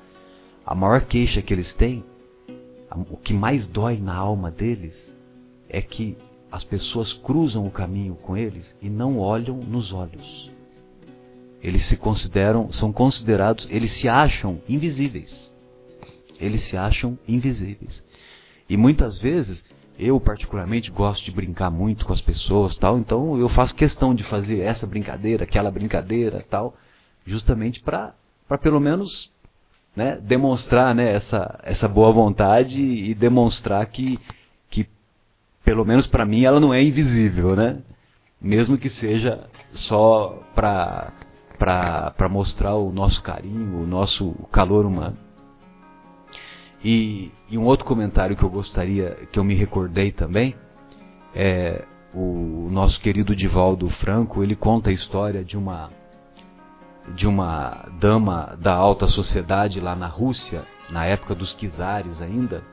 a 0.68 0.76
maior 0.76 1.02
queixa 1.06 1.42
que 1.42 1.54
eles 1.54 1.74
têm, 1.74 2.04
o 3.10 3.16
que 3.16 3.34
mais 3.34 3.66
dói 3.66 3.98
na 3.98 4.14
alma 4.14 4.52
deles, 4.52 5.16
é 5.70 5.82
que 5.82 6.18
as 6.52 6.62
pessoas 6.66 7.14
cruzam 7.14 7.66
o 7.66 7.72
caminho 7.72 8.16
com 8.16 8.36
eles 8.36 8.76
e 8.82 8.90
não 8.90 9.18
olham 9.18 9.56
nos 9.56 9.94
olhos. 9.94 10.52
Eles 11.64 11.86
se 11.86 11.96
consideram, 11.96 12.70
são 12.70 12.92
considerados, 12.92 13.70
eles 13.72 13.92
se 13.94 14.10
acham 14.10 14.62
invisíveis. 14.68 15.50
Eles 16.38 16.64
se 16.64 16.76
acham 16.76 17.18
invisíveis. 17.26 18.04
E 18.70 18.76
muitas 18.76 19.18
vezes, 19.18 19.64
eu 19.98 20.20
particularmente 20.20 20.92
gosto 20.92 21.24
de 21.24 21.32
brincar 21.32 21.72
muito 21.72 22.06
com 22.06 22.12
as 22.12 22.22
pessoas, 22.22 22.76
tal, 22.76 23.00
então 23.00 23.40
eu 23.40 23.48
faço 23.48 23.74
questão 23.74 24.14
de 24.14 24.24
fazer 24.26 24.60
essa 24.60 24.86
brincadeira, 24.86 25.46
aquela 25.46 25.72
brincadeira, 25.72 26.46
tal, 26.50 26.76
justamente 27.26 27.80
para 27.80 28.14
para 28.48 28.58
pelo 28.58 28.80
menos 28.80 29.30
né, 29.98 30.20
demonstrar 30.22 30.94
né, 30.94 31.16
essa, 31.16 31.60
essa 31.64 31.88
boa 31.88 32.12
vontade 32.12 32.80
e 32.80 33.16
demonstrar 33.16 33.84
que, 33.88 34.20
que 34.70 34.88
pelo 35.66 35.84
menos 35.84 36.06
para 36.06 36.24
mim, 36.24 36.44
ela 36.44 36.60
não 36.60 36.72
é 36.72 36.84
invisível, 36.84 37.56
né? 37.56 37.80
Mesmo 38.40 38.78
que 38.78 38.90
seja 38.90 39.50
só 39.74 40.40
para 40.54 41.12
mostrar 42.30 42.76
o 42.76 42.92
nosso 42.92 43.24
carinho, 43.24 43.82
o 43.82 43.88
nosso 43.88 44.36
calor 44.52 44.86
humano. 44.86 45.18
E, 46.84 47.32
e, 47.50 47.58
um 47.58 47.66
outro 47.66 47.84
comentário 47.84 48.38
que 48.38 48.44
eu 48.44 48.52
gostaria, 48.52 49.18
que 49.32 49.40
eu 49.40 49.44
me 49.44 49.56
recordei 49.56 50.12
também, 50.12 50.56
é 51.34 51.84
o 52.14 52.70
nosso 52.72 53.02
querido 53.02 53.36
Divaldo 53.36 53.90
Franco, 53.90 54.44
ele 54.44 54.56
conta 54.56 54.92
a 54.92 54.94
história 54.94 55.44
de 55.44 55.58
uma 55.58 55.90
de 57.16 57.28
uma 57.28 57.86
dama 58.00 58.58
da 58.60 58.74
alta 58.74 59.08
sociedade 59.08 59.80
lá 59.80 59.96
na 59.96 60.08
Rússia, 60.08 60.66
na 60.90 61.06
época 61.06 61.34
dos 61.34 61.56
czares 61.56 62.22
ainda. 62.22 62.64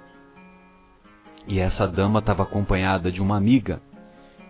E 1.47 1.59
essa 1.59 1.87
dama 1.87 2.21
estava 2.21 2.43
acompanhada 2.43 3.13
de 3.13 3.21
uma 3.21 3.37
amiga 3.37 3.81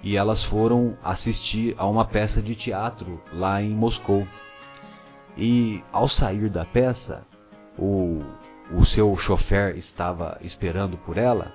e 0.03 0.17
elas 0.17 0.45
foram 0.45 0.97
assistir 1.03 1.75
a 1.79 1.87
uma 1.87 2.05
peça 2.05 2.41
de 2.41 2.55
teatro 2.55 3.21
lá 3.33 3.61
em 3.61 3.71
Moscou. 3.71 4.27
E 5.37 5.83
ao 5.93 6.09
sair 6.09 6.49
da 6.49 6.65
peça, 6.65 7.27
o 7.79 8.23
o 8.73 8.85
seu 8.87 9.15
chofer 9.19 9.77
estava 9.77 10.39
esperando 10.41 10.97
por 10.97 11.19
ela, 11.19 11.53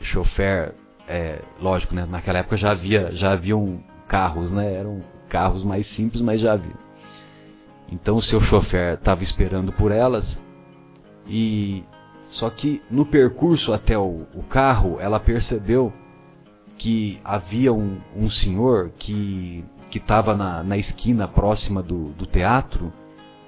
chofer, 0.00 0.74
é, 1.06 1.42
lógico, 1.60 1.94
né, 1.94 2.06
naquela 2.06 2.38
época 2.38 2.56
já 2.56 2.70
havia 2.70 3.12
já 3.12 3.32
haviam 3.32 3.82
carros, 4.08 4.50
né, 4.50 4.72
eram 4.72 5.02
carros 5.28 5.62
mais 5.64 5.86
simples, 5.88 6.22
mas 6.22 6.40
já 6.40 6.52
havia. 6.54 6.83
Então 7.90 8.16
o 8.16 8.22
seu 8.22 8.40
chofer 8.40 8.94
estava 8.94 9.22
esperando 9.22 9.72
por 9.72 9.92
elas 9.92 10.38
e 11.26 11.84
só 12.28 12.50
que 12.50 12.82
no 12.90 13.06
percurso 13.06 13.72
até 13.72 13.96
o, 13.96 14.26
o 14.34 14.42
carro 14.48 14.98
ela 15.00 15.20
percebeu 15.20 15.92
que 16.76 17.20
havia 17.24 17.72
um, 17.72 18.00
um 18.16 18.28
senhor 18.28 18.90
que 18.98 19.64
que 19.90 19.98
estava 19.98 20.34
na, 20.34 20.64
na 20.64 20.76
esquina 20.76 21.28
próxima 21.28 21.80
do, 21.80 22.08
do 22.14 22.26
teatro 22.26 22.92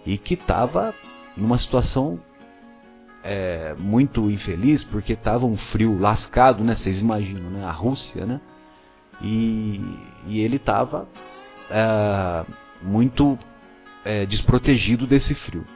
e 0.04 0.16
que 0.16 0.34
estava 0.34 0.94
numa 1.36 1.58
situação 1.58 2.20
é, 3.24 3.74
muito 3.76 4.30
infeliz 4.30 4.84
porque 4.84 5.14
estava 5.14 5.44
um 5.44 5.56
frio 5.56 5.98
lascado, 5.98 6.62
né? 6.62 6.76
Vocês 6.76 7.00
imaginam, 7.00 7.50
né? 7.50 7.64
A 7.64 7.72
Rússia, 7.72 8.24
né? 8.24 8.40
E, 9.20 9.80
e 10.28 10.40
ele 10.40 10.54
estava 10.54 11.08
é, 11.68 12.46
muito 12.80 13.36
é, 14.06 14.24
desprotegido 14.24 15.06
desse 15.06 15.34
frio. 15.34 15.66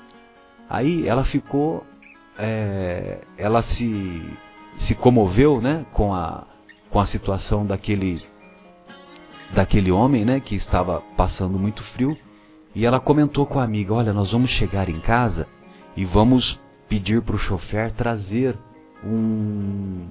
Aí 0.68 1.06
ela 1.06 1.24
ficou 1.24 1.84
é, 2.38 3.18
ela 3.36 3.62
se, 3.62 4.22
se 4.78 4.94
comoveu 4.94 5.60
né, 5.60 5.84
com, 5.92 6.14
a, 6.14 6.46
com 6.88 6.98
a 6.98 7.04
situação 7.04 7.66
daquele, 7.66 8.22
daquele 9.54 9.92
homem 9.92 10.24
né, 10.24 10.40
que 10.40 10.54
estava 10.54 11.02
passando 11.16 11.58
muito 11.58 11.82
frio. 11.92 12.16
E 12.74 12.86
ela 12.86 12.98
comentou 12.98 13.44
com 13.44 13.58
a 13.58 13.64
amiga: 13.64 13.92
Olha, 13.92 14.12
nós 14.12 14.32
vamos 14.32 14.50
chegar 14.50 14.88
em 14.88 15.00
casa 15.00 15.46
e 15.96 16.04
vamos 16.04 16.58
pedir 16.88 17.20
para 17.20 17.34
o 17.34 17.38
chofer 17.38 17.92
trazer 17.92 18.56
um, 19.04 20.08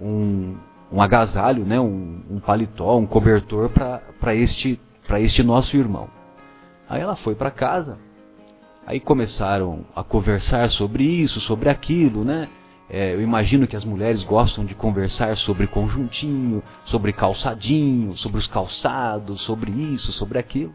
um, 0.00 0.56
um 0.90 1.00
agasalho, 1.00 1.64
né, 1.64 1.80
um, 1.80 2.22
um 2.28 2.40
paletó, 2.40 2.98
um 2.98 3.06
cobertor 3.06 3.70
para 3.70 4.34
este, 4.34 4.78
este 5.18 5.42
nosso 5.42 5.76
irmão. 5.76 6.10
Aí 6.92 7.00
ela 7.00 7.16
foi 7.16 7.34
para 7.34 7.50
casa, 7.50 7.98
aí 8.86 9.00
começaram 9.00 9.86
a 9.96 10.04
conversar 10.04 10.68
sobre 10.68 11.02
isso, 11.02 11.40
sobre 11.40 11.70
aquilo, 11.70 12.22
né? 12.22 12.50
É, 12.90 13.14
eu 13.14 13.22
imagino 13.22 13.66
que 13.66 13.74
as 13.74 13.82
mulheres 13.82 14.22
gostam 14.22 14.62
de 14.62 14.74
conversar 14.74 15.34
sobre 15.38 15.66
conjuntinho, 15.66 16.62
sobre 16.84 17.14
calçadinho, 17.14 18.14
sobre 18.18 18.38
os 18.38 18.46
calçados, 18.46 19.40
sobre 19.40 19.70
isso, 19.70 20.12
sobre 20.12 20.38
aquilo. 20.38 20.74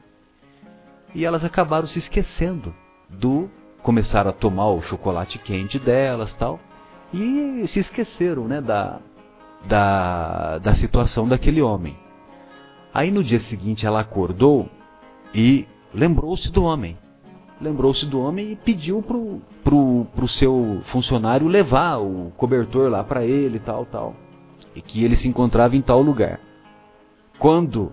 E 1.14 1.24
elas 1.24 1.46
acabaram 1.46 1.86
se 1.86 2.00
esquecendo 2.00 2.74
do 3.08 3.48
começaram 3.84 4.32
a 4.32 4.34
tomar 4.34 4.70
o 4.70 4.82
chocolate 4.82 5.38
quente 5.38 5.78
delas, 5.78 6.34
tal, 6.34 6.60
e 7.14 7.64
se 7.68 7.78
esqueceram, 7.78 8.48
né, 8.48 8.60
da 8.60 9.00
da 9.68 10.58
da 10.58 10.74
situação 10.74 11.28
daquele 11.28 11.62
homem. 11.62 11.96
Aí 12.92 13.12
no 13.12 13.24
dia 13.24 13.40
seguinte 13.42 13.86
ela 13.86 14.00
acordou 14.00 14.68
e 15.32 15.68
lembrou-se 15.94 16.52
do 16.52 16.64
homem. 16.64 16.98
Lembrou-se 17.60 18.06
do 18.06 18.20
homem 18.20 18.52
e 18.52 18.56
pediu 18.56 19.02
pro, 19.02 19.42
pro, 19.64 20.06
pro 20.16 20.28
seu 20.28 20.82
funcionário 20.86 21.48
levar 21.48 21.98
o 21.98 22.32
cobertor 22.38 22.90
lá 22.90 23.04
para 23.04 23.26
ele, 23.26 23.60
tal, 23.60 23.86
tal. 23.86 24.16
E 24.76 24.82
que 24.82 25.04
ele 25.04 25.16
se 25.16 25.28
encontrava 25.28 25.76
em 25.76 25.82
tal 25.82 26.02
lugar. 26.02 26.40
Quando 27.40 27.92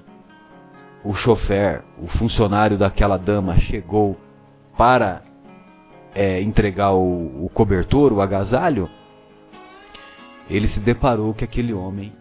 o 1.02 1.14
chofer, 1.14 1.82
o 1.98 2.06
funcionário 2.06 2.76
daquela 2.76 3.16
dama, 3.16 3.56
chegou 3.56 4.18
para 4.76 5.22
é, 6.14 6.42
entregar 6.42 6.92
o, 6.92 7.44
o 7.44 7.50
cobertor, 7.52 8.12
o 8.12 8.20
agasalho, 8.20 8.88
ele 10.48 10.66
se 10.66 10.80
deparou 10.80 11.32
que 11.32 11.44
aquele 11.44 11.72
homem 11.72 12.12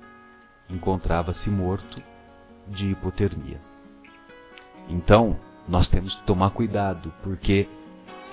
encontrava-se 0.70 1.50
morto 1.50 2.02
de 2.68 2.92
hipotermia. 2.92 3.60
Então, 4.90 5.38
nós 5.68 5.88
temos 5.88 6.16
que 6.16 6.24
tomar 6.24 6.50
cuidado, 6.52 7.14
porque 7.24 7.68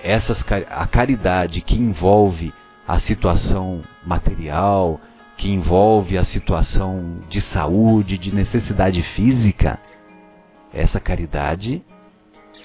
essas, 0.03 0.43
a 0.69 0.87
caridade 0.87 1.61
que 1.61 1.75
envolve 1.75 2.53
a 2.87 2.99
situação 2.99 3.81
material, 4.05 4.99
que 5.37 5.49
envolve 5.49 6.17
a 6.17 6.23
situação 6.23 7.19
de 7.29 7.41
saúde, 7.41 8.17
de 8.17 8.33
necessidade 8.33 9.01
física, 9.01 9.79
essa 10.73 10.99
caridade 10.99 11.83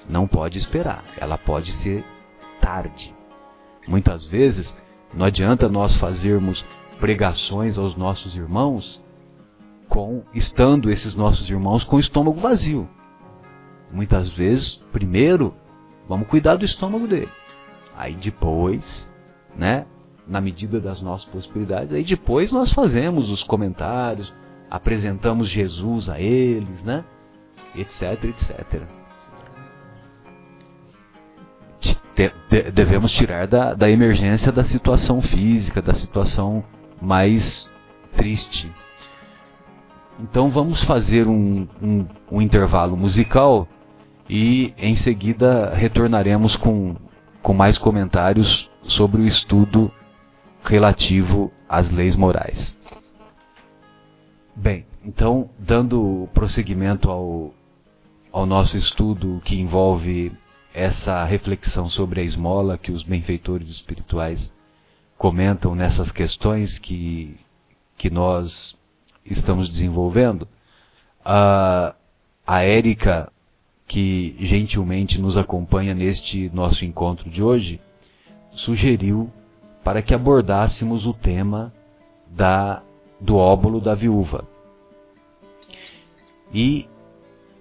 não 0.09 0.27
pode 0.27 0.57
esperar, 0.57 1.03
ela 1.17 1.37
pode 1.37 1.71
ser 1.73 2.03
tarde. 2.59 3.13
Muitas 3.87 4.25
vezes 4.25 4.75
não 5.13 5.25
adianta 5.25 5.69
nós 5.69 5.95
fazermos 5.95 6.65
pregações 6.99 7.77
aos 7.77 7.95
nossos 7.95 8.35
irmãos 8.35 9.01
com 9.87 10.23
estando 10.33 10.89
esses 10.89 11.15
nossos 11.15 11.49
irmãos 11.49 11.83
com 11.83 11.95
o 11.95 11.99
estômago 11.99 12.39
vazio. 12.39 12.87
Muitas 13.91 14.29
vezes, 14.29 14.77
primeiro, 14.91 15.53
vamos 16.07 16.27
cuidar 16.27 16.55
do 16.55 16.65
estômago 16.65 17.07
dele. 17.07 17.31
Aí 17.95 18.15
depois, 18.15 19.09
né, 19.55 19.85
na 20.27 20.41
medida 20.41 20.79
das 20.79 21.01
nossas 21.01 21.27
possibilidades, 21.29 21.93
aí 21.93 22.03
depois 22.03 22.51
nós 22.51 22.71
fazemos 22.71 23.29
os 23.29 23.43
comentários, 23.43 24.33
apresentamos 24.69 25.49
Jesus 25.49 26.09
a 26.09 26.19
eles, 26.19 26.83
né, 26.83 27.03
etc, 27.75 28.23
etc. 28.25 28.81
Devemos 32.73 33.11
tirar 33.11 33.47
da, 33.47 33.73
da 33.73 33.89
emergência 33.89 34.51
da 34.51 34.63
situação 34.63 35.21
física, 35.21 35.81
da 35.81 35.93
situação 35.93 36.63
mais 37.01 37.71
triste. 38.15 38.71
Então 40.19 40.49
vamos 40.49 40.83
fazer 40.83 41.27
um, 41.27 41.67
um, 41.81 42.07
um 42.31 42.41
intervalo 42.41 42.97
musical 42.97 43.67
e 44.29 44.73
em 44.77 44.95
seguida 44.95 45.73
retornaremos 45.73 46.55
com, 46.55 46.95
com 47.41 47.53
mais 47.53 47.77
comentários 47.77 48.69
sobre 48.83 49.21
o 49.21 49.25
estudo 49.27 49.91
relativo 50.63 51.51
às 51.67 51.89
leis 51.89 52.15
morais. 52.15 52.75
Bem, 54.55 54.85
então, 55.03 55.49
dando 55.57 56.27
prosseguimento 56.33 57.09
ao, 57.09 57.53
ao 58.31 58.45
nosso 58.45 58.75
estudo 58.75 59.41
que 59.45 59.55
envolve 59.55 60.31
essa 60.73 61.23
reflexão 61.23 61.89
sobre 61.89 62.21
a 62.21 62.23
esmola 62.23 62.77
que 62.77 62.91
os 62.91 63.03
benfeitores 63.03 63.69
espirituais 63.69 64.51
comentam 65.17 65.73
nessas 65.73 66.11
questões 66.11 66.77
que, 66.77 67.37
que 67.97 68.09
nós 68.09 68.77
estamos 69.25 69.69
desenvolvendo, 69.69 70.47
a, 71.23 71.95
a 72.45 72.61
Érica 72.61 73.31
que 73.87 74.35
gentilmente 74.39 75.19
nos 75.19 75.37
acompanha 75.37 75.93
neste 75.93 76.49
nosso 76.53 76.83
encontro 76.83 77.29
de 77.29 77.41
hoje, 77.41 77.79
sugeriu 78.51 79.31
para 79.83 80.01
que 80.01 80.13
abordássemos 80.13 81.05
o 81.05 81.13
tema 81.13 81.73
da, 82.27 82.83
do 83.21 83.37
óbolo 83.37 83.79
da 83.79 83.95
viúva. 83.95 84.45
E 86.53 86.85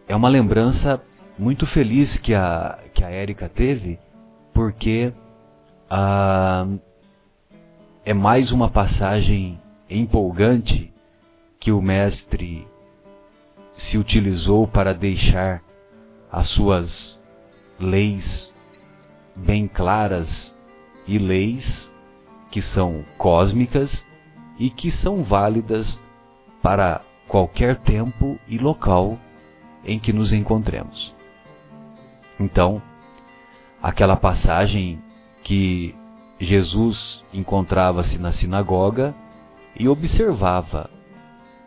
é 0.08 0.16
uma 0.16 0.28
lembrança 0.28 1.00
muito 1.38 1.66
feliz 1.66 2.18
que 2.18 2.34
a, 2.34 2.78
que 2.92 3.04
a 3.04 3.10
Érica 3.10 3.48
teve, 3.48 3.98
porque 4.52 5.12
ah, 5.88 6.66
é 8.04 8.14
mais 8.14 8.50
uma 8.50 8.68
passagem 8.68 9.60
empolgante 9.88 10.92
que 11.60 11.70
o 11.70 11.80
mestre 11.80 12.66
se 13.74 13.98
utilizou 13.98 14.66
para 14.66 14.92
deixar 14.92 15.62
as 16.36 16.48
suas 16.48 17.18
leis 17.80 18.52
bem 19.34 19.66
claras 19.66 20.54
e 21.06 21.16
leis 21.16 21.90
que 22.50 22.60
são 22.60 23.06
cósmicas 23.16 24.04
e 24.58 24.68
que 24.68 24.90
são 24.90 25.24
válidas 25.24 25.98
para 26.62 27.00
qualquer 27.26 27.76
tempo 27.76 28.38
e 28.46 28.58
local 28.58 29.18
em 29.82 29.98
que 29.98 30.12
nos 30.12 30.30
encontremos. 30.30 31.14
Então, 32.38 32.82
aquela 33.82 34.14
passagem 34.14 35.02
que 35.42 35.94
Jesus 36.38 37.24
encontrava-se 37.32 38.18
na 38.18 38.30
sinagoga 38.30 39.14
e 39.74 39.88
observava 39.88 40.90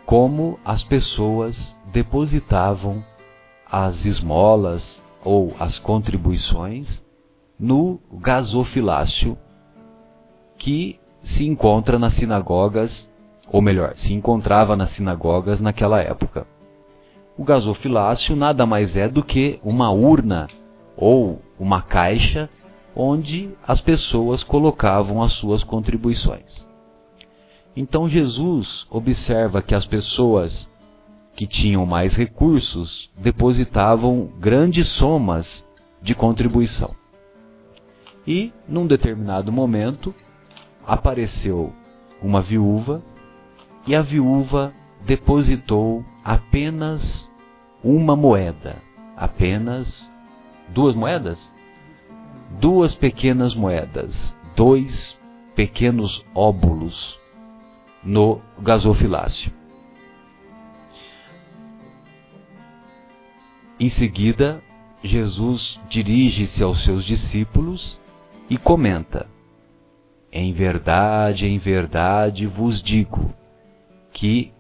como 0.05 0.59
as 0.63 0.84
pessoas 0.84 1.76
depositavam 1.91 3.03
as 3.72 4.05
esmolas 4.05 5.03
ou 5.24 5.53
as 5.59 5.78
contribuições 5.78 7.03
no 7.59 7.99
gasofilácio 8.13 9.38
que 10.57 10.99
se 11.22 11.45
encontra 11.45 11.99
nas 11.99 12.13
sinagogas, 12.13 13.09
ou 13.51 13.61
melhor, 13.61 13.95
se 13.95 14.13
encontrava 14.13 14.76
nas 14.76 14.89
sinagogas 14.91 15.59
naquela 15.59 16.01
época. 16.01 16.47
O 17.38 17.43
gasofilácio 17.43 18.36
nada 18.36 18.65
mais 18.65 18.95
é 18.95 19.07
do 19.07 19.24
que 19.24 19.59
uma 19.63 19.91
urna 19.91 20.47
ou 20.95 21.41
uma 21.59 21.82
caixa 21.82 22.49
onde 22.95 23.51
as 23.65 23.80
pessoas 23.80 24.43
colocavam 24.43 25.22
as 25.22 25.34
suas 25.34 25.63
contribuições. 25.63 26.67
Então 27.76 28.09
Jesus 28.09 28.86
observa 28.89 29.61
que 29.61 29.74
as 29.74 29.86
pessoas 29.86 30.70
que 31.40 31.48
tinham 31.48 31.86
mais 31.86 32.18
recursos 32.18 33.10
depositavam 33.18 34.30
grandes 34.42 34.88
somas 34.88 35.66
de 36.02 36.14
contribuição. 36.14 36.94
E, 38.28 38.52
num 38.68 38.86
determinado 38.86 39.50
momento, 39.50 40.14
apareceu 40.86 41.72
uma 42.22 42.42
viúva 42.42 43.02
e 43.88 43.96
a 43.96 44.02
viúva 44.02 44.74
depositou 45.06 46.04
apenas 46.26 47.32
uma 47.82 48.18
moeda, 48.18 48.76
apenas 49.16 50.12
duas 50.68 50.94
moedas? 50.94 51.40
Duas 52.60 52.94
pequenas 52.94 53.56
moedas, 53.56 54.38
dois 54.58 55.18
pequenos 55.56 56.22
óbulos 56.36 57.18
no 58.04 58.42
gasofilácio. 58.62 59.59
Em 63.80 63.89
seguida, 63.89 64.61
Jesus 65.01 65.80
dirige-se 65.88 66.61
aos 66.61 66.84
seus 66.84 67.05
discípulos 67.05 67.97
e 68.49 68.57
comenta: 68.57 69.25
Em 70.30 70.51
verdade, 70.51 71.47
em 71.47 71.57
verdade 71.57 72.45
vos 72.45 72.82
digo 72.82 73.34
que 74.11 74.51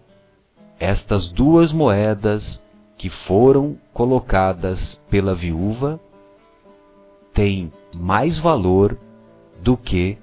estas 0.79 1.29
duas 1.29 1.73
moedas 1.73 2.63
que 2.97 3.09
foram 3.09 3.77
colocadas 3.93 4.95
pela 5.09 5.35
viúva 5.35 5.99
têm 7.33 7.73
mais 7.93 8.39
valor 8.39 8.97
do 9.61 9.75
que 9.75 10.17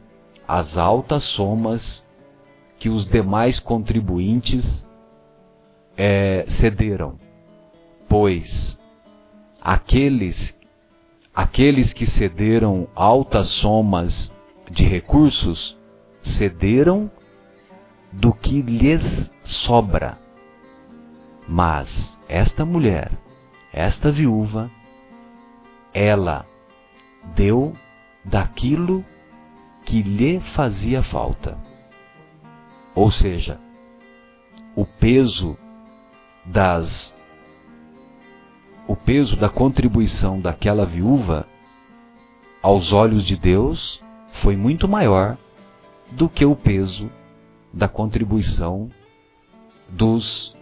as 0.49 0.79
altas 0.79 1.25
somas 1.25 2.03
que 2.79 2.89
os 2.89 3.05
demais 3.05 3.59
contribuintes 3.59 4.87
é, 5.99 6.47
cederam, 6.49 7.19
pois 8.09 8.79
aqueles 9.67 10.57
aqueles 11.35 11.93
que 11.93 12.07
cederam 12.07 12.87
altas 12.95 13.49
somas 13.49 14.33
de 14.71 14.85
recursos 14.85 15.77
cederam 16.23 17.11
do 18.13 18.33
que 18.33 18.63
lhes 18.63 19.29
sobra. 19.43 20.19
Mas 21.49 22.17
esta 22.29 22.65
mulher, 22.65 23.11
esta 23.73 24.09
viúva, 24.13 24.71
ela 25.93 26.47
deu 27.35 27.77
daquilo 28.25 29.05
que 29.85 30.01
lhe 30.01 30.39
fazia 30.55 31.03
falta. 31.03 31.59
Ou 32.95 33.11
seja, 33.11 33.59
o 34.77 34.87
peso 34.87 35.59
das 36.45 37.16
o 38.87 38.95
peso 38.95 39.37
da 39.37 39.49
contribuição 39.49 40.41
daquela 40.41 40.85
viúva 40.85 41.47
aos 42.63 42.93
olhos 42.93 43.25
de 43.25 43.37
Deus 43.37 44.03
foi 44.43 44.57
muito 44.57 44.87
maior 44.87 45.37
do 46.13 46.29
que 46.29 46.45
o 46.45 46.55
peso 46.55 47.11
da 47.73 47.89
contribuição 47.89 48.91
dos 49.89 50.55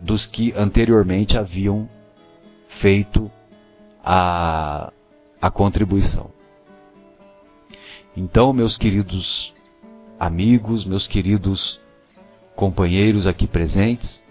dos 0.00 0.26
que 0.26 0.52
anteriormente 0.52 1.36
haviam 1.36 1.88
feito 2.80 3.30
a, 4.04 4.92
a 5.40 5.50
contribuição. 5.50 6.30
Então, 8.16 8.52
meus 8.52 8.76
queridos 8.76 9.52
amigos, 10.20 10.84
meus 10.84 11.08
queridos 11.08 11.80
companheiros 12.54 13.26
aqui 13.26 13.46
presentes, 13.46 14.22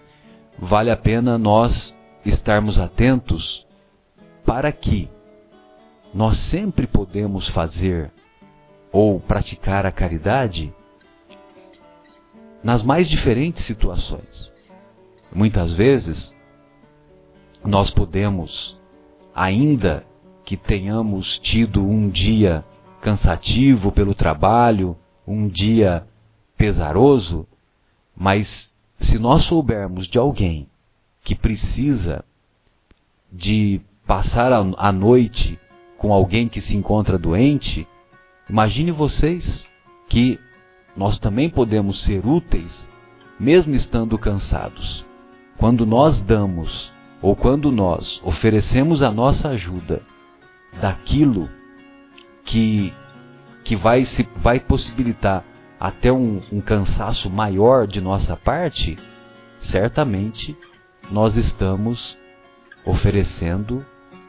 vale 0.58 0.90
a 0.90 0.96
pena 0.96 1.36
nós 1.36 1.94
estarmos 2.28 2.78
atentos 2.78 3.66
para 4.44 4.72
que 4.72 5.08
nós 6.12 6.38
sempre 6.38 6.86
podemos 6.86 7.48
fazer 7.48 8.10
ou 8.90 9.20
praticar 9.20 9.84
a 9.84 9.92
caridade 9.92 10.72
nas 12.62 12.82
mais 12.82 13.08
diferentes 13.08 13.64
situações. 13.64 14.52
Muitas 15.32 15.72
vezes 15.72 16.34
nós 17.64 17.90
podemos, 17.90 18.78
ainda 19.34 20.04
que 20.44 20.56
tenhamos 20.56 21.38
tido 21.40 21.84
um 21.84 22.08
dia 22.08 22.64
cansativo 23.00 23.92
pelo 23.92 24.14
trabalho, 24.14 24.96
um 25.26 25.46
dia 25.46 26.06
pesaroso, 26.56 27.46
mas 28.16 28.72
se 28.96 29.18
nós 29.18 29.44
soubermos 29.44 30.06
de 30.08 30.18
alguém 30.18 30.68
que 31.28 31.34
precisa 31.34 32.24
de 33.30 33.82
passar 34.06 34.50
a 34.50 34.90
noite 34.90 35.60
com 35.98 36.10
alguém 36.10 36.48
que 36.48 36.62
se 36.62 36.74
encontra 36.74 37.18
doente, 37.18 37.86
imagine 38.48 38.90
vocês 38.90 39.70
que 40.08 40.40
nós 40.96 41.18
também 41.18 41.50
podemos 41.50 42.00
ser 42.00 42.24
úteis 42.24 42.88
mesmo 43.38 43.74
estando 43.74 44.16
cansados. 44.16 45.04
Quando 45.58 45.84
nós 45.84 46.18
damos 46.18 46.90
ou 47.20 47.36
quando 47.36 47.70
nós 47.70 48.22
oferecemos 48.24 49.02
a 49.02 49.10
nossa 49.10 49.50
ajuda 49.50 50.00
daquilo 50.80 51.46
que, 52.42 52.90
que 53.64 53.76
vai, 53.76 54.06
se, 54.06 54.26
vai 54.36 54.58
possibilitar 54.58 55.44
até 55.78 56.10
um, 56.10 56.40
um 56.50 56.62
cansaço 56.62 57.28
maior 57.28 57.86
de 57.86 58.00
nossa 58.00 58.34
parte, 58.34 58.98
certamente 59.60 60.56
nós 61.10 61.36
estamos 61.36 62.16
oferecendo 62.84 63.84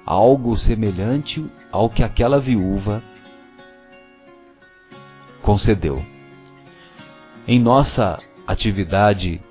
algo 0.06 0.58
semelhante 0.58 1.46
ao 1.72 1.90
que 1.90 2.04
aquela 2.04 2.40
viúva 2.40 3.02
concedeu. 5.42 6.04
Em 7.48 7.60
nossa 7.60 8.20
atividade 8.48 9.42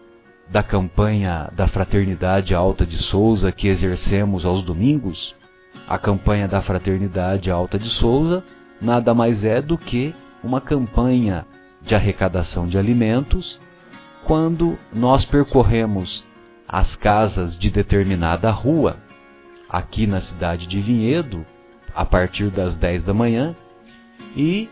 da 0.48 0.62
campanha 0.62 1.50
da 1.54 1.68
Fraternidade 1.68 2.54
Alta 2.54 2.86
de 2.86 2.96
Souza 2.98 3.52
que 3.52 3.68
exercemos 3.68 4.44
aos 4.44 4.62
domingos, 4.62 5.34
a 5.86 5.98
campanha 5.98 6.48
da 6.48 6.62
Fraternidade 6.62 7.50
Alta 7.50 7.78
de 7.78 7.88
Souza 7.88 8.42
nada 8.80 9.14
mais 9.14 9.44
é 9.44 9.60
do 9.60 9.76
que 9.76 10.14
uma 10.42 10.60
campanha 10.60 11.46
de 11.82 11.94
arrecadação 11.94 12.66
de 12.66 12.78
alimentos 12.78 13.60
quando 14.24 14.78
nós 14.92 15.24
percorremos 15.24 16.26
as 16.68 16.94
casas 16.96 17.58
de 17.58 17.70
determinada 17.70 18.50
rua, 18.50 18.98
aqui 19.70 20.06
na 20.06 20.20
cidade 20.20 20.66
de 20.66 20.80
Vinhedo, 20.80 21.46
a 21.94 22.04
partir 22.04 22.50
das 22.50 22.76
10 22.76 23.04
da 23.04 23.14
manhã, 23.14 23.56
e 24.36 24.68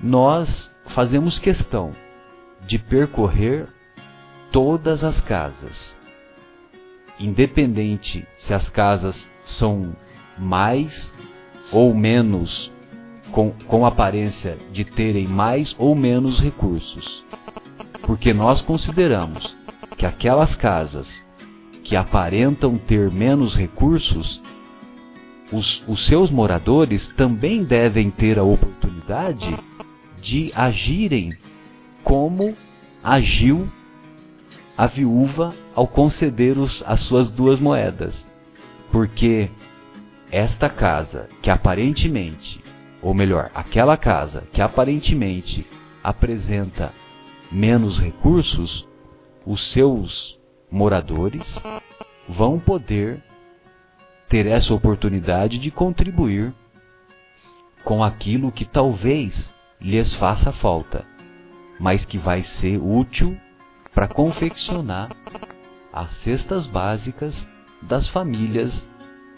nós 0.00 0.72
fazemos 0.86 1.40
questão 1.40 1.92
de 2.64 2.78
percorrer 2.78 3.66
todas 4.52 5.02
as 5.02 5.20
casas. 5.22 5.96
Independente 7.18 8.26
se 8.36 8.54
as 8.54 8.68
casas 8.68 9.28
são 9.44 9.96
mais 10.38 11.12
ou 11.72 11.92
menos, 11.94 12.72
com, 13.32 13.50
com 13.66 13.84
aparência 13.84 14.56
de 14.70 14.84
terem 14.84 15.26
mais 15.26 15.74
ou 15.78 15.94
menos 15.96 16.40
recursos. 16.40 17.24
Porque 18.02 18.32
nós 18.32 18.60
consideramos 18.60 19.56
que 19.96 20.06
aquelas 20.06 20.54
casas 20.54 21.23
que 21.84 21.94
aparentam 21.94 22.78
ter 22.78 23.10
menos 23.10 23.54
recursos, 23.54 24.42
os, 25.52 25.84
os 25.86 26.06
seus 26.06 26.30
moradores 26.30 27.06
também 27.08 27.62
devem 27.62 28.10
ter 28.10 28.38
a 28.38 28.42
oportunidade 28.42 29.56
de 30.20 30.50
agirem 30.54 31.36
como 32.02 32.56
agiu 33.02 33.68
a 34.76 34.86
viúva 34.86 35.54
ao 35.74 35.86
conceder 35.86 36.56
os, 36.58 36.82
as 36.86 37.02
suas 37.02 37.30
duas 37.30 37.60
moedas. 37.60 38.14
Porque 38.90 39.50
esta 40.30 40.70
casa, 40.70 41.28
que 41.42 41.50
aparentemente, 41.50 42.58
ou 43.02 43.12
melhor, 43.12 43.50
aquela 43.54 43.96
casa 43.96 44.44
que 44.52 44.62
aparentemente 44.62 45.66
apresenta 46.02 46.92
menos 47.52 48.00
recursos, 48.00 48.88
os 49.46 49.70
seus 49.70 50.38
moradores 50.74 51.62
vão 52.28 52.58
poder 52.58 53.22
ter 54.28 54.44
essa 54.44 54.74
oportunidade 54.74 55.56
de 55.60 55.70
contribuir 55.70 56.52
com 57.84 58.02
aquilo 58.02 58.50
que 58.50 58.64
talvez 58.64 59.54
lhes 59.80 60.12
faça 60.14 60.50
falta, 60.50 61.06
mas 61.78 62.04
que 62.04 62.18
vai 62.18 62.42
ser 62.42 62.78
útil 62.78 63.38
para 63.94 64.08
confeccionar 64.08 65.10
as 65.92 66.10
cestas 66.24 66.66
básicas 66.66 67.46
das 67.80 68.08
famílias 68.08 68.84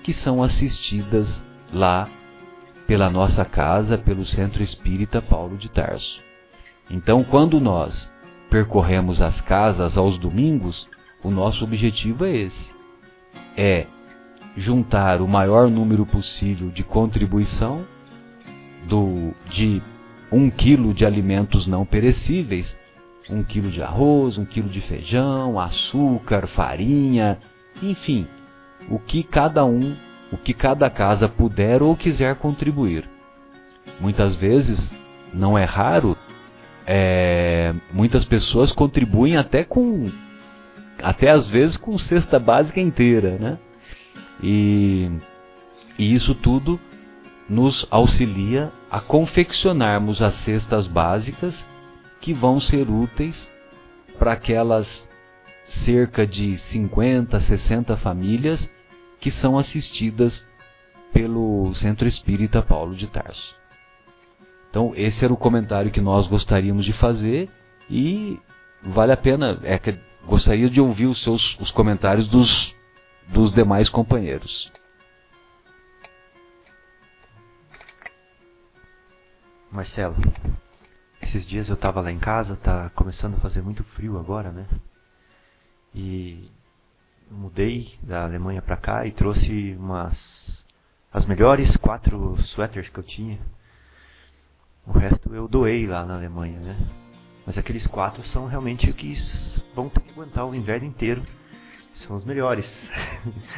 que 0.03 0.14
são 0.14 0.43
assistidas 0.43 1.45
lá 1.70 2.09
pela 2.87 3.11
nossa 3.11 3.45
casa, 3.45 3.99
pelo 3.99 4.24
Centro 4.24 4.62
Espírita 4.62 5.20
Paulo 5.20 5.59
de 5.59 5.70
Tarso. 5.70 6.18
Então, 6.89 7.22
quando 7.22 7.61
nós 7.61 8.11
percorremos 8.49 9.20
as 9.20 9.41
casas 9.43 9.99
aos 9.99 10.16
domingos, 10.16 10.89
o 11.27 11.31
nosso 11.31 11.64
objetivo 11.64 12.24
é 12.24 12.37
esse: 12.37 12.74
é 13.57 13.87
juntar 14.57 15.20
o 15.20 15.29
maior 15.29 15.68
número 15.68 16.07
possível 16.07 16.70
de 16.70 16.83
contribuição 16.83 17.85
do, 18.89 19.35
de 19.51 19.83
um 20.31 20.51
quilo 20.51 20.95
de 20.95 21.05
alimentos 21.05 21.66
não 21.66 21.85
perecíveis 21.85 22.77
um 23.29 23.43
quilo 23.43 23.70
de 23.70 23.83
arroz, 23.83 24.39
um 24.39 24.45
quilo 24.45 24.68
de 24.68 24.81
feijão, 24.81 25.59
açúcar, 25.59 26.47
farinha, 26.47 27.39
enfim, 27.83 28.27
o 28.89 28.99
que 28.99 29.22
cada 29.22 29.64
um, 29.64 29.97
o 30.33 30.37
que 30.37 30.55
cada 30.55 30.89
casa 30.89 31.29
puder 31.29 31.83
ou 31.83 31.97
quiser 31.97 32.37
contribuir. 32.37 33.09
Muitas 34.01 34.35
vezes, 34.35 34.93
não 35.33 35.57
é 35.59 35.64
raro, 35.64 36.16
é, 36.87 37.74
muitas 37.93 38.24
pessoas 38.24 38.70
contribuem 38.70 39.37
até 39.37 39.64
com, 39.64 40.11
até 41.03 41.31
às 41.31 41.47
vezes 41.47 41.77
com 41.77 41.97
cesta 41.99 42.39
básica 42.39 42.81
inteira, 42.81 43.39
né? 43.39 43.59
E, 44.43 45.11
e 45.99 46.15
isso 46.15 46.35
tudo 46.35 46.79
nos 47.49 47.87
auxilia 47.91 48.73
a 48.91 49.01
confeccionarmos 49.01 50.21
as 50.21 50.35
cestas 50.37 50.87
básicas 50.87 51.67
que 52.21 52.33
vão 52.33 52.59
ser 52.59 52.91
úteis 52.91 53.51
para 54.19 54.33
aquelas 54.33 55.09
cerca 55.65 56.27
de 56.27 56.59
50, 56.59 57.41
60 57.41 57.97
famílias 57.97 58.71
que 59.21 59.31
são 59.31 59.59
assistidas 59.59 60.47
pelo 61.13 61.73
Centro 61.75 62.07
Espírita 62.07 62.63
Paulo 62.63 62.95
de 62.95 63.07
Tarso. 63.07 63.57
Então, 64.71 64.93
esse 64.95 65.25
era 65.25 65.33
o 65.33 65.37
comentário 65.37 65.91
que 65.91 66.01
nós 66.01 66.27
gostaríamos 66.27 66.85
de 66.85 66.93
fazer 66.93 67.49
e 67.89 68.39
vale 68.83 69.13
a 69.13 69.17
pena, 69.17 69.59
é 69.63 69.79
gostaria 70.27 70.68
de 70.68 70.81
ouvir 70.81 71.07
os 71.07 71.22
seus 71.22 71.59
os 71.61 71.70
comentários 71.70 72.29
dos, 72.29 72.74
dos 73.29 73.53
demais 73.53 73.89
companheiros. 73.89 74.70
Marcelo, 79.70 80.16
esses 81.22 81.47
dias 81.47 81.68
eu 81.68 81.74
estava 81.74 82.01
lá 82.01 82.11
em 82.11 82.18
casa, 82.18 82.57
tá 82.57 82.91
começando 82.91 83.35
a 83.35 83.41
fazer 83.41 83.62
muito 83.62 83.85
frio 83.85 84.18
agora, 84.18 84.51
né? 84.51 84.66
E 85.95 86.51
mudei 87.31 87.99
da 88.03 88.24
Alemanha 88.24 88.62
para 88.62 88.77
cá 88.77 89.07
e 89.07 89.12
trouxe 89.12 89.74
umas 89.79 90.64
as 91.12 91.24
melhores 91.24 91.77
quatro 91.79 92.37
suéteres 92.43 92.91
que 92.91 92.99
eu 92.99 93.05
tinha. 93.05 93.39
O 94.87 94.93
resto 94.93 95.35
eu 95.35 95.49
doei 95.49 95.87
lá 95.87 96.05
na 96.05 96.14
Alemanha, 96.14 96.61
né? 96.61 97.06
Mas 97.47 97.57
aqueles 97.57 97.87
quatro 97.87 98.25
são 98.25 98.47
realmente 98.47 98.91
o 98.91 98.95
que 98.95 99.17
vão 99.75 99.89
ter 99.89 100.01
que 100.01 100.11
aguentar 100.11 100.45
o 100.47 100.55
inverno 100.55 100.87
inteiro. 100.87 101.23
São 102.07 102.17
os 102.17 102.25
melhores. 102.25 102.67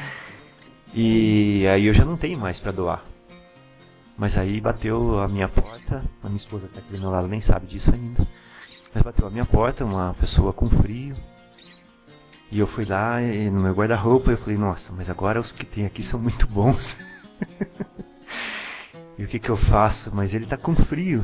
e 0.92 1.66
aí 1.66 1.86
eu 1.86 1.94
já 1.94 2.04
não 2.04 2.18
tenho 2.18 2.38
mais 2.38 2.60
para 2.60 2.70
doar. 2.70 3.02
Mas 4.16 4.36
aí 4.36 4.60
bateu 4.60 5.20
a 5.20 5.28
minha 5.28 5.48
porta, 5.48 6.04
a 6.22 6.28
minha 6.28 6.40
esposa 6.40 6.66
está 6.66 6.80
aqui 6.80 6.92
do 6.92 6.98
meu 6.98 7.10
lado, 7.10 7.28
nem 7.28 7.40
sabe 7.40 7.66
disso 7.66 7.90
ainda. 7.90 8.26
Mas 8.92 9.02
bateu 9.02 9.26
a 9.26 9.30
minha 9.30 9.46
porta, 9.46 9.84
uma 9.84 10.12
pessoa 10.14 10.52
com 10.52 10.68
frio. 10.68 11.16
E 12.50 12.58
eu 12.58 12.66
fui 12.66 12.84
lá 12.84 13.22
e 13.22 13.50
no 13.50 13.60
meu 13.60 13.74
guarda-roupa 13.74 14.30
eu 14.30 14.38
falei, 14.38 14.58
nossa, 14.58 14.90
mas 14.92 15.08
agora 15.08 15.40
os 15.40 15.52
que 15.52 15.64
tem 15.64 15.86
aqui 15.86 16.02
são 16.04 16.18
muito 16.18 16.46
bons. 16.46 16.84
e 19.18 19.24
o 19.24 19.28
que 19.28 19.38
que 19.38 19.50
eu 19.50 19.56
faço? 19.56 20.10
Mas 20.14 20.34
ele 20.34 20.44
está 20.44 20.56
com 20.56 20.74
frio. 20.74 21.22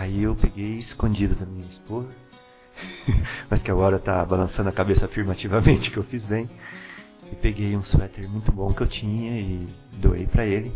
Aí 0.00 0.22
eu 0.22 0.34
peguei 0.34 0.78
escondido 0.78 1.34
da 1.34 1.44
minha 1.44 1.66
esposa, 1.66 2.08
mas 3.50 3.60
que 3.60 3.70
agora 3.70 3.96
está 3.96 4.24
balançando 4.24 4.70
a 4.70 4.72
cabeça 4.72 5.04
afirmativamente 5.04 5.90
que 5.90 5.98
eu 5.98 6.04
fiz 6.04 6.24
bem. 6.24 6.48
E 7.30 7.36
peguei 7.36 7.76
um 7.76 7.82
suéter 7.82 8.26
muito 8.26 8.50
bom 8.50 8.72
que 8.72 8.82
eu 8.82 8.86
tinha 8.86 9.38
e 9.38 9.68
doei 9.98 10.26
para 10.26 10.46
ele. 10.46 10.72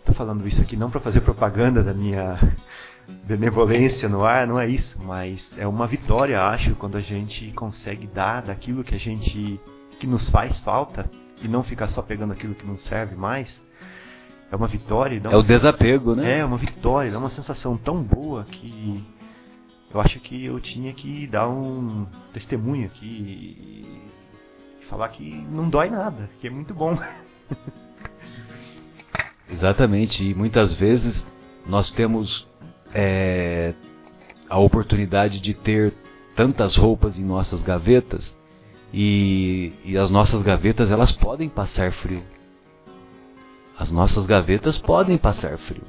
Estou 0.00 0.14
falando 0.14 0.46
isso 0.46 0.60
aqui 0.60 0.76
não 0.76 0.90
para 0.90 1.00
fazer 1.00 1.22
propaganda 1.22 1.82
da 1.82 1.94
minha 1.94 2.38
benevolência 3.24 4.06
no 4.06 4.22
ar, 4.22 4.46
não 4.46 4.60
é 4.60 4.68
isso, 4.68 5.02
mas 5.02 5.42
é 5.56 5.66
uma 5.66 5.86
vitória, 5.86 6.38
acho, 6.42 6.74
quando 6.74 6.98
a 6.98 7.00
gente 7.00 7.52
consegue 7.52 8.06
dar 8.06 8.42
daquilo 8.42 8.84
que 8.84 8.94
a 8.94 8.98
gente 8.98 9.58
que 9.98 10.06
nos 10.06 10.28
faz 10.28 10.58
falta 10.60 11.10
e 11.40 11.48
não 11.48 11.62
ficar 11.62 11.88
só 11.88 12.02
pegando 12.02 12.34
aquilo 12.34 12.54
que 12.54 12.66
não 12.66 12.76
serve 12.80 13.16
mais 13.16 13.48
é 14.52 14.56
uma 14.56 14.66
vitória. 14.66 15.20
é 15.24 15.36
o 15.36 15.42
desapego, 15.42 16.14
né? 16.14 16.40
É, 16.40 16.44
uma 16.44 16.58
vitória, 16.58 17.10
dá 17.10 17.18
uma 17.18 17.30
sensação 17.30 17.78
tão 17.78 18.02
boa 18.02 18.44
que 18.44 19.02
eu 19.92 19.98
acho 19.98 20.20
que 20.20 20.44
eu 20.44 20.60
tinha 20.60 20.92
que 20.92 21.26
dar 21.26 21.48
um 21.48 22.06
testemunho 22.34 22.86
aqui 22.86 23.06
e 23.06 24.86
falar 24.90 25.08
que 25.08 25.24
não 25.50 25.70
dói 25.70 25.88
nada, 25.88 26.28
que 26.38 26.46
é 26.46 26.50
muito 26.50 26.74
bom. 26.74 26.98
Exatamente, 29.48 30.22
e 30.22 30.34
muitas 30.34 30.74
vezes 30.74 31.24
nós 31.66 31.90
temos 31.90 32.46
é, 32.92 33.72
a 34.50 34.58
oportunidade 34.58 35.40
de 35.40 35.54
ter 35.54 35.94
tantas 36.36 36.76
roupas 36.76 37.18
em 37.18 37.24
nossas 37.24 37.62
gavetas 37.62 38.36
e, 38.92 39.72
e 39.82 39.96
as 39.96 40.10
nossas 40.10 40.42
gavetas 40.42 40.90
elas 40.90 41.10
podem 41.10 41.48
passar 41.48 41.90
frio. 41.92 42.22
As 43.82 43.90
nossas 43.90 44.26
gavetas 44.26 44.78
podem 44.78 45.18
passar 45.18 45.58
frio. 45.58 45.82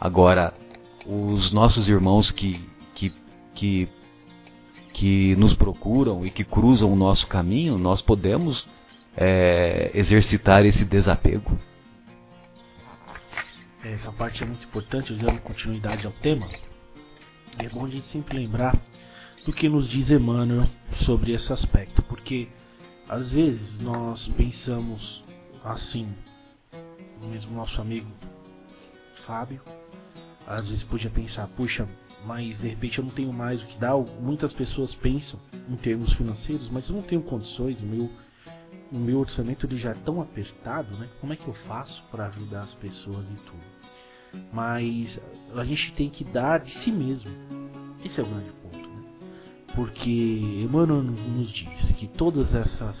Agora, 0.00 0.54
os 1.04 1.50
nossos 1.50 1.88
irmãos 1.88 2.30
que, 2.30 2.64
que, 2.94 3.12
que, 3.52 3.88
que 4.92 5.34
nos 5.34 5.52
procuram 5.54 6.24
e 6.24 6.30
que 6.30 6.44
cruzam 6.44 6.92
o 6.92 6.94
nosso 6.94 7.26
caminho, 7.26 7.76
nós 7.76 8.00
podemos 8.00 8.64
é, 9.16 9.90
exercitar 9.92 10.64
esse 10.64 10.84
desapego. 10.84 11.58
Essa 13.82 14.12
parte 14.12 14.44
é 14.44 14.46
muito 14.46 14.64
importante, 14.64 15.12
dando 15.14 15.40
continuidade 15.40 16.06
ao 16.06 16.12
tema. 16.12 16.46
E 17.60 17.66
é 17.66 17.68
bom 17.70 17.86
a 17.86 17.90
gente 17.90 18.06
sempre 18.06 18.38
lembrar 18.38 18.78
do 19.44 19.52
que 19.52 19.68
nos 19.68 19.88
diz 19.88 20.10
Emmanuel 20.10 20.68
sobre 21.04 21.32
esse 21.32 21.52
aspecto, 21.52 22.02
porque 22.04 22.46
às 23.08 23.32
vezes 23.32 23.80
nós 23.80 24.28
pensamos 24.28 25.24
assim, 25.64 26.14
mesmo 27.28 27.54
nosso 27.54 27.80
amigo 27.80 28.08
Fábio, 29.26 29.60
às 30.46 30.68
vezes 30.68 30.82
podia 30.84 31.10
pensar, 31.10 31.46
puxa, 31.48 31.88
mas 32.24 32.58
de 32.58 32.68
repente 32.68 32.98
eu 32.98 33.04
não 33.04 33.12
tenho 33.12 33.32
mais 33.32 33.62
o 33.62 33.66
que 33.66 33.78
dar. 33.78 33.96
Muitas 33.96 34.52
pessoas 34.52 34.94
pensam 34.96 35.38
em 35.68 35.76
termos 35.76 36.12
financeiros, 36.14 36.68
mas 36.70 36.88
eu 36.88 36.96
não 36.96 37.02
tenho 37.02 37.22
condições, 37.22 37.80
o 37.80 37.86
meu, 37.86 38.10
o 38.90 38.98
meu 38.98 39.20
orçamento 39.20 39.66
ele 39.66 39.78
já 39.78 39.90
é 39.90 39.94
tão 39.94 40.20
apertado, 40.20 40.96
né? 40.96 41.08
Como 41.20 41.32
é 41.32 41.36
que 41.36 41.46
eu 41.46 41.54
faço 41.54 42.02
para 42.10 42.26
ajudar 42.26 42.62
as 42.62 42.74
pessoas 42.74 43.24
e 43.26 43.36
tudo? 43.44 44.42
Mas 44.52 45.20
a 45.54 45.64
gente 45.64 45.92
tem 45.92 46.10
que 46.10 46.24
dar 46.24 46.60
de 46.60 46.70
si 46.80 46.90
mesmo. 46.90 47.30
Esse 48.04 48.20
é 48.20 48.22
o 48.22 48.26
grande 48.26 48.50
ponto, 48.62 48.88
né? 48.88 49.04
Porque 49.74 50.10
Emmanuel 50.10 51.02
nos 51.02 51.52
diz 51.52 51.92
que 51.92 52.08
todas 52.08 52.54
essas 52.54 52.96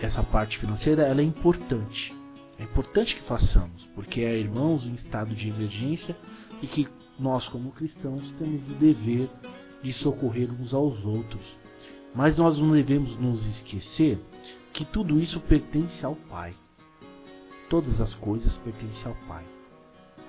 essa 0.00 0.22
parte 0.22 0.58
financeira 0.58 1.04
ela 1.04 1.20
é 1.20 1.24
importante 1.24 2.15
é 2.58 2.64
importante 2.64 3.14
que 3.14 3.22
façamos, 3.22 3.84
porque 3.94 4.22
é 4.22 4.38
irmãos 4.38 4.86
em 4.86 4.94
estado 4.94 5.34
de 5.34 5.48
emergência 5.48 6.16
e 6.62 6.66
que 6.66 6.88
nós, 7.18 7.46
como 7.48 7.72
cristãos, 7.72 8.30
temos 8.38 8.68
o 8.70 8.74
dever 8.74 9.28
de 9.82 9.92
socorrer 9.92 10.50
uns 10.50 10.72
aos 10.72 11.04
outros. 11.04 11.44
Mas 12.14 12.38
nós 12.38 12.58
não 12.58 12.72
devemos 12.72 13.16
nos 13.18 13.46
esquecer 13.46 14.18
que 14.72 14.84
tudo 14.84 15.20
isso 15.20 15.38
pertence 15.40 16.04
ao 16.04 16.16
Pai. 16.16 16.54
Todas 17.68 18.00
as 18.00 18.14
coisas 18.14 18.56
pertencem 18.58 19.06
ao 19.06 19.14
Pai, 19.26 19.44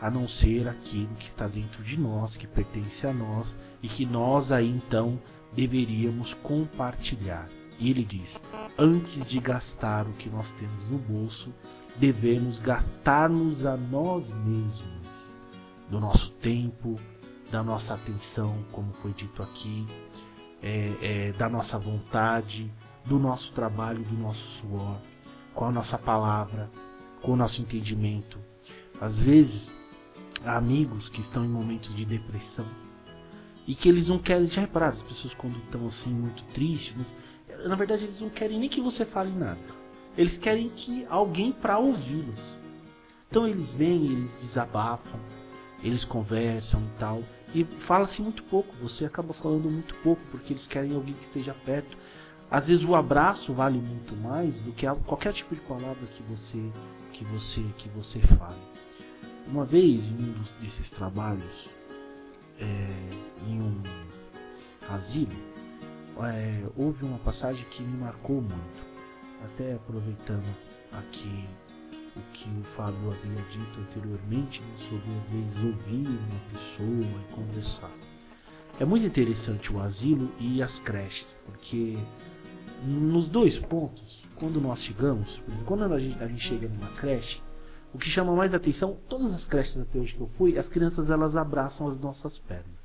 a 0.02 0.10
não 0.10 0.28
ser 0.28 0.68
aquilo 0.68 1.14
que 1.16 1.28
está 1.28 1.48
dentro 1.48 1.84
de 1.84 1.98
nós, 1.98 2.36
que 2.36 2.48
pertence 2.48 3.06
a 3.06 3.14
nós 3.14 3.56
e 3.82 3.88
que 3.88 4.06
nós 4.06 4.52
aí 4.52 4.68
então 4.68 5.20
deveríamos 5.54 6.34
compartilhar. 6.36 7.48
E 7.80 7.90
ele 7.90 8.04
diz: 8.04 8.40
antes 8.78 9.26
de 9.28 9.40
gastar 9.40 10.08
o 10.08 10.14
que 10.14 10.30
nós 10.30 10.50
temos 10.54 10.90
no 10.90 10.98
bolso, 10.98 11.54
devemos 12.00 12.60
gastar-nos 12.60 13.66
a 13.66 13.76
nós 13.76 14.28
mesmos, 14.46 14.98
do 15.90 16.00
nosso 16.00 16.30
tempo, 16.42 17.00
da 17.52 17.64
nossa 17.64 17.94
atenção, 17.94 18.64
como 18.72 18.92
foi 19.02 19.14
dito 19.14 19.42
aqui, 19.42 19.88
é, 20.62 20.94
é, 21.02 21.32
da 21.34 21.50
nossa 21.50 21.78
vontade, 21.78 22.72
do 23.06 23.18
nosso 23.18 23.52
trabalho, 23.54 24.04
do 24.04 24.16
nosso 24.16 24.46
suor, 24.60 24.98
com 25.54 25.66
a 25.66 25.72
nossa 25.72 25.98
palavra, 25.98 26.70
com 27.22 27.32
o 27.32 27.36
nosso 27.36 27.62
entendimento. 27.62 28.38
Às 29.00 29.18
vezes, 29.20 29.72
há 30.44 30.58
amigos 30.58 31.08
que 31.10 31.22
estão 31.22 31.46
em 31.46 31.50
momentos 31.50 31.96
de 31.96 32.06
depressão 32.06 32.66
e 33.66 33.76
que 33.76 33.90
eles 33.90 34.08
não 34.08 34.20
querem, 34.20 34.48
já 34.48 34.62
repararam, 34.62 34.96
as 34.96 35.04
pessoas 35.04 35.34
quando 35.36 35.58
estão 35.60 35.88
assim 35.88 36.10
muito 36.10 36.44
tristes, 36.54 36.96
na 37.66 37.76
verdade 37.76 38.06
eles 38.06 38.20
não 38.22 38.30
querem 38.30 38.60
nem 38.60 38.70
que 38.70 38.82
você 38.82 39.06
fale 39.06 39.32
nada. 39.32 39.87
Eles 40.18 40.36
querem 40.40 40.70
que 40.70 41.06
alguém 41.06 41.52
para 41.52 41.78
ouvi-los. 41.78 42.58
Então 43.30 43.48
eles 43.48 43.72
vêm, 43.74 44.06
eles 44.06 44.32
desabafam, 44.42 45.20
eles 45.84 46.04
conversam 46.06 46.82
e 46.82 47.00
tal. 47.00 47.24
E 47.54 47.64
fala-se 47.86 48.20
muito 48.22 48.44
pouco, 48.46 48.76
você 48.78 49.06
acaba 49.06 49.34
falando 49.36 49.70
muito 49.70 49.94
pouco, 49.96 50.22
porque 50.32 50.54
eles 50.54 50.66
querem 50.66 50.96
alguém 50.96 51.14
que 51.14 51.26
esteja 51.26 51.54
perto. 51.66 51.96
Às 52.50 52.68
vezes 52.68 52.84
o 52.84 52.96
abraço 52.96 53.54
vale 53.54 53.78
muito 53.78 54.16
mais 54.16 54.58
do 54.62 54.72
que 54.72 54.88
qualquer 55.06 55.34
tipo 55.34 55.54
de 55.54 55.62
palavra 55.62 56.08
que 56.08 56.24
você 56.24 56.72
que 57.14 57.24
você 57.26 57.62
que 57.78 57.90
você 57.90 58.20
fale. 58.20 58.62
Uma 59.48 59.66
vez 59.66 60.04
em 60.04 60.14
um 60.14 60.62
desses 60.62 60.90
trabalhos, 60.92 61.70
é, 62.60 63.46
em 63.48 63.62
um 63.62 63.82
asilo, 64.90 65.36
é, 66.24 66.68
houve 66.76 67.06
uma 67.06 67.20
passagem 67.20 67.64
que 67.70 67.84
me 67.84 67.98
marcou 67.98 68.42
muito 68.42 68.87
até 69.44 69.76
aproveitando 69.76 70.48
aqui 70.92 71.46
o 72.16 72.22
que 72.34 72.50
o 72.50 72.64
Fábio 72.76 73.12
havia 73.12 73.42
dito 73.44 73.80
anteriormente 73.80 74.60
né, 74.62 74.78
sobre 74.90 75.12
às 75.18 75.30
vezes 75.32 75.58
ouvir 75.64 76.08
uma 76.08 76.40
pessoa 76.52 77.22
e 77.22 77.34
conversar. 77.34 77.92
É 78.80 78.86
muito 78.86 79.06
interessante 79.06 79.72
o 79.72 79.80
asilo 79.82 80.32
e 80.40 80.62
as 80.62 80.80
creches, 80.80 81.28
porque 81.46 81.98
nos 82.84 83.28
dois 83.30 83.58
pontos, 83.60 84.24
quando 84.36 84.62
nós 84.62 84.80
chegamos, 84.82 85.42
quando 85.66 85.84
a 85.84 86.00
gente, 86.00 86.24
a 86.24 86.28
gente 86.28 86.48
chega 86.48 86.68
numa 86.68 86.90
creche, 86.94 87.42
O 87.94 87.98
que 87.98 88.10
chama 88.10 88.36
mais 88.36 88.54
atenção, 88.54 88.98
todas 89.08 89.34
as 89.34 89.46
creches 89.46 89.78
até 89.78 89.98
hoje 89.98 90.14
que 90.14 90.22
eu 90.22 90.30
fui, 90.38 90.58
as 90.58 90.68
crianças 90.68 91.10
elas 91.10 91.36
abraçam 91.36 91.88
as 91.88 92.00
nossas 92.00 92.38
pernas. 92.40 92.78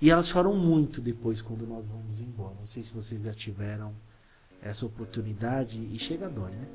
E 0.00 0.10
elas 0.10 0.28
choram 0.28 0.54
muito 0.54 1.00
depois 1.00 1.40
quando 1.40 1.66
nós 1.66 1.84
vamos 1.86 2.20
embora. 2.20 2.54
Não 2.60 2.66
sei 2.68 2.82
se 2.84 2.92
vocês 2.92 3.22
já 3.22 3.32
tiveram 3.32 3.92
essa 4.64 4.86
oportunidade 4.86 5.78
e 5.78 5.98
chega 6.00 6.26
a 6.26 6.28
dói, 6.28 6.50
né? 6.50 6.68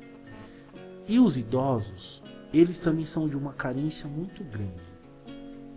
E 1.08 1.18
os 1.18 1.36
idosos, 1.36 2.22
eles 2.52 2.78
também 2.78 3.04
são 3.06 3.28
de 3.28 3.36
uma 3.36 3.52
carência 3.52 4.08
muito 4.08 4.44
grande. 4.44 4.90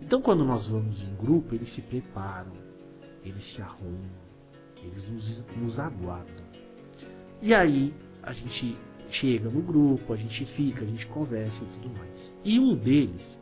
Então 0.00 0.22
quando 0.22 0.44
nós 0.44 0.66
vamos 0.68 1.02
em 1.02 1.14
grupo, 1.16 1.54
eles 1.54 1.74
se 1.74 1.82
preparam, 1.82 2.52
eles 3.24 3.44
se 3.52 3.60
arrumam, 3.60 4.10
eles 4.82 5.08
nos, 5.08 5.44
nos 5.56 5.78
aguardam. 5.78 6.44
E 7.42 7.52
aí 7.52 7.92
a 8.22 8.32
gente 8.32 8.78
chega 9.10 9.50
no 9.50 9.60
grupo, 9.60 10.12
a 10.12 10.16
gente 10.16 10.44
fica, 10.46 10.82
a 10.82 10.86
gente 10.86 11.06
conversa 11.06 11.56
e 11.62 11.66
tudo 11.66 11.90
mais. 11.98 12.32
E 12.44 12.58
um 12.60 12.76
deles, 12.76 13.38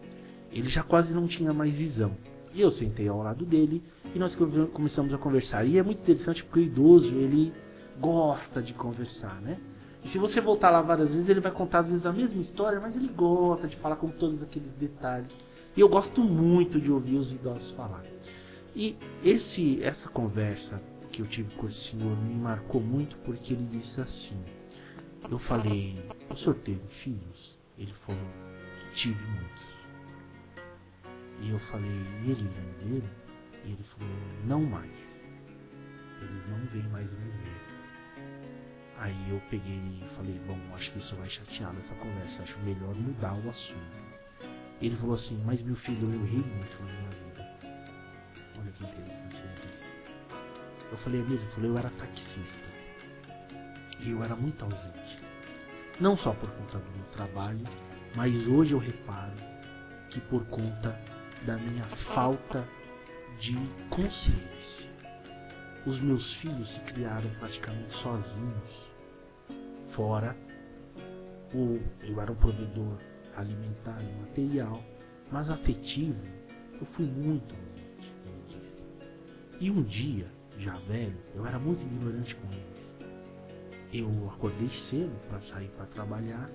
ele 0.50 0.68
já 0.68 0.82
quase 0.82 1.12
não 1.12 1.26
tinha 1.26 1.52
mais 1.52 1.74
visão. 1.74 2.16
E 2.54 2.60
eu 2.60 2.70
sentei 2.70 3.08
ao 3.08 3.22
lado 3.22 3.44
dele 3.44 3.82
e 4.14 4.18
nós 4.18 4.36
começamos 4.72 5.12
a 5.12 5.18
conversar. 5.18 5.64
E 5.64 5.78
é 5.78 5.82
muito 5.82 6.02
interessante 6.02 6.42
porque 6.44 6.60
o 6.60 6.62
idoso, 6.62 7.08
ele 7.08 7.52
gosta 8.00 8.62
de 8.62 8.72
conversar, 8.74 9.40
né? 9.40 9.58
E 10.04 10.08
se 10.08 10.18
você 10.18 10.40
voltar 10.40 10.70
lá 10.70 10.82
várias 10.82 11.08
vezes, 11.08 11.28
ele 11.28 11.40
vai 11.40 11.52
contar 11.52 11.80
às 11.80 11.88
vezes 11.88 12.04
a 12.04 12.12
mesma 12.12 12.40
história, 12.42 12.80
mas 12.80 12.96
ele 12.96 13.08
gosta 13.08 13.68
de 13.68 13.76
falar 13.76 13.96
com 13.96 14.08
todos 14.08 14.42
aqueles 14.42 14.72
detalhes. 14.72 15.32
E 15.76 15.80
eu 15.80 15.88
gosto 15.88 16.22
muito 16.22 16.80
de 16.80 16.90
ouvir 16.90 17.16
os 17.16 17.30
idosos 17.30 17.70
falar. 17.72 18.04
E 18.74 18.96
esse, 19.22 19.82
essa 19.82 20.08
conversa 20.08 20.80
que 21.10 21.22
eu 21.22 21.26
tive 21.26 21.54
com 21.56 21.66
esse 21.66 21.90
senhor 21.90 22.16
me 22.16 22.34
marcou 22.34 22.80
muito 22.80 23.16
porque 23.18 23.52
ele 23.52 23.66
disse 23.66 24.00
assim: 24.00 24.36
Eu 25.30 25.38
falei, 25.38 26.02
o 26.30 26.36
senhor 26.36 26.54
teve 26.56 26.82
filhos? 27.02 27.56
Ele 27.78 27.92
falou, 28.06 28.20
tive 28.94 29.22
muitos. 29.24 29.72
E 31.42 31.50
eu 31.50 31.58
falei, 31.70 31.90
e 32.24 32.30
eles 32.30 32.38
venderam? 32.38 33.10
E 33.64 33.72
ele 33.72 33.84
falou, 33.96 34.14
não 34.44 34.62
mais. 34.62 34.90
Eles 36.20 36.48
não 36.48 36.66
vêm 36.66 36.88
mais 36.90 37.12
me 37.12 37.30
ver. 37.30 37.61
Aí 38.98 39.30
eu 39.30 39.40
peguei 39.50 39.74
e 39.76 40.04
falei, 40.14 40.40
bom, 40.46 40.58
acho 40.74 40.92
que 40.92 40.98
isso 40.98 41.16
vai 41.16 41.28
chatear 41.28 41.72
nessa 41.72 41.94
conversa, 41.94 42.42
acho 42.42 42.58
melhor 42.60 42.94
mudar 42.94 43.34
o 43.34 43.50
assunto. 43.50 44.02
Ele 44.80 44.96
falou 44.96 45.14
assim, 45.14 45.40
mas 45.44 45.60
meu 45.62 45.76
filho, 45.76 46.12
eu 46.12 46.24
errei 46.24 46.40
muito 46.40 46.82
na 46.82 46.92
minha 46.92 47.10
vida. 47.10 47.50
Olha 48.58 48.72
que 48.72 48.84
interessante 48.84 49.36
ele 49.36 49.54
disse. 49.66 49.92
Eu 50.90 50.98
falei, 50.98 51.20
é 51.20 51.24
mesmo? 51.24 51.46
Eu 51.46 51.52
falei, 51.52 51.70
eu 51.70 51.78
era 51.78 51.90
taxista. 51.90 52.72
E 54.00 54.10
eu 54.10 54.22
era 54.22 54.36
muito 54.36 54.64
ausente. 54.64 55.20
Não 56.00 56.16
só 56.16 56.32
por 56.32 56.50
conta 56.50 56.78
do 56.78 56.90
meu 56.96 57.04
trabalho, 57.12 57.64
mas 58.14 58.34
hoje 58.46 58.72
eu 58.72 58.78
reparo 58.78 59.36
que 60.10 60.20
por 60.22 60.44
conta 60.46 60.98
da 61.46 61.56
minha 61.56 61.84
falta 62.14 62.66
de 63.40 63.56
consciência. 63.88 64.91
Os 65.86 66.00
meus 66.00 66.34
filhos 66.36 66.72
se 66.72 66.80
criaram 66.80 67.28
praticamente 67.40 67.92
sozinhos. 68.02 68.92
Fora 69.94 70.36
eu 71.54 72.20
era 72.20 72.32
um 72.32 72.36
provedor 72.36 72.98
alimentar 73.36 74.00
e 74.02 74.20
material, 74.20 74.82
mas 75.30 75.50
afetivo, 75.50 76.20
eu 76.80 76.86
fui 76.94 77.06
muito 77.06 77.54
disse. 78.48 78.82
E 79.60 79.70
um 79.70 79.82
dia, 79.82 80.30
já 80.58 80.74
velho, 80.74 81.18
eu 81.34 81.46
era 81.46 81.58
muito 81.58 81.82
ignorante 81.82 82.34
com 82.36 82.52
eles. 82.52 82.96
Eu 83.92 84.30
acordei 84.30 84.68
cedo 84.88 85.12
para 85.28 85.40
sair 85.42 85.68
para 85.70 85.86
trabalhar 85.86 86.50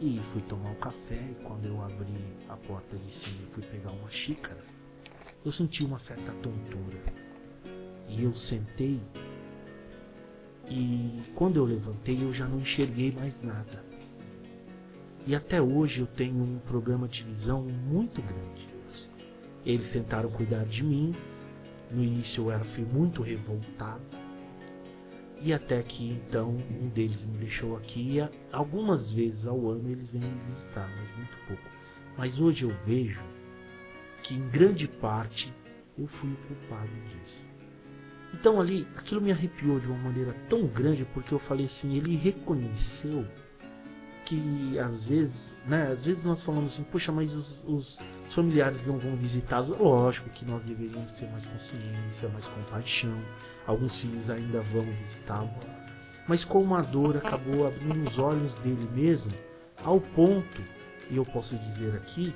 e 0.00 0.20
fui 0.32 0.42
tomar 0.42 0.70
um 0.70 0.76
café 0.76 1.30
e 1.30 1.44
quando 1.44 1.66
eu 1.66 1.82
abri 1.82 2.36
a 2.48 2.56
porta 2.56 2.96
de 2.96 3.12
cima 3.12 3.42
e 3.42 3.54
fui 3.54 3.62
pegar 3.64 3.90
uma 3.92 4.10
xícara, 4.10 4.64
eu 5.44 5.52
senti 5.52 5.84
uma 5.84 5.98
certa 6.00 6.32
tontura. 6.34 7.23
E 8.08 8.22
eu 8.22 8.34
sentei 8.34 9.00
e 10.68 11.22
quando 11.34 11.56
eu 11.56 11.64
levantei 11.64 12.22
eu 12.22 12.32
já 12.32 12.46
não 12.46 12.60
enxerguei 12.60 13.12
mais 13.12 13.40
nada. 13.42 13.84
E 15.26 15.34
até 15.34 15.60
hoje 15.60 16.00
eu 16.00 16.06
tenho 16.06 16.42
um 16.42 16.58
problema 16.60 17.08
de 17.08 17.22
visão 17.22 17.62
muito 17.62 18.20
grande. 18.20 18.68
Eles 19.64 19.90
tentaram 19.92 20.30
cuidar 20.30 20.64
de 20.64 20.82
mim. 20.82 21.14
No 21.90 22.02
início 22.02 22.44
eu 22.44 22.50
era 22.50 22.64
fui 22.64 22.84
muito 22.84 23.22
revoltado. 23.22 24.02
E 25.40 25.52
até 25.52 25.82
que 25.82 26.10
então 26.10 26.50
um 26.50 26.88
deles 26.88 27.24
me 27.24 27.38
deixou 27.38 27.76
aqui. 27.76 28.16
E 28.16 28.28
algumas 28.52 29.10
vezes 29.12 29.46
ao 29.46 29.68
ano 29.70 29.90
eles 29.90 30.10
vêm 30.10 30.22
me 30.22 30.54
visitar, 30.54 30.88
mas 30.96 31.16
muito 31.16 31.46
pouco. 31.46 31.62
Mas 32.16 32.38
hoje 32.38 32.64
eu 32.64 32.74
vejo 32.86 33.20
que 34.22 34.34
em 34.34 34.48
grande 34.48 34.88
parte 34.88 35.52
eu 35.98 36.06
fui 36.06 36.30
o 36.30 36.36
culpado 36.36 36.90
disso. 37.08 37.23
Então 38.34 38.60
ali, 38.60 38.86
aquilo 38.96 39.20
me 39.20 39.30
arrepiou 39.30 39.78
de 39.78 39.86
uma 39.86 39.96
maneira 39.96 40.34
tão 40.48 40.66
grande 40.66 41.04
porque 41.14 41.32
eu 41.32 41.38
falei 41.40 41.66
assim, 41.66 41.96
ele 41.96 42.16
reconheceu 42.16 43.24
que 44.24 44.78
às 44.78 45.04
vezes, 45.04 45.52
né, 45.66 45.92
às 45.92 46.04
vezes 46.04 46.24
nós 46.24 46.42
falamos 46.42 46.72
assim, 46.72 46.82
poxa, 46.84 47.12
mas 47.12 47.32
os, 47.32 47.60
os 47.64 47.98
familiares 48.34 48.84
não 48.86 48.98
vão 48.98 49.14
visitá-los. 49.16 49.78
Lógico 49.78 50.28
que 50.30 50.44
nós 50.44 50.62
deveríamos 50.64 51.12
ter 51.12 51.30
mais 51.30 51.44
consciência, 51.46 52.28
mais 52.30 52.46
compaixão. 52.46 53.16
Alguns 53.66 53.98
filhos 54.00 54.28
ainda 54.28 54.62
vão 54.62 54.84
visitá-lo. 54.84 55.50
Mas 56.26 56.44
como 56.44 56.74
a 56.74 56.82
dor 56.82 57.18
acabou 57.18 57.66
abrindo 57.66 58.08
os 58.08 58.18
olhos 58.18 58.52
dele 58.60 58.88
mesmo, 58.94 59.32
ao 59.84 60.00
ponto, 60.00 60.62
e 61.10 61.16
eu 61.16 61.24
posso 61.26 61.54
dizer 61.56 61.94
aqui, 61.96 62.34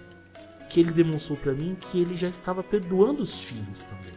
que 0.68 0.80
ele 0.80 0.92
demonstrou 0.92 1.38
para 1.38 1.54
mim 1.54 1.74
que 1.74 2.00
ele 2.00 2.16
já 2.16 2.28
estava 2.28 2.62
perdoando 2.62 3.22
os 3.22 3.44
filhos 3.46 3.82
também. 3.84 4.12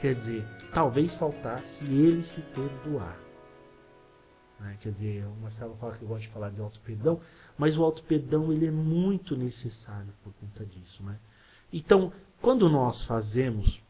Quer 0.00 0.16
dizer, 0.16 0.44
talvez 0.74 1.14
faltasse 1.14 1.84
ele 1.84 2.22
se 2.24 2.40
perdoar. 2.40 3.16
Né? 4.60 4.76
Quer 4.80 4.92
dizer, 4.92 5.24
o 5.26 5.36
Marcelo 5.40 5.76
fala 5.76 5.96
que 5.96 6.04
gosta 6.04 6.26
de 6.26 6.32
falar 6.32 6.50
de 6.50 6.60
auto-perdão, 6.60 7.20
mas 7.56 7.78
o 7.78 7.84
auto-perdão 7.84 8.52
ele 8.52 8.66
é 8.66 8.70
muito 8.70 9.36
necessário 9.36 10.12
por 10.22 10.32
conta 10.34 10.64
disso. 10.66 11.02
Né? 11.02 11.18
Então, 11.72 12.12
quando 12.42 12.68
nós 12.68 13.02
fazemos 13.04 13.80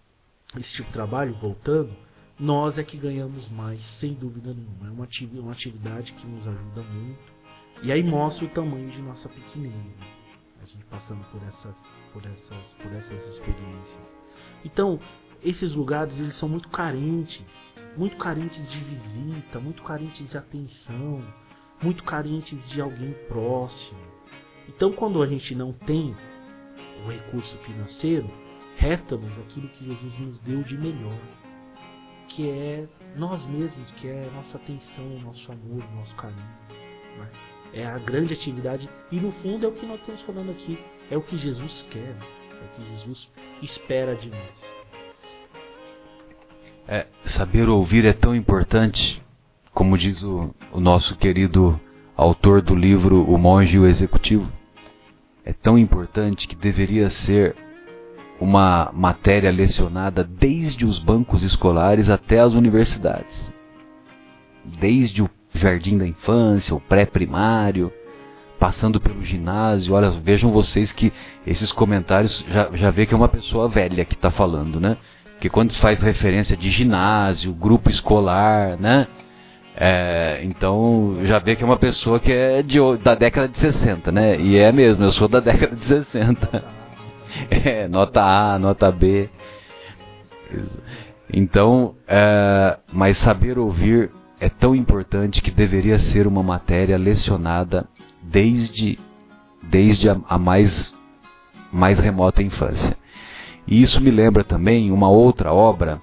esse 0.57 0.73
tipo 0.73 0.89
de 0.89 0.93
trabalho, 0.93 1.35
voltando, 1.41 1.93
nós 2.39 2.77
é 2.79 2.85
que 2.85 2.97
ganhamos 2.97 3.49
mais, 3.51 3.81
sem 3.99 4.15
dúvida 4.15 4.53
nenhuma. 4.53 4.89
É 4.89 4.91
uma 5.41 5.53
atividade, 5.53 6.13
que 6.13 6.27
nos 6.27 6.47
ajuda 6.47 6.83
muito. 6.83 7.33
E 7.83 7.93
aí 7.93 8.03
mostra 8.03 8.45
o 8.45 8.49
tamanho 8.51 8.91
de 8.91 9.01
nossa 9.03 9.29
pequenina. 9.29 9.75
A 10.63 10.67
gente 10.67 10.85
passando 10.87 11.25
por 11.31 11.43
essas, 11.43 11.75
por 12.13 12.25
essas, 12.25 12.75
por 12.75 12.93
essas 12.93 13.29
experiências. 13.35 14.17
Então, 14.65 14.99
esses 15.45 15.73
lugares 15.73 16.19
eles 16.19 16.37
são 16.37 16.49
muito 16.49 16.69
carentes 16.69 17.45
muito 17.97 18.17
carentes 18.17 18.69
de 18.69 18.79
visita, 18.79 19.61
muito 19.61 19.83
carentes 19.83 20.29
de 20.29 20.37
atenção, 20.37 21.23
muito 21.83 22.03
carentes 22.05 22.67
de 22.69 22.81
alguém 22.81 23.13
próximo. 23.29 24.01
Então, 24.69 24.93
quando 24.93 25.23
a 25.23 25.27
gente 25.27 25.55
não 25.55 25.73
tem 25.73 26.15
o 27.05 27.11
recurso 27.11 27.57
financeiro, 27.59 28.29
resta-nos 28.77 29.33
aquilo 29.39 29.69
que 29.69 29.85
Jesus 29.85 30.19
nos 30.19 30.39
deu 30.41 30.63
de 30.63 30.77
melhor, 30.77 31.19
que 32.29 32.49
é 32.49 32.89
nós 33.17 33.45
mesmos, 33.47 33.91
que 33.93 34.09
é 34.09 34.31
nossa 34.35 34.57
atenção, 34.57 35.21
nosso 35.21 35.53
amor, 35.53 35.85
nosso 35.95 36.15
carinho. 36.17 36.41
Né? 37.19 37.31
É 37.75 37.87
a 37.87 37.99
grande 37.99 38.35
atividade 38.35 38.89
e 39.11 39.21
no 39.21 39.33
fundo 39.33 39.67
é 39.67 39.69
o 39.69 39.73
que 39.73 39.87
nós 39.87 40.01
estamos 40.01 40.23
falando 40.23 40.51
aqui, 40.51 40.79
é 41.11 41.17
o 41.17 41.23
que 41.23 41.37
Jesus 41.37 41.87
quer, 41.91 42.17
é 42.17 42.65
o 42.65 42.77
que 42.77 42.91
Jesus 42.97 43.29
espera 43.63 44.15
de 44.17 44.31
nós. 44.31 44.84
É, 46.87 47.07
saber 47.25 47.69
ouvir 47.69 48.05
é 48.05 48.13
tão 48.13 48.37
importante, 48.37 49.23
como 49.73 49.97
diz 49.97 50.23
o, 50.23 50.55
o 50.71 50.79
nosso 50.79 51.17
querido 51.17 51.81
autor 52.15 52.61
do 52.61 52.75
livro 52.75 53.25
O 53.25 53.39
Monge 53.39 53.77
e 53.77 53.79
o 53.79 53.87
Executivo. 53.87 54.53
É 55.47 55.53
tão 55.53 55.79
importante 55.79 56.47
que 56.47 56.55
deveria 56.55 57.09
ser 57.09 57.57
uma 58.39 58.91
matéria 58.93 59.51
lecionada 59.51 60.23
desde 60.23 60.85
os 60.85 60.99
bancos 60.99 61.43
escolares 61.43 62.11
até 62.11 62.41
as 62.41 62.53
universidades. 62.53 63.53
Desde 64.79 65.23
o 65.23 65.31
jardim 65.55 65.97
da 65.97 66.07
infância, 66.07 66.75
o 66.75 66.81
pré-primário, 66.81 67.91
passando 68.59 69.01
pelo 69.01 69.23
ginásio. 69.23 69.95
Olha, 69.95 70.11
vejam 70.11 70.51
vocês 70.51 70.93
que 70.93 71.11
esses 71.47 71.73
comentários 71.73 72.45
já, 72.49 72.71
já 72.75 72.91
vê 72.91 73.07
que 73.07 73.15
é 73.15 73.17
uma 73.17 73.29
pessoa 73.29 73.69
velha 73.69 74.05
que 74.05 74.15
está 74.15 74.31
falando, 74.31 74.79
né? 74.79 74.99
Porque 75.35 75.49
quando 75.49 75.73
faz 75.75 76.01
referência 76.03 76.57
de 76.57 76.71
ginásio, 76.71 77.53
grupo 77.53 77.91
escolar, 77.91 78.79
né? 78.79 79.07
É, 79.77 80.41
então 80.45 81.19
já 81.25 81.41
vê 81.41 81.57
que 81.57 81.63
é 81.65 81.67
uma 81.67 81.77
pessoa 81.77 82.21
que 82.21 82.31
é 82.31 82.63
de, 82.63 82.79
da 82.99 83.15
década 83.17 83.49
de 83.49 83.59
60, 83.59 84.13
né? 84.13 84.39
E 84.41 84.57
é 84.57 84.71
mesmo, 84.71 85.05
eu 85.05 85.13
sou 85.13 85.29
da 85.29 85.41
década 85.41 85.75
de 85.75 85.85
60. 85.85 86.75
É, 87.51 87.89
nota 87.89 88.23
A, 88.23 88.61
nota 88.61 88.93
B. 88.93 89.29
Então, 91.33 91.97
é, 92.07 92.79
mas 92.93 93.19
saber 93.19 93.59
ouvir 93.59 94.13
é 94.39 94.49
tão 94.49 94.73
importante 94.73 95.43
que 95.43 95.51
deveria 95.51 95.99
ser 95.99 96.29
uma 96.29 96.45
matéria 96.45 96.97
lecionada 96.97 97.89
desde, 98.23 99.01
desde 99.63 100.09
a, 100.09 100.17
a 100.29 100.39
mais, 100.39 100.95
mais 101.73 101.99
remota 101.99 102.41
infância. 102.41 102.97
E 103.67 103.81
isso 103.81 104.01
me 104.01 104.11
lembra 104.11 104.45
também 104.45 104.93
uma 104.93 105.09
outra 105.09 105.53
obra 105.53 106.01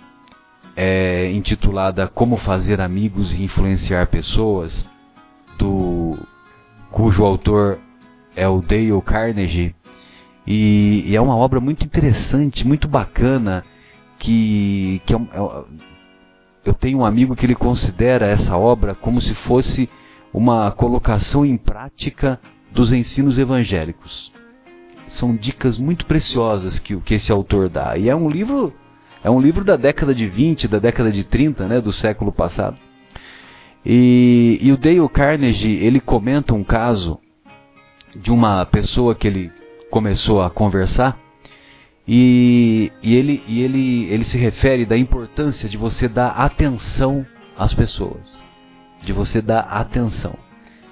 é, 0.75 1.31
intitulada 1.31 2.07
Como 2.07 2.37
Fazer 2.37 2.81
Amigos 2.81 3.33
e 3.33 3.43
Influenciar 3.43 4.07
Pessoas, 4.07 4.87
do 5.57 6.17
cujo 6.89 7.23
autor 7.23 7.79
é 8.35 8.47
o 8.47 8.61
Dale 8.61 9.01
Carnegie. 9.03 9.75
E, 10.45 11.03
e 11.05 11.15
é 11.15 11.21
uma 11.21 11.35
obra 11.35 11.59
muito 11.59 11.85
interessante, 11.85 12.67
muito 12.67 12.87
bacana, 12.87 13.63
que, 14.17 15.01
que 15.05 15.13
é, 15.13 15.17
é, 15.17 15.63
eu 16.65 16.73
tenho 16.73 16.99
um 16.99 17.05
amigo 17.05 17.35
que 17.35 17.45
ele 17.45 17.55
considera 17.55 18.25
essa 18.25 18.57
obra 18.57 18.95
como 18.95 19.21
se 19.21 19.35
fosse 19.35 19.89
uma 20.33 20.71
colocação 20.71 21.45
em 21.45 21.57
prática 21.57 22.39
dos 22.71 22.93
ensinos 22.93 23.37
evangélicos. 23.37 24.31
São 25.11 25.35
dicas 25.35 25.77
muito 25.77 26.05
preciosas 26.05 26.79
que, 26.79 26.99
que 27.01 27.15
esse 27.15 27.31
autor 27.31 27.69
dá. 27.69 27.97
E 27.97 28.09
é 28.09 28.15
um 28.15 28.29
livro 28.29 28.73
é 29.23 29.29
um 29.29 29.39
livro 29.39 29.63
da 29.63 29.75
década 29.75 30.15
de 30.15 30.27
20, 30.27 30.67
da 30.67 30.79
década 30.79 31.11
de 31.11 31.23
30, 31.23 31.67
né, 31.67 31.79
do 31.79 31.91
século 31.91 32.31
passado. 32.31 32.77
E, 33.85 34.57
e 34.61 34.71
o 34.71 34.77
Dale 34.77 35.07
Carnegie, 35.09 35.75
ele 35.75 35.99
comenta 35.99 36.53
um 36.53 36.63
caso 36.63 37.19
de 38.15 38.31
uma 38.31 38.65
pessoa 38.65 39.13
que 39.13 39.27
ele 39.27 39.51
começou 39.89 40.41
a 40.41 40.49
conversar 40.49 41.17
e, 42.07 42.91
e, 43.01 43.15
ele, 43.15 43.43
e 43.47 43.61
ele, 43.61 44.05
ele 44.05 44.23
se 44.23 44.37
refere 44.37 44.85
da 44.85 44.97
importância 44.97 45.69
de 45.69 45.77
você 45.77 46.07
dar 46.07 46.29
atenção 46.29 47.25
às 47.57 47.73
pessoas, 47.73 48.41
de 49.03 49.13
você 49.13 49.41
dar 49.41 49.61
atenção. 49.61 50.33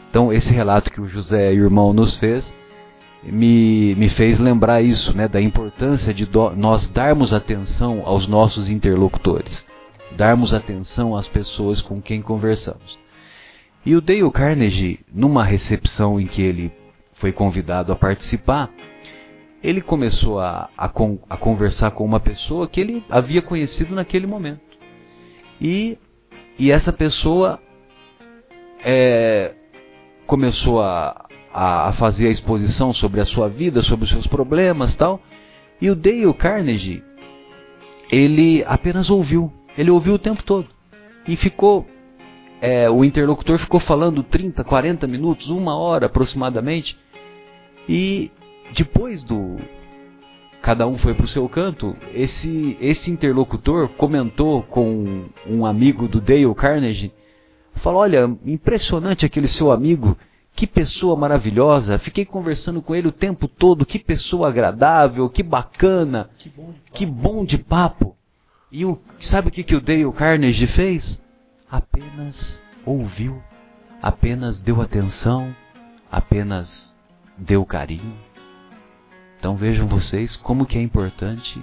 Então 0.10 0.32
esse 0.32 0.52
relato 0.52 0.92
que 0.92 1.02
o 1.02 1.08
José 1.08 1.52
irmão 1.52 1.94
nos 1.94 2.16
fez 2.18 2.52
me, 3.24 3.96
me 3.96 4.10
fez 4.10 4.40
lembrar 4.40 4.82
isso, 4.82 5.16
né, 5.16 5.28
da 5.28 5.42
importância 5.42 6.14
de 6.14 6.26
do, 6.26 6.52
nós 6.52 6.90
darmos 6.90 7.34
atenção 7.34 8.04
aos 8.06 8.28
nossos 8.28 8.70
interlocutores, 8.70 9.66
darmos 10.16 10.54
atenção 10.54 11.16
às 11.16 11.28
pessoas 11.28 11.82
com 11.82 12.02
quem 12.02 12.22
conversamos. 12.22 12.98
E 13.86 13.96
o 13.96 14.02
Dale 14.02 14.30
Carnegie, 14.32 15.00
numa 15.14 15.44
recepção 15.44 16.20
em 16.20 16.28
que 16.28 16.42
ele 16.42 16.72
foi 17.14 17.32
convidado 17.32 17.92
a 17.92 17.96
participar, 17.96 18.70
ele 19.62 19.82
começou 19.82 20.40
a, 20.40 20.70
a, 20.78 20.92
a 21.30 21.38
conversar 21.38 21.92
com 21.92 22.06
uma 22.06 22.20
pessoa 22.20 22.68
que 22.68 22.80
ele 22.80 23.04
havia 23.10 23.42
conhecido 23.42 23.94
naquele 23.94 24.26
momento. 24.26 24.62
E, 25.60 25.98
e 26.58 26.72
essa 26.72 26.94
pessoa 26.94 27.60
é, 28.84 29.54
começou 30.26 30.82
a, 30.82 31.29
a, 31.54 31.90
a, 31.90 31.94
fazer 31.94 32.28
a 32.28 32.32
exposição 32.32 32.94
sobre 32.94 33.20
a 33.20 33.26
sua 33.26 33.50
vida, 33.50 33.82
sobre 33.82 34.06
os 34.06 34.12
seus 34.12 34.28
problemas 34.28 34.96
tal. 34.96 35.22
E 35.82 35.90
o 35.90 35.96
Dale 35.96 36.34
Carnegie, 36.34 37.04
ele 38.12 38.64
apenas 38.66 39.10
ouviu. 39.10 39.52
Ele 39.78 39.90
ouviu 39.90 40.16
o 40.16 40.20
tempo 40.20 40.44
todo. 40.44 40.68
E 41.28 41.36
ficou. 41.36 41.88
É, 42.62 42.90
o 42.90 43.06
interlocutor 43.06 43.58
ficou 43.58 43.80
falando 43.80 44.22
30, 44.22 44.66
40 44.66 45.08
minutos, 45.08 45.50
uma 45.50 45.78
hora 45.78 46.08
aproximadamente. 46.08 46.98
E 47.88 48.32
depois 48.76 49.24
do. 49.24 49.58
Cada 50.62 50.86
um 50.86 50.98
foi 50.98 51.14
para 51.14 51.24
o 51.24 51.30
seu 51.30 51.48
canto. 51.48 51.96
Esse, 52.14 52.78
esse 52.82 53.10
interlocutor 53.10 53.88
comentou 53.90 54.64
com 54.64 55.24
um 55.48 55.66
amigo 55.66 56.08
do 56.08 56.20
Dale 56.20 56.54
Carnegie. 56.54 57.14
Falou: 57.76 58.02
Olha, 58.02 58.30
impressionante 58.46 59.26
aquele 59.26 59.48
seu 59.48 59.72
amigo 59.72 60.18
que 60.56 60.68
pessoa 60.68 61.16
maravilhosa. 61.16 61.98
Fiquei 62.00 62.26
conversando 62.26 62.82
com 62.82 62.94
ele 62.94 63.08
o 63.08 63.14
tempo 63.14 63.48
todo. 63.48 63.86
Que 63.86 64.00
pessoa 64.00 64.50
agradável, 64.50 65.30
que 65.30 65.44
bacana, 65.44 66.30
que 66.38 66.50
bom 66.50 66.66
de 66.66 66.78
papo. 66.78 66.94
Que 66.94 67.06
bom 67.06 67.46
de 67.46 67.58
papo. 67.58 68.16
E 68.72 68.86
o, 68.86 69.00
sabe 69.20 69.48
o 69.48 69.52
que, 69.52 69.64
que 69.64 69.76
o 69.76 69.82
Dale 69.82 70.12
Carnegie 70.12 70.68
fez? 70.68 71.20
Apenas 71.70 72.62
ouviu, 72.86 73.42
apenas 74.02 74.62
deu 74.62 74.82
atenção, 74.82 75.56
apenas 76.12 76.96
deu 77.38 77.66
carinho. 77.66 78.16
Então 79.40 79.56
vejam 79.56 79.88
vocês 79.88 80.36
como 80.36 80.66
que 80.66 80.78
é 80.78 80.82
importante 80.82 81.60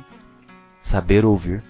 saber 0.85 1.25
ouvir. 1.25 1.63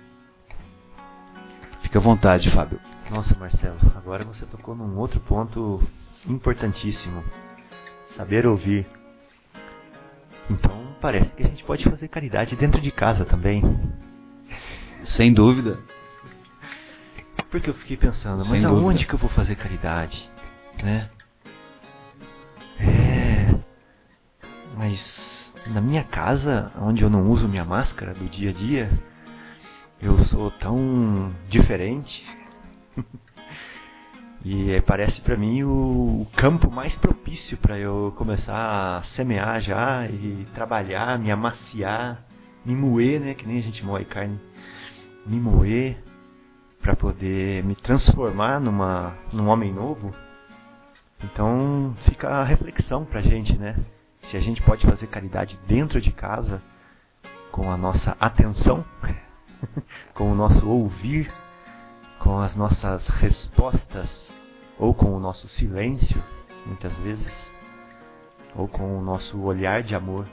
Fique 1.82 1.98
à 1.98 2.00
vontade, 2.00 2.50
Fábio. 2.50 2.80
Nossa, 3.10 3.36
Marcelo, 3.38 3.78
agora 3.94 4.24
você 4.24 4.44
tocou 4.46 4.74
num 4.74 4.98
outro 4.98 5.20
ponto 5.20 5.80
importantíssimo. 6.28 7.24
Saber 8.16 8.46
ouvir. 8.46 8.86
Então, 10.50 10.96
parece 11.00 11.30
que 11.30 11.42
a 11.42 11.48
gente 11.48 11.64
pode 11.64 11.84
fazer 11.84 12.08
caridade 12.08 12.56
dentro 12.56 12.80
de 12.80 12.90
casa 12.90 13.24
também. 13.24 13.62
Sem 15.04 15.32
dúvida. 15.32 15.78
Porque 17.50 17.70
eu 17.70 17.74
fiquei 17.74 17.96
pensando, 17.96 18.38
mas 18.38 18.48
Sem 18.48 18.64
aonde 18.64 18.82
dúvida. 18.82 19.04
que 19.04 19.14
eu 19.14 19.18
vou 19.18 19.30
fazer 19.30 19.56
caridade? 19.56 20.28
Né? 20.82 21.08
É. 22.80 23.54
Mas 24.76 25.52
na 25.68 25.80
minha 25.80 26.04
casa, 26.04 26.72
onde 26.78 27.02
eu 27.02 27.10
não 27.10 27.30
uso 27.30 27.48
minha 27.48 27.64
máscara 27.64 28.14
do 28.14 28.26
dia 28.26 28.50
a 28.50 28.52
dia, 28.52 28.90
eu 30.00 30.18
sou 30.26 30.50
tão 30.50 31.32
diferente. 31.48 32.24
E 34.48 34.80
parece 34.82 35.20
para 35.22 35.36
mim 35.36 35.64
o, 35.64 36.24
campo 36.36 36.70
mais 36.70 36.94
propício 36.94 37.58
para 37.58 37.76
eu 37.80 38.14
começar 38.16 38.98
a 38.98 39.02
semear 39.16 39.60
já 39.60 40.06
e 40.06 40.46
trabalhar, 40.54 41.18
me 41.18 41.32
amaciar, 41.32 42.24
me 42.64 42.72
moer, 42.72 43.20
né, 43.20 43.34
que 43.34 43.44
nem 43.44 43.58
a 43.58 43.60
gente 43.60 43.84
moe 43.84 44.04
carne, 44.04 44.38
me 45.26 45.40
moer 45.40 46.00
para 46.80 46.94
poder 46.94 47.64
me 47.64 47.74
transformar 47.74 48.60
numa 48.60 49.16
num 49.32 49.48
homem 49.48 49.74
novo. 49.74 50.14
Então 51.24 51.96
fica 52.02 52.28
a 52.28 52.44
reflexão 52.44 53.04
pra 53.04 53.22
gente, 53.22 53.58
né? 53.58 53.74
Se 54.30 54.36
a 54.36 54.40
gente 54.40 54.62
pode 54.62 54.86
fazer 54.86 55.08
caridade 55.08 55.58
dentro 55.66 56.00
de 56.00 56.12
casa 56.12 56.62
com 57.50 57.68
a 57.68 57.76
nossa 57.76 58.16
atenção, 58.20 58.84
com 60.14 60.30
o 60.30 60.36
nosso 60.36 60.68
ouvir, 60.68 61.32
com 62.20 62.38
as 62.38 62.54
nossas 62.54 63.08
respostas 63.08 64.35
ou 64.78 64.94
com 64.94 65.14
o 65.14 65.20
nosso 65.20 65.48
silêncio, 65.48 66.22
muitas 66.66 66.92
vezes, 66.98 67.52
ou 68.54 68.68
com 68.68 68.98
o 68.98 69.02
nosso 69.02 69.40
olhar 69.40 69.82
de 69.82 69.94
amor. 69.94 70.26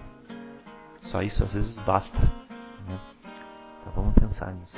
Só 1.04 1.22
isso 1.22 1.44
às 1.44 1.54
vezes 1.54 1.76
basta. 1.86 2.18
Né? 2.20 3.00
Então 3.82 3.94
vamos 3.94 4.14
pensar 4.16 4.54
nisso. 4.54 4.78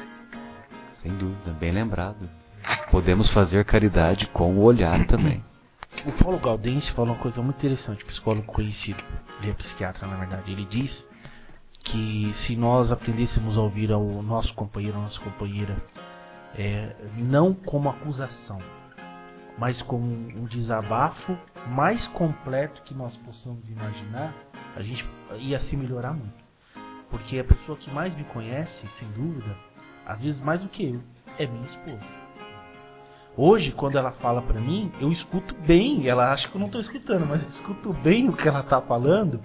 Sem 0.95 1.15
dúvida, 1.17 1.51
bem 1.53 1.71
lembrado. 1.71 2.29
Podemos 2.89 3.29
fazer 3.29 3.63
caridade 3.65 4.27
com 4.27 4.55
o 4.55 4.63
olhar 4.63 5.05
também. 5.05 5.43
O 6.05 6.11
Paulo 6.23 6.39
Gaudense 6.39 6.91
fala 6.91 7.11
uma 7.11 7.19
coisa 7.19 7.41
muito 7.41 7.57
interessante, 7.57 8.03
psicólogo 8.03 8.45
conhecido, 8.47 9.01
ele 9.39 9.51
é 9.51 9.53
psiquiatra 9.53 10.07
na 10.07 10.17
verdade. 10.17 10.51
Ele 10.51 10.65
diz 10.65 11.07
que 11.79 12.33
se 12.37 12.55
nós 12.55 12.91
aprendêssemos 12.91 13.57
a 13.57 13.61
ouvir 13.61 13.91
ao 13.91 14.03
nosso 14.21 14.53
companheiro, 14.55 14.97
a 14.97 15.01
nossa 15.01 15.19
companheira, 15.21 15.77
é, 16.55 16.95
não 17.17 17.53
como 17.53 17.89
acusação, 17.89 18.59
mas 19.57 19.81
com 19.81 19.97
um 19.97 20.45
desabafo 20.45 21.37
mais 21.67 22.07
completo 22.07 22.81
que 22.83 22.93
nós 22.93 23.15
possamos 23.17 23.67
imaginar, 23.69 24.33
a 24.75 24.81
gente 24.81 25.05
ia 25.39 25.59
se 25.59 25.77
melhorar 25.77 26.13
muito. 26.13 26.43
Porque 27.09 27.39
a 27.39 27.43
pessoa 27.43 27.77
que 27.77 27.89
mais 27.91 28.15
me 28.15 28.23
conhece, 28.25 28.87
sem 28.99 29.07
dúvida, 29.11 29.55
às 30.05 30.21
vezes 30.21 30.39
mais 30.41 30.61
do 30.61 30.69
que 30.69 30.83
eu, 30.83 31.01
é 31.37 31.45
minha 31.45 31.65
esposa. 31.65 32.25
Hoje, 33.37 33.71
quando 33.73 33.97
ela 33.97 34.11
fala 34.13 34.41
pra 34.41 34.61
mim, 34.61 34.91
eu 34.99 35.11
escuto 35.11 35.53
bem. 35.67 36.07
Ela 36.07 36.31
acha 36.31 36.47
que 36.47 36.55
eu 36.55 36.59
não 36.59 36.67
estou 36.67 36.79
escutando, 36.79 37.25
mas 37.25 37.43
eu 37.43 37.49
escuto 37.49 37.91
bem 37.91 38.29
o 38.29 38.33
que 38.33 38.47
ela 38.47 38.61
está 38.61 38.81
falando 38.81 39.41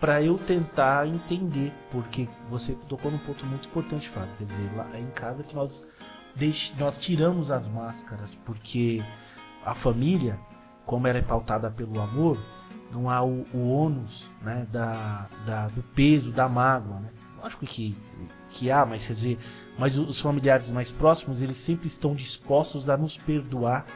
para 0.00 0.20
eu 0.20 0.38
tentar 0.38 1.06
entender. 1.06 1.72
Porque 1.92 2.28
você 2.50 2.74
tocou 2.88 3.12
num 3.12 3.18
ponto 3.18 3.46
muito 3.46 3.68
importante, 3.68 4.08
Fábio. 4.10 4.34
Quer 4.38 4.44
dizer, 4.46 4.76
lá 4.76 4.98
em 4.98 5.10
casa 5.10 5.44
que 5.44 5.54
nós, 5.54 5.86
nós 6.76 6.98
tiramos 6.98 7.48
as 7.48 7.66
máscaras, 7.68 8.34
porque 8.44 9.00
a 9.64 9.74
família, 9.76 10.38
como 10.86 11.06
ela 11.06 11.18
é 11.18 11.22
pautada 11.22 11.70
pelo 11.70 12.00
amor, 12.00 12.38
não 12.90 13.08
há 13.08 13.22
o, 13.22 13.46
o 13.54 13.70
ônus 13.70 14.30
né, 14.42 14.66
da, 14.70 15.28
da, 15.46 15.68
do 15.68 15.82
peso, 15.94 16.30
da 16.32 16.48
mágoa. 16.48 17.00
Né? 17.00 17.10
Lógico 17.42 17.66
que, 17.66 17.96
que 18.50 18.70
há, 18.70 18.84
mas 18.84 19.04
quer 19.06 19.14
dizer, 19.14 19.38
mas 19.78 19.96
os 19.96 20.20
familiares 20.20 20.70
mais 20.70 20.92
próximos, 20.92 21.40
eles 21.40 21.56
sempre 21.64 21.88
estão 21.88 22.14
dispostos 22.14 22.88
a 22.88 22.96
nos 22.96 23.16
perdoar, 23.18 23.86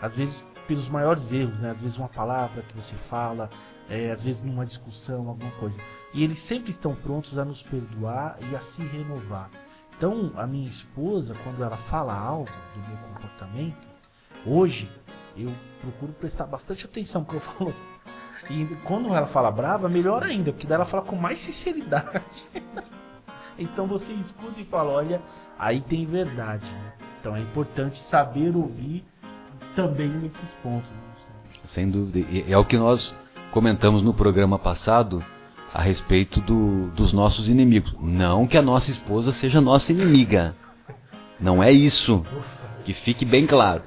às 0.00 0.14
vezes 0.14 0.44
pelos 0.66 0.88
maiores 0.88 1.30
erros, 1.30 1.58
né? 1.58 1.70
às 1.70 1.80
vezes 1.80 1.96
uma 1.96 2.08
palavra 2.08 2.62
que 2.62 2.76
você 2.76 2.94
fala, 3.08 3.50
é, 3.88 4.12
às 4.12 4.22
vezes 4.22 4.42
numa 4.42 4.66
discussão, 4.66 5.28
alguma 5.28 5.50
coisa. 5.52 5.76
E 6.14 6.24
eles 6.24 6.38
sempre 6.46 6.70
estão 6.70 6.94
prontos 6.94 7.38
a 7.38 7.44
nos 7.44 7.62
perdoar 7.62 8.36
e 8.40 8.56
a 8.56 8.60
se 8.60 8.82
renovar. 8.82 9.50
Então, 9.96 10.32
a 10.36 10.46
minha 10.46 10.68
esposa, 10.68 11.34
quando 11.42 11.62
ela 11.62 11.76
fala 11.88 12.14
algo 12.14 12.48
do 12.74 12.88
meu 12.88 12.96
comportamento, 13.08 13.88
hoje 14.46 14.88
eu 15.44 15.52
procuro 15.80 16.12
prestar 16.12 16.46
bastante 16.46 16.84
atenção, 16.84 17.24
porque 17.24 17.36
eu 17.36 17.52
falo, 17.52 17.74
E 18.50 18.66
quando 18.84 19.14
ela 19.14 19.26
fala 19.28 19.50
brava, 19.50 19.88
melhor 19.88 20.22
ainda, 20.22 20.52
porque 20.52 20.66
daí 20.66 20.76
ela 20.76 20.86
fala 20.86 21.02
com 21.02 21.16
mais 21.16 21.38
sinceridade. 21.40 22.22
então 23.58 23.86
você 23.86 24.12
escuta 24.12 24.60
e 24.60 24.64
fala, 24.64 24.90
olha, 24.90 25.20
aí 25.58 25.80
tem 25.82 26.06
verdade. 26.06 26.64
Né? 26.64 26.92
Então 27.20 27.36
é 27.36 27.40
importante 27.40 27.98
saber 28.10 28.56
ouvir 28.56 29.04
também 29.74 30.08
nesses 30.08 30.54
pontos. 30.62 30.90
Né? 30.90 30.96
Sem 31.68 31.90
dúvida. 31.90 32.26
E 32.30 32.50
é 32.50 32.56
o 32.56 32.64
que 32.64 32.78
nós 32.78 33.16
comentamos 33.50 34.02
no 34.02 34.14
programa 34.14 34.58
passado 34.58 35.22
a 35.74 35.82
respeito 35.82 36.40
do, 36.40 36.88
dos 36.92 37.12
nossos 37.12 37.48
inimigos. 37.48 37.92
Não 38.00 38.46
que 38.46 38.56
a 38.56 38.62
nossa 38.62 38.90
esposa 38.90 39.32
seja 39.32 39.60
nossa 39.60 39.92
inimiga. 39.92 40.54
Não 41.38 41.62
é 41.62 41.70
isso. 41.70 42.24
Que 42.84 42.94
fique 42.94 43.24
bem 43.24 43.46
claro. 43.46 43.82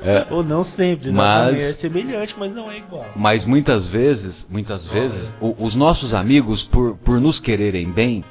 É, 0.00 0.26
Ou 0.32 0.42
não 0.42 0.64
sempre, 0.64 1.10
mas 1.10 1.58
é 1.58 1.72
semelhante, 1.74 2.34
mas 2.38 2.54
não 2.54 2.70
é 2.70 2.78
igual. 2.78 3.06
Mas 3.16 3.44
muitas 3.44 3.88
vezes, 3.88 4.46
muitas 4.48 4.86
vezes, 4.86 5.34
o, 5.40 5.64
os 5.64 5.74
nossos 5.74 6.14
amigos, 6.14 6.62
por, 6.64 6.96
por 6.98 7.20
nos 7.20 7.40
quererem 7.40 7.90
bem, 7.90 8.24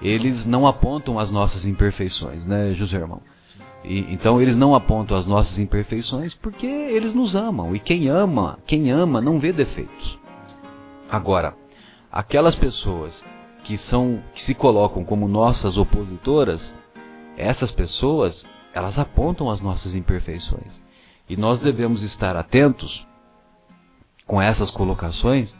eles 0.00 0.44
não 0.44 0.66
apontam 0.66 1.18
as 1.18 1.30
nossas 1.30 1.64
imperfeições, 1.64 2.44
né, 2.44 2.72
José 2.72 2.96
irmão? 2.96 3.22
E, 3.84 4.12
então 4.12 4.40
eles 4.40 4.56
não 4.56 4.74
apontam 4.74 5.16
as 5.16 5.26
nossas 5.26 5.58
imperfeições 5.58 6.34
porque 6.34 6.66
eles 6.66 7.14
nos 7.14 7.34
amam. 7.34 7.74
E 7.74 7.80
quem 7.80 8.08
ama, 8.08 8.58
quem 8.66 8.90
ama 8.90 9.20
não 9.20 9.38
vê 9.38 9.52
defeitos. 9.52 10.18
Agora, 11.10 11.54
aquelas 12.10 12.54
pessoas 12.54 13.24
que 13.64 13.76
são 13.76 14.22
que 14.34 14.42
se 14.42 14.54
colocam 14.54 15.04
como 15.04 15.28
nossas 15.28 15.76
opositoras, 15.76 16.74
essas 17.36 17.70
pessoas, 17.70 18.46
elas 18.74 18.98
apontam 18.98 19.50
as 19.50 19.60
nossas 19.60 19.94
imperfeições. 19.94 20.80
E 21.28 21.36
nós 21.36 21.58
devemos 21.60 22.02
estar 22.02 22.36
atentos 22.36 23.06
com 24.26 24.40
essas 24.40 24.70
colocações, 24.70 25.56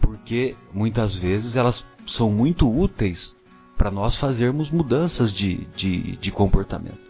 porque 0.00 0.56
muitas 0.72 1.14
vezes 1.16 1.54
elas 1.54 1.84
são 2.06 2.30
muito 2.30 2.68
úteis 2.68 3.36
para 3.76 3.90
nós 3.90 4.16
fazermos 4.16 4.70
mudanças 4.70 5.32
de, 5.32 5.66
de, 5.76 6.16
de 6.16 6.30
comportamento. 6.30 7.08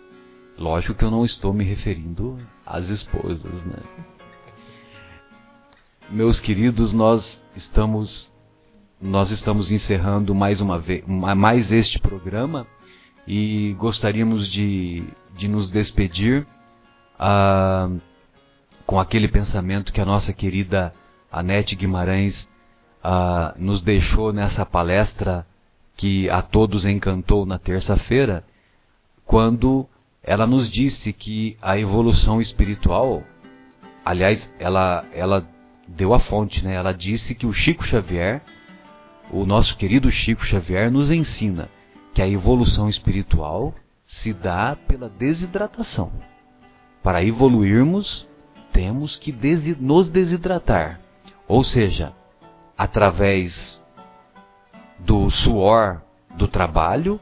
Lógico 0.59 0.95
que 0.95 1.05
eu 1.05 1.11
não 1.11 1.25
estou 1.25 1.53
me 1.53 1.65
referindo 1.65 2.39
às 2.67 2.89
esposas, 2.89 3.65
né? 3.65 3.79
Meus 6.11 6.41
queridos, 6.41 6.93
nós 6.93 7.41
estamos 7.55 8.33
nós 9.01 9.31
estamos 9.31 9.71
encerrando 9.71 10.35
mais 10.35 10.61
uma 10.61 10.79
vez 10.79 11.05
mais 11.07 11.71
este 11.71 12.01
programa 12.01 12.67
e 13.29 13.75
gostaríamos 13.75 14.49
de, 14.49 15.05
de 15.37 15.49
nos 15.49 15.71
despedir 15.71 16.47
ah, 17.19 17.91
com 18.87 18.99
aquele 18.99 19.29
pensamento 19.29 19.93
que 19.93 20.01
a 20.01 20.07
nossa 20.07 20.33
querida 20.33 20.95
Anete 21.31 21.77
Guimarães 21.77 22.49
ah, 23.05 23.55
nos 23.59 23.83
deixou 23.83 24.33
nessa 24.33 24.65
palestra 24.65 25.47
que 25.95 26.31
a 26.31 26.41
todos 26.41 26.87
encantou 26.87 27.45
na 27.45 27.59
terça-feira, 27.59 28.45
quando 29.27 29.87
ela 30.23 30.47
nos 30.47 30.71
disse 30.71 31.13
que 31.13 31.55
a 31.61 31.79
evolução 31.79 32.41
espiritual, 32.41 33.23
aliás, 34.07 34.49
ela, 34.59 35.05
ela 35.13 35.47
deu 35.87 36.15
a 36.15 36.21
fonte, 36.21 36.65
né? 36.65 36.75
Ela 36.75 36.93
disse 36.93 37.35
que 37.35 37.47
o 37.47 37.53
Chico 37.53 37.85
Xavier, 37.85 38.41
o 39.31 39.45
nosso 39.45 39.77
querido 39.77 40.11
Chico 40.11 40.47
Xavier, 40.47 40.91
nos 40.91 41.11
ensina 41.11 41.69
que 42.19 42.23
a 42.23 42.29
evolução 42.29 42.89
espiritual 42.89 43.73
se 44.05 44.33
dá 44.33 44.75
pela 44.75 45.09
desidratação. 45.09 46.11
Para 47.01 47.23
evoluirmos, 47.23 48.27
temos 48.73 49.15
que 49.15 49.31
nos 49.79 50.09
desidratar, 50.09 51.01
ou 51.47 51.63
seja, 51.63 52.13
através 52.77 53.81
do 54.99 55.31
suor 55.31 56.03
do 56.37 56.49
trabalho 56.49 57.21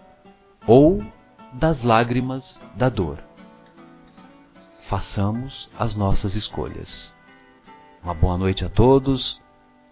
ou 0.66 1.04
das 1.52 1.82
lágrimas 1.82 2.58
da 2.74 2.88
dor. 2.88 3.22
Façamos 4.88 5.68
as 5.78 5.94
nossas 5.94 6.34
escolhas. 6.34 7.14
Uma 8.02 8.14
boa 8.14 8.38
noite 8.38 8.64
a 8.64 8.70
todos. 8.70 9.42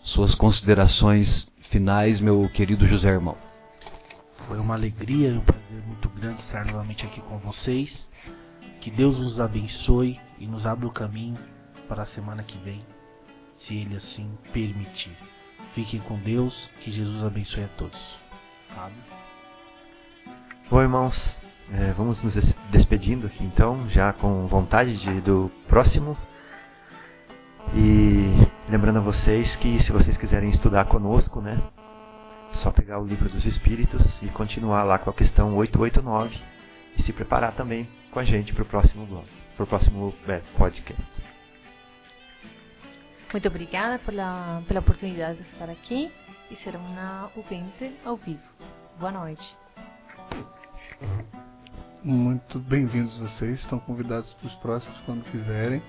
Suas 0.01 0.35
considerações 0.35 1.47
finais, 1.69 2.23
meu 2.23 2.49
querido 2.49 2.87
José 2.87 3.11
Irmão. 3.11 3.44
Foi 4.47 4.59
uma 4.59 4.75
alegria 4.75 5.31
e 5.31 5.39
um 5.39 5.41
prazer 5.41 5.83
muito 5.87 6.09
grande 6.11 6.41
estar 6.43 6.67
novamente 6.67 7.07
aqui 7.07 7.21
com 7.23 7.39
vocês. 7.39 8.09
Que 8.81 8.91
Deus 8.91 9.19
nos 9.19 9.41
abençoe 9.41 10.21
e 10.39 10.47
nos 10.47 10.67
abra 10.67 10.87
o 10.87 10.93
caminho 10.93 11.39
para 11.89 12.03
a 12.03 12.07
semana 12.07 12.43
que 12.43 12.59
vem, 12.59 12.85
se 13.57 13.75
Ele 13.75 13.97
assim 13.97 14.31
permitir. 14.53 15.17
Fiquem 15.75 16.01
com 16.01 16.19
Deus, 16.19 16.71
que 16.81 16.91
Jesus 16.91 17.25
abençoe 17.25 17.65
a 17.65 17.69
todos. 17.69 18.19
Fábio. 18.75 19.03
Bom, 20.71 20.83
irmãos, 20.83 21.37
é, 21.73 21.93
vamos 21.93 22.23
nos 22.23 22.35
despedindo 22.71 23.27
aqui 23.27 23.43
então, 23.43 23.89
já 23.89 24.13
com 24.13 24.47
vontade 24.47 24.99
de, 24.99 25.21
do 25.23 25.51
próximo. 25.67 26.17
E 27.75 28.47
lembrando 28.69 28.99
a 28.99 29.03
vocês 29.03 29.57
que 29.57 29.83
se 29.83 29.91
vocês 29.91 30.17
quiserem 30.19 30.51
estudar 30.51 30.85
conosco, 30.85 31.41
né, 31.41 31.59
só 32.57 32.71
pegar 32.71 33.01
o 33.01 33.07
livro 33.07 33.29
dos 33.29 33.45
Espíritos 33.45 34.03
e 34.23 34.29
continuar 34.29 34.85
lá 34.85 34.99
com 34.99 35.11
a 35.11 35.15
questão 35.15 35.57
889 35.57 36.37
e 36.97 37.03
se 37.03 37.13
preparar 37.13 37.55
também 37.55 37.89
com 38.11 38.19
a 38.19 38.25
gente 38.25 38.53
para 38.53 38.63
o 38.63 38.67
próximo 38.67 39.07
blog, 39.07 39.27
para 39.57 39.65
o 39.65 39.67
próximo 39.67 40.15
é, 40.29 40.41
podcast. 40.57 41.03
Muito 43.33 43.49
obrigada 43.49 43.99
pela, 43.99 44.63
pela 44.69 44.81
oportunidade 44.81 45.39
de 45.39 45.49
estar 45.51 45.69
aqui 45.69 46.11
e 46.51 46.57
ser 46.57 46.77
uma 46.77 47.31
ouvinte 47.35 47.93
ao 48.05 48.17
vivo. 48.17 48.43
Boa 48.99 49.11
noite. 49.11 49.57
Muito 52.05 52.61
bem-vindos 52.61 53.17
vocês, 53.17 53.59
estão 53.61 53.81
convidados 53.81 54.33
para 54.35 54.47
os 54.47 54.55
próximos 54.57 55.01
quando 55.01 55.25
quiserem. 55.31 55.83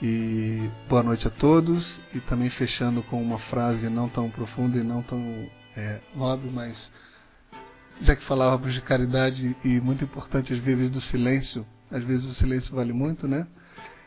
E 0.00 0.70
boa 0.88 1.02
noite 1.02 1.28
a 1.28 1.30
todos. 1.30 2.00
E 2.14 2.20
também 2.20 2.50
fechando 2.50 3.02
com 3.04 3.22
uma 3.22 3.38
frase 3.38 3.88
não 3.88 4.08
tão 4.08 4.30
profunda 4.30 4.78
e 4.78 4.82
não 4.82 5.02
tão 5.02 5.48
é, 5.76 6.00
nobre, 6.14 6.50
mas 6.50 6.90
já 8.00 8.16
que 8.16 8.24
falávamos 8.24 8.74
de 8.74 8.80
caridade 8.80 9.56
e 9.64 9.80
muito 9.80 10.04
importante 10.04 10.52
às 10.52 10.58
vezes 10.58 10.90
do 10.90 11.00
silêncio, 11.00 11.66
às 11.90 12.02
vezes 12.04 12.26
o 12.26 12.34
silêncio 12.34 12.74
vale 12.74 12.92
muito, 12.92 13.28
né? 13.28 13.46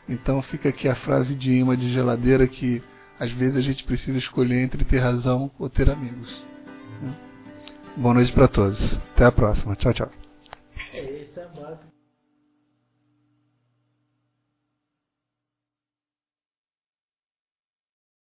Então 0.08 0.40
fica 0.42 0.68
aqui 0.68 0.88
a 0.88 0.94
frase 0.94 1.34
de 1.34 1.52
imã 1.52 1.76
de 1.76 1.88
geladeira 1.90 2.46
que 2.46 2.82
às 3.18 3.30
vezes 3.32 3.56
a 3.56 3.60
gente 3.60 3.84
precisa 3.84 4.18
escolher 4.18 4.62
entre 4.62 4.84
ter 4.84 4.98
razão 4.98 5.50
ou 5.58 5.68
ter 5.68 5.90
amigos. 5.90 6.46
Boa 7.96 8.14
noite 8.14 8.32
para 8.32 8.46
todos. 8.46 8.94
Até 9.14 9.24
a 9.24 9.32
próxima. 9.32 9.74
Tchau, 9.74 9.92
tchau. 9.92 10.10
É 10.92 11.26